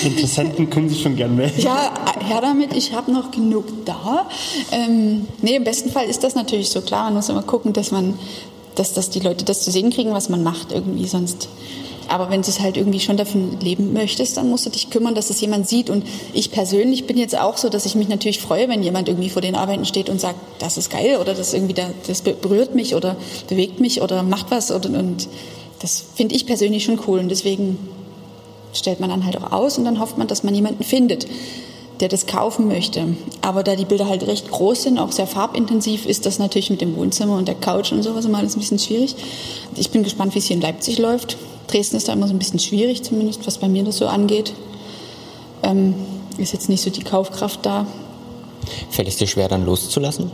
Interessenten 0.04 0.68
können 0.68 0.90
sich 0.90 1.00
schon 1.00 1.16
gern 1.16 1.34
melden. 1.36 1.58
Ja, 1.62 1.94
her 2.22 2.40
damit, 2.42 2.74
ich 2.76 2.92
habe 2.92 3.12
noch 3.12 3.30
genug 3.30 3.64
da. 3.86 4.26
Ähm, 4.72 5.26
nee, 5.40 5.56
im 5.56 5.64
besten 5.64 5.90
Fall 5.90 6.04
ist 6.04 6.22
das 6.22 6.34
natürlich 6.34 6.68
so 6.68 6.82
klar. 6.82 7.04
Man 7.04 7.14
muss 7.14 7.30
immer 7.30 7.42
gucken, 7.42 7.72
dass 7.72 7.92
man, 7.92 8.18
dass, 8.74 8.92
dass 8.92 9.08
die 9.08 9.20
Leute 9.20 9.46
das 9.46 9.62
zu 9.62 9.70
sehen 9.70 9.88
kriegen, 9.90 10.12
was 10.12 10.28
man 10.28 10.42
macht 10.42 10.72
irgendwie 10.72 11.06
sonst. 11.06 11.48
Aber 12.10 12.28
wenn 12.28 12.42
du 12.42 12.48
es 12.48 12.58
halt 12.58 12.76
irgendwie 12.76 12.98
schon 12.98 13.16
davon 13.16 13.60
leben 13.60 13.92
möchtest, 13.92 14.36
dann 14.36 14.50
musst 14.50 14.66
du 14.66 14.70
dich 14.70 14.90
kümmern, 14.90 15.14
dass 15.14 15.30
es 15.30 15.40
jemand 15.40 15.68
sieht. 15.68 15.90
Und 15.90 16.04
ich 16.32 16.50
persönlich 16.50 17.06
bin 17.06 17.16
jetzt 17.16 17.38
auch 17.38 17.56
so, 17.56 17.68
dass 17.68 17.86
ich 17.86 17.94
mich 17.94 18.08
natürlich 18.08 18.40
freue, 18.40 18.68
wenn 18.68 18.82
jemand 18.82 19.08
irgendwie 19.08 19.30
vor 19.30 19.42
den 19.42 19.54
Arbeiten 19.54 19.84
steht 19.84 20.10
und 20.10 20.20
sagt, 20.20 20.36
das 20.58 20.76
ist 20.76 20.90
geil 20.90 21.18
oder 21.20 21.34
das 21.34 21.54
irgendwie 21.54 21.74
da, 21.74 21.88
das 22.08 22.22
berührt 22.22 22.74
mich 22.74 22.96
oder 22.96 23.16
bewegt 23.48 23.78
mich 23.78 24.02
oder 24.02 24.24
macht 24.24 24.50
was 24.50 24.72
oder 24.72 24.90
und 24.90 25.28
das 25.78 26.04
finde 26.14 26.34
ich 26.34 26.46
persönlich 26.46 26.84
schon 26.84 26.98
cool 27.06 27.20
und 27.20 27.28
deswegen 27.28 27.78
stellt 28.72 28.98
man 28.98 29.08
dann 29.08 29.24
halt 29.24 29.38
auch 29.38 29.52
aus 29.52 29.78
und 29.78 29.84
dann 29.84 30.00
hofft 30.00 30.18
man, 30.18 30.26
dass 30.26 30.42
man 30.42 30.54
jemanden 30.54 30.82
findet, 30.82 31.28
der 32.00 32.08
das 32.08 32.26
kaufen 32.26 32.66
möchte. 32.66 33.14
Aber 33.40 33.62
da 33.62 33.76
die 33.76 33.84
Bilder 33.84 34.08
halt 34.08 34.26
recht 34.26 34.50
groß 34.50 34.82
sind, 34.82 34.98
auch 34.98 35.12
sehr 35.12 35.28
farbintensiv, 35.28 36.06
ist 36.06 36.26
das 36.26 36.40
natürlich 36.40 36.70
mit 36.70 36.80
dem 36.80 36.96
Wohnzimmer 36.96 37.36
und 37.36 37.46
der 37.46 37.54
Couch 37.54 37.92
und 37.92 38.02
sowas 38.02 38.24
immer 38.24 38.38
alles 38.38 38.56
ein 38.56 38.60
bisschen 38.60 38.78
schwierig. 38.80 39.14
Ich 39.76 39.90
bin 39.90 40.02
gespannt, 40.02 40.34
wie 40.34 40.40
es 40.40 40.46
hier 40.46 40.56
in 40.56 40.62
Leipzig 40.62 40.98
läuft. 40.98 41.36
Dresden 41.70 41.96
ist 41.96 42.08
da 42.08 42.12
immer 42.12 42.26
so 42.26 42.34
ein 42.34 42.38
bisschen 42.38 42.58
schwierig, 42.58 43.02
zumindest 43.02 43.46
was 43.46 43.58
bei 43.58 43.68
mir 43.68 43.84
das 43.84 43.98
so 43.98 44.06
angeht. 44.06 44.52
Ähm, 45.62 45.94
ist 46.38 46.52
jetzt 46.52 46.68
nicht 46.68 46.82
so 46.82 46.90
die 46.90 47.02
Kaufkraft 47.02 47.64
da. 47.64 47.86
Fällt 48.90 49.08
es 49.08 49.16
dir 49.16 49.26
schwer, 49.26 49.48
dann 49.48 49.64
loszulassen? 49.64 50.30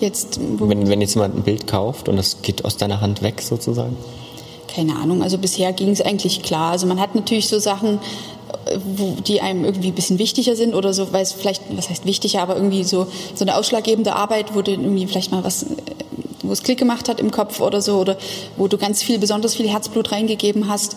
Jetzt, 0.00 0.38
wo 0.58 0.68
Wenn, 0.68 0.88
wenn 0.88 1.00
jetzt 1.00 1.14
jemand 1.14 1.36
ein 1.36 1.42
Bild 1.42 1.66
kauft 1.66 2.08
und 2.08 2.16
das 2.16 2.42
geht 2.42 2.64
aus 2.64 2.76
deiner 2.76 3.00
Hand 3.00 3.22
weg 3.22 3.42
sozusagen? 3.42 3.96
Keine 4.72 4.96
Ahnung, 4.96 5.22
also 5.22 5.38
bisher 5.38 5.72
ging 5.72 5.90
es 5.90 6.00
eigentlich 6.00 6.42
klar. 6.42 6.72
Also 6.72 6.86
man 6.86 7.00
hat 7.00 7.14
natürlich 7.14 7.48
so 7.48 7.58
Sachen, 7.58 7.94
äh, 7.94 7.98
die 9.26 9.40
einem 9.40 9.64
irgendwie 9.64 9.88
ein 9.88 9.94
bisschen 9.94 10.18
wichtiger 10.18 10.56
sind 10.56 10.74
oder 10.74 10.92
so, 10.92 11.12
weil 11.12 11.22
es 11.22 11.32
vielleicht, 11.32 11.62
was 11.70 11.90
heißt 11.90 12.04
wichtiger, 12.04 12.42
aber 12.42 12.56
irgendwie 12.56 12.84
so, 12.84 13.06
so 13.34 13.44
eine 13.44 13.56
ausschlaggebende 13.56 14.14
Arbeit, 14.14 14.54
wo 14.54 14.62
du 14.62 14.70
irgendwie 14.70 15.06
vielleicht 15.06 15.32
mal 15.32 15.44
was, 15.44 15.66
wo 16.42 16.52
es 16.52 16.62
Klick 16.62 16.78
gemacht 16.78 17.08
hat 17.08 17.20
im 17.20 17.30
Kopf 17.30 17.60
oder 17.60 17.80
so, 17.80 17.98
oder 17.98 18.16
wo 18.56 18.68
du 18.68 18.78
ganz 18.78 19.02
viel, 19.02 19.18
besonders 19.18 19.54
viel 19.54 19.68
Herzblut 19.68 20.12
reingegeben 20.12 20.68
hast. 20.68 20.96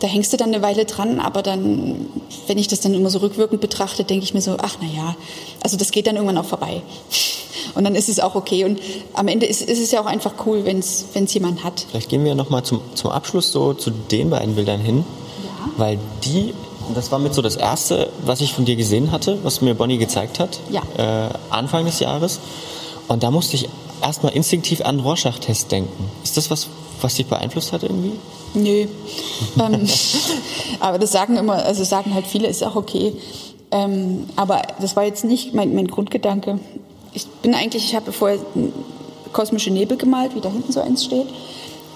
Da 0.00 0.08
hängst 0.08 0.32
du 0.32 0.36
dann 0.36 0.48
eine 0.52 0.62
Weile 0.62 0.84
dran, 0.84 1.20
aber 1.20 1.42
dann, 1.42 2.06
wenn 2.48 2.58
ich 2.58 2.66
das 2.66 2.80
dann 2.80 2.92
immer 2.92 3.08
so 3.08 3.20
rückwirkend 3.20 3.60
betrachte, 3.60 4.02
denke 4.02 4.24
ich 4.24 4.34
mir 4.34 4.42
so, 4.42 4.56
ach 4.60 4.78
na 4.80 4.88
ja, 4.88 5.16
also 5.62 5.76
das 5.76 5.92
geht 5.92 6.08
dann 6.08 6.16
irgendwann 6.16 6.38
auch 6.38 6.44
vorbei. 6.44 6.82
Und 7.74 7.84
dann 7.84 7.94
ist 7.94 8.08
es 8.08 8.20
auch 8.20 8.34
okay. 8.34 8.64
Und 8.64 8.80
am 9.14 9.28
Ende 9.28 9.46
ist, 9.46 9.62
ist 9.62 9.80
es 9.80 9.92
ja 9.92 10.00
auch 10.00 10.06
einfach 10.06 10.34
cool, 10.44 10.64
wenn 10.64 10.80
es 10.80 11.34
jemand 11.34 11.64
hat. 11.64 11.86
Vielleicht 11.88 12.10
gehen 12.10 12.24
wir 12.24 12.34
nochmal 12.34 12.64
zum, 12.64 12.80
zum 12.94 13.10
Abschluss 13.10 13.52
so 13.52 13.72
zu 13.72 13.90
den 13.90 14.30
beiden 14.30 14.56
Bildern 14.56 14.80
hin, 14.80 15.04
weil 15.76 15.98
die, 16.24 16.52
das 16.94 17.10
war 17.12 17.18
mit 17.18 17.34
so 17.34 17.42
das 17.42 17.56
erste, 17.56 18.10
was 18.24 18.40
ich 18.40 18.52
von 18.52 18.64
dir 18.64 18.76
gesehen 18.76 19.10
hatte, 19.12 19.38
was 19.42 19.60
mir 19.60 19.74
Bonnie 19.74 19.98
gezeigt 19.98 20.38
hat, 20.38 20.60
Ja. 20.70 20.82
äh, 20.96 21.30
Anfang 21.50 21.84
des 21.84 22.00
Jahres. 22.00 22.40
Und 23.08 23.22
da 23.22 23.30
musste 23.30 23.56
ich 23.56 23.68
erstmal 24.02 24.32
instinktiv 24.32 24.80
an 24.82 25.00
Rorschach-Test 25.00 25.70
denken. 25.72 26.10
Ist 26.24 26.36
das 26.36 26.50
was, 26.50 26.68
was 27.00 27.14
dich 27.14 27.26
beeinflusst 27.26 27.72
hat 27.72 27.82
irgendwie? 27.82 28.12
Nö. 28.54 28.86
ähm, 29.58 29.88
aber 30.80 30.98
das 30.98 31.12
sagen 31.12 31.36
immer, 31.36 31.64
also 31.64 31.84
sagen 31.84 32.14
halt 32.14 32.26
viele, 32.26 32.48
ist 32.48 32.62
auch 32.64 32.76
okay. 32.76 33.14
Ähm, 33.70 34.26
aber 34.36 34.62
das 34.80 34.96
war 34.96 35.04
jetzt 35.04 35.24
nicht 35.24 35.54
mein, 35.54 35.74
mein 35.74 35.88
Grundgedanke. 35.88 36.58
Ich 37.14 37.26
bin 37.26 37.54
eigentlich, 37.54 37.84
ich 37.84 37.94
habe 37.94 38.12
vorher 38.12 38.38
kosmische 39.32 39.70
Nebel 39.70 39.96
gemalt, 39.96 40.34
wie 40.34 40.40
da 40.40 40.50
hinten 40.50 40.72
so 40.72 40.80
eins 40.80 41.04
steht. 41.04 41.26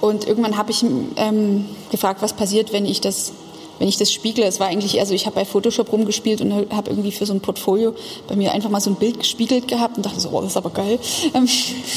Und 0.01 0.27
irgendwann 0.27 0.57
habe 0.57 0.71
ich 0.71 0.85
ähm, 1.17 1.67
gefragt, 1.91 2.23
was 2.23 2.33
passiert, 2.35 2.73
wenn 2.73 2.87
ich 2.87 3.01
das 3.01 3.33
wenn 3.79 3.89
ich 3.89 3.97
das 3.97 4.13
spiegle, 4.13 4.45
es 4.45 4.61
war 4.61 4.69
eigentlich 4.69 4.97
eher 4.97 5.07
so, 5.07 5.15
ich 5.15 5.27
habe 5.27 5.37
bei 5.37 5.45
Photoshop 5.45 5.93
rumgespielt 5.93 6.41
und 6.41 6.53
habe 6.53 6.91
irgendwie 6.91 7.13
für 7.13 7.27
so 7.27 7.35
ein 7.35 7.41
Portfolio 7.41 7.95
bei 8.29 8.37
mir 8.37 8.53
einfach 8.53 8.71
mal 8.71 8.81
so 8.81 8.91
ein 8.91 8.97
Bild 8.97 9.19
gespiegelt 9.19 9.69
gehabt 9.69 9.97
und 9.97 10.07
dachte 10.07 10.21
so, 10.21 10.31
oh, 10.31 10.41
das 10.41 10.51
ist 10.51 10.57
aber 10.57 10.71
geil. 10.71 10.99
Ähm, 11.35 11.49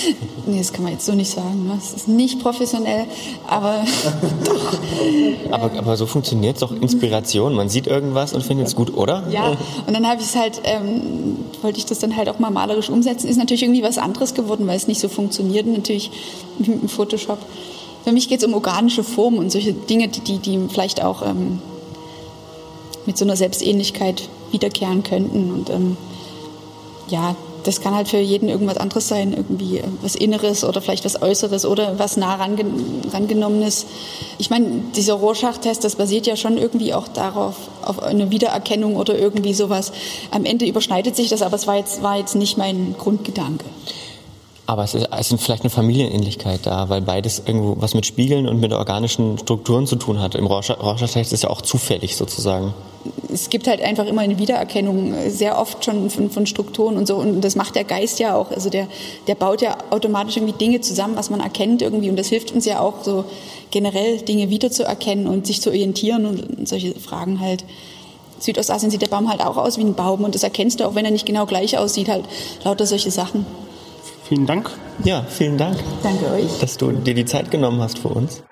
nee, 0.45 0.57
das 0.57 0.73
kann 0.73 0.83
man 0.83 0.93
jetzt 0.93 1.05
so 1.05 1.13
nicht 1.13 1.31
sagen. 1.31 1.67
Ne? 1.67 1.77
Es 1.77 1.93
ist 1.93 2.07
nicht 2.07 2.41
professionell, 2.41 3.05
aber 3.47 3.83
doch. 4.43 4.73
Aber, 5.51 5.77
aber 5.77 5.97
so 5.97 6.05
funktioniert 6.05 6.55
es 6.55 6.61
doch 6.61 6.71
Inspiration. 6.71 7.53
Man 7.53 7.69
sieht 7.69 7.87
irgendwas 7.87 8.33
und 8.33 8.43
findet 8.43 8.67
es 8.67 8.75
gut, 8.75 8.95
oder? 8.95 9.23
Ja, 9.29 9.57
und 9.87 9.93
dann 9.93 10.07
habe 10.07 10.21
ich 10.21 10.27
es 10.27 10.35
halt, 10.35 10.61
ähm, 10.63 11.37
wollte 11.61 11.79
ich 11.79 11.85
das 11.85 11.99
dann 11.99 12.15
halt 12.15 12.29
auch 12.29 12.39
mal 12.39 12.51
malerisch 12.51 12.89
umsetzen. 12.89 13.27
Ist 13.27 13.37
natürlich 13.37 13.63
irgendwie 13.63 13.83
was 13.83 13.97
anderes 13.97 14.33
geworden, 14.33 14.67
weil 14.67 14.77
es 14.77 14.87
nicht 14.87 14.99
so 14.99 15.09
funktioniert, 15.09 15.65
natürlich 15.65 16.11
mit 16.57 16.67
dem 16.67 16.89
Photoshop. 16.89 17.39
Für 18.03 18.11
mich 18.11 18.29
geht 18.29 18.39
es 18.39 18.45
um 18.45 18.53
organische 18.53 19.03
Formen 19.03 19.39
und 19.39 19.51
solche 19.51 19.73
Dinge, 19.73 20.07
die, 20.07 20.21
die, 20.21 20.39
die 20.39 20.59
vielleicht 20.69 21.03
auch 21.03 21.21
ähm, 21.21 21.61
mit 23.05 23.17
so 23.17 23.25
einer 23.25 23.35
Selbstähnlichkeit 23.35 24.29
wiederkehren 24.51 25.03
könnten. 25.03 25.51
Und 25.51 25.69
ähm, 25.69 25.97
ja, 27.09 27.35
das 27.63 27.81
kann 27.81 27.93
halt 27.93 28.07
für 28.07 28.17
jeden 28.17 28.49
irgendwas 28.49 28.77
anderes 28.77 29.07
sein, 29.07 29.33
irgendwie 29.33 29.81
was 30.01 30.15
Inneres 30.15 30.63
oder 30.63 30.81
vielleicht 30.81 31.05
was 31.05 31.21
Äußeres 31.21 31.65
oder 31.65 31.99
was 31.99 32.17
nah 32.17 32.35
range 32.35 32.65
rangenommenes. 33.11 33.85
Ich 34.37 34.49
meine, 34.49 34.67
dieser 34.95 35.13
Rorschach-Test, 35.13 35.83
das 35.83 35.95
basiert 35.95 36.27
ja 36.27 36.35
schon 36.35 36.57
irgendwie 36.57 36.93
auch 36.93 37.07
darauf, 37.07 37.55
auf 37.83 38.01
eine 38.01 38.31
Wiedererkennung 38.31 38.95
oder 38.95 39.17
irgendwie 39.17 39.53
sowas. 39.53 39.91
Am 40.31 40.45
Ende 40.45 40.65
überschneidet 40.65 41.15
sich 41.15 41.29
das, 41.29 41.41
aber 41.41 41.55
es 41.55 41.67
war 41.67 41.77
jetzt, 41.77 42.01
war 42.01 42.17
jetzt 42.17 42.35
nicht 42.35 42.57
mein 42.57 42.95
Grundgedanke. 42.97 43.65
Aber 44.69 44.83
es 44.83 44.93
ist, 44.93 45.07
es 45.11 45.31
ist 45.31 45.41
vielleicht 45.41 45.63
eine 45.63 45.71
Familienähnlichkeit 45.71 46.59
da, 46.67 46.89
weil 46.89 47.01
beides 47.01 47.41
irgendwo 47.43 47.77
was 47.79 47.95
mit 47.95 48.05
Spiegeln 48.05 48.47
und 48.47 48.59
mit 48.59 48.71
organischen 48.71 49.39
Strukturen 49.39 49.87
zu 49.87 49.95
tun 49.95 50.21
hat. 50.21 50.35
Im 50.35 50.45
Rorschach-Test 50.45 51.15
ist 51.15 51.33
es 51.33 51.41
ja 51.41 51.49
auch 51.49 51.63
zufällig 51.63 52.15
sozusagen. 52.15 52.75
es 53.33 53.49
gibt 53.49 53.67
halt 53.67 53.81
einfach 53.81 54.05
immer 54.05 54.21
eine 54.21 54.37
Wiedererkennung, 54.37 55.15
äh, 55.15 55.31
sehr 55.31 55.57
oft 55.57 55.83
schon 55.83 56.11
von, 56.11 56.29
von 56.29 56.45
Strukturen 56.45 56.97
und 56.97 57.07
so. 57.07 57.15
Und 57.15 57.41
das 57.41 57.55
macht 57.55 57.73
der 57.73 57.83
Geist 57.83 58.19
ja 58.19 58.35
auch. 58.35 58.51
Also 58.51 58.69
der, 58.69 58.87
der 59.25 59.33
baut 59.33 59.63
ja 59.63 59.75
automatisch 59.89 60.37
irgendwie 60.37 60.53
Dinge 60.53 60.81
zusammen, 60.81 61.15
was 61.15 61.31
man 61.31 61.39
erkennt 61.39 61.81
irgendwie. 61.81 62.11
Und 62.11 62.19
das 62.19 62.27
hilft 62.27 62.51
uns 62.51 62.65
ja 62.65 62.79
auch 62.79 63.03
so 63.03 63.25
generell 63.71 64.19
Dinge 64.19 64.51
wiederzuerkennen 64.51 65.25
und 65.25 65.47
sich 65.47 65.61
zu 65.61 65.71
orientieren 65.71 66.27
und 66.27 66.67
solche 66.67 66.93
Fragen 66.93 67.39
halt. 67.39 67.65
Südostasien 68.37 68.91
sieht 68.91 69.01
der 69.01 69.07
Baum 69.07 69.31
halt 69.31 69.41
auch 69.41 69.57
aus 69.57 69.79
wie 69.79 69.83
ein 69.83 69.95
Baum 69.95 70.23
und 70.23 70.35
das 70.35 70.43
erkennst 70.43 70.79
du 70.79 70.85
auch, 70.85 70.93
wenn 70.93 71.05
er 71.05 71.11
nicht 71.11 71.25
genau 71.25 71.47
gleich 71.47 71.75
aussieht, 71.75 72.07
halt 72.07 72.25
lauter 72.63 72.85
solche 72.85 73.09
Sachen. 73.09 73.47
Vielen 74.29 74.45
Dank. 74.45 74.69
Ja, 75.03 75.23
vielen 75.23 75.57
Dank, 75.57 75.75
Danke 76.03 76.31
euch. 76.31 76.59
dass 76.59 76.77
du 76.77 76.91
dir 76.91 77.15
die 77.15 77.25
Zeit 77.25 77.49
genommen 77.49 77.81
hast 77.81 77.97
für 77.97 78.09
uns. 78.09 78.43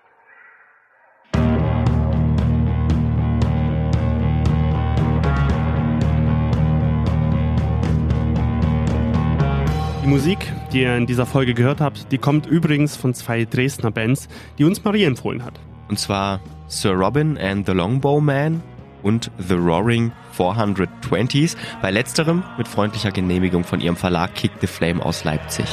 Die 10.04 10.08
Musik, 10.08 10.40
die 10.74 10.82
ihr 10.82 10.98
in 10.98 11.06
dieser 11.06 11.28
Folge 11.28 11.54
gehört 11.54 11.80
habt, 11.80 12.12
die 12.12 12.18
kommt 12.18 12.48
übrigens 12.48 12.96
von 12.96 13.14
zwei 13.14 13.46
Dresdner 13.46 13.92
Bands, 13.92 14.30
die 14.58 14.64
uns 14.64 14.84
Marie 14.84 15.04
empfohlen 15.04 15.46
hat. 15.46 15.60
Und 15.90 16.00
zwar 16.00 16.40
Sir 16.68 16.94
Robin 16.94 17.38
and 17.38 17.68
the 17.68 17.74
Longbow 17.74 18.20
Man 18.20 18.64
und 19.04 19.32
The 19.38 19.56
Roaring 19.56 20.12
420s. 20.38 21.56
Bei 21.82 21.92
letzterem 21.92 22.44
mit 22.58 22.68
freundlicher 22.68 23.12
Genehmigung 23.12 23.64
von 23.64 23.82
ihrem 23.82 23.96
Verlag 23.96 24.36
Kick 24.36 24.52
the 24.62 24.68
Flame 24.68 25.04
aus 25.04 25.24
Leipzig. 25.24 25.68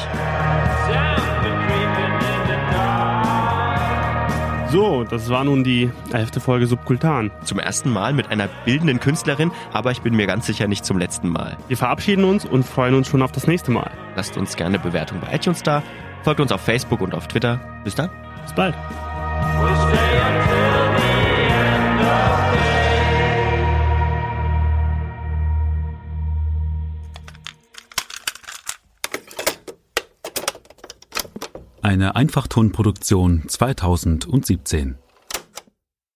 So, 4.75 5.05
das 5.05 5.31
war 5.31 5.45
nun 5.45 5.62
die 5.62 5.89
elfte 6.12 6.41
Folge 6.41 6.66
Subkultan. 6.66 7.31
Zum 7.45 7.61
ersten 7.61 7.93
Mal 7.93 8.12
mit 8.12 8.33
einer 8.33 8.49
bildenden 8.64 8.99
Künstlerin, 8.99 9.53
aber 9.72 9.93
ich 9.93 10.03
bin 10.03 10.16
mir 10.16 10.27
ganz 10.27 10.47
sicher 10.47 10.66
nicht 10.66 10.85
zum 10.85 10.99
letzten 10.99 11.29
Mal. 11.29 11.57
Wir 11.68 11.77
verabschieden 11.77 12.25
uns 12.25 12.45
und 12.45 12.64
freuen 12.64 12.95
uns 12.95 13.07
schon 13.07 13.22
auf 13.22 13.31
das 13.31 13.47
nächste 13.47 13.70
Mal. 13.70 13.93
Lasst 14.16 14.37
uns 14.37 14.57
gerne 14.57 14.81
Bewertung 14.81 15.20
bei 15.20 15.33
iTunes 15.33 15.62
da, 15.62 15.81
folgt 16.25 16.41
uns 16.41 16.51
auf 16.51 16.61
Facebook 16.61 17.03
und 17.03 17.14
auf 17.14 17.29
Twitter. 17.29 17.61
Bis 17.85 17.95
dann. 17.95 18.11
Bis 18.43 18.53
bald. 18.53 18.75
Eine 31.85 32.16
Einfachtonproduktion 32.16 33.43
2017. 33.47 34.97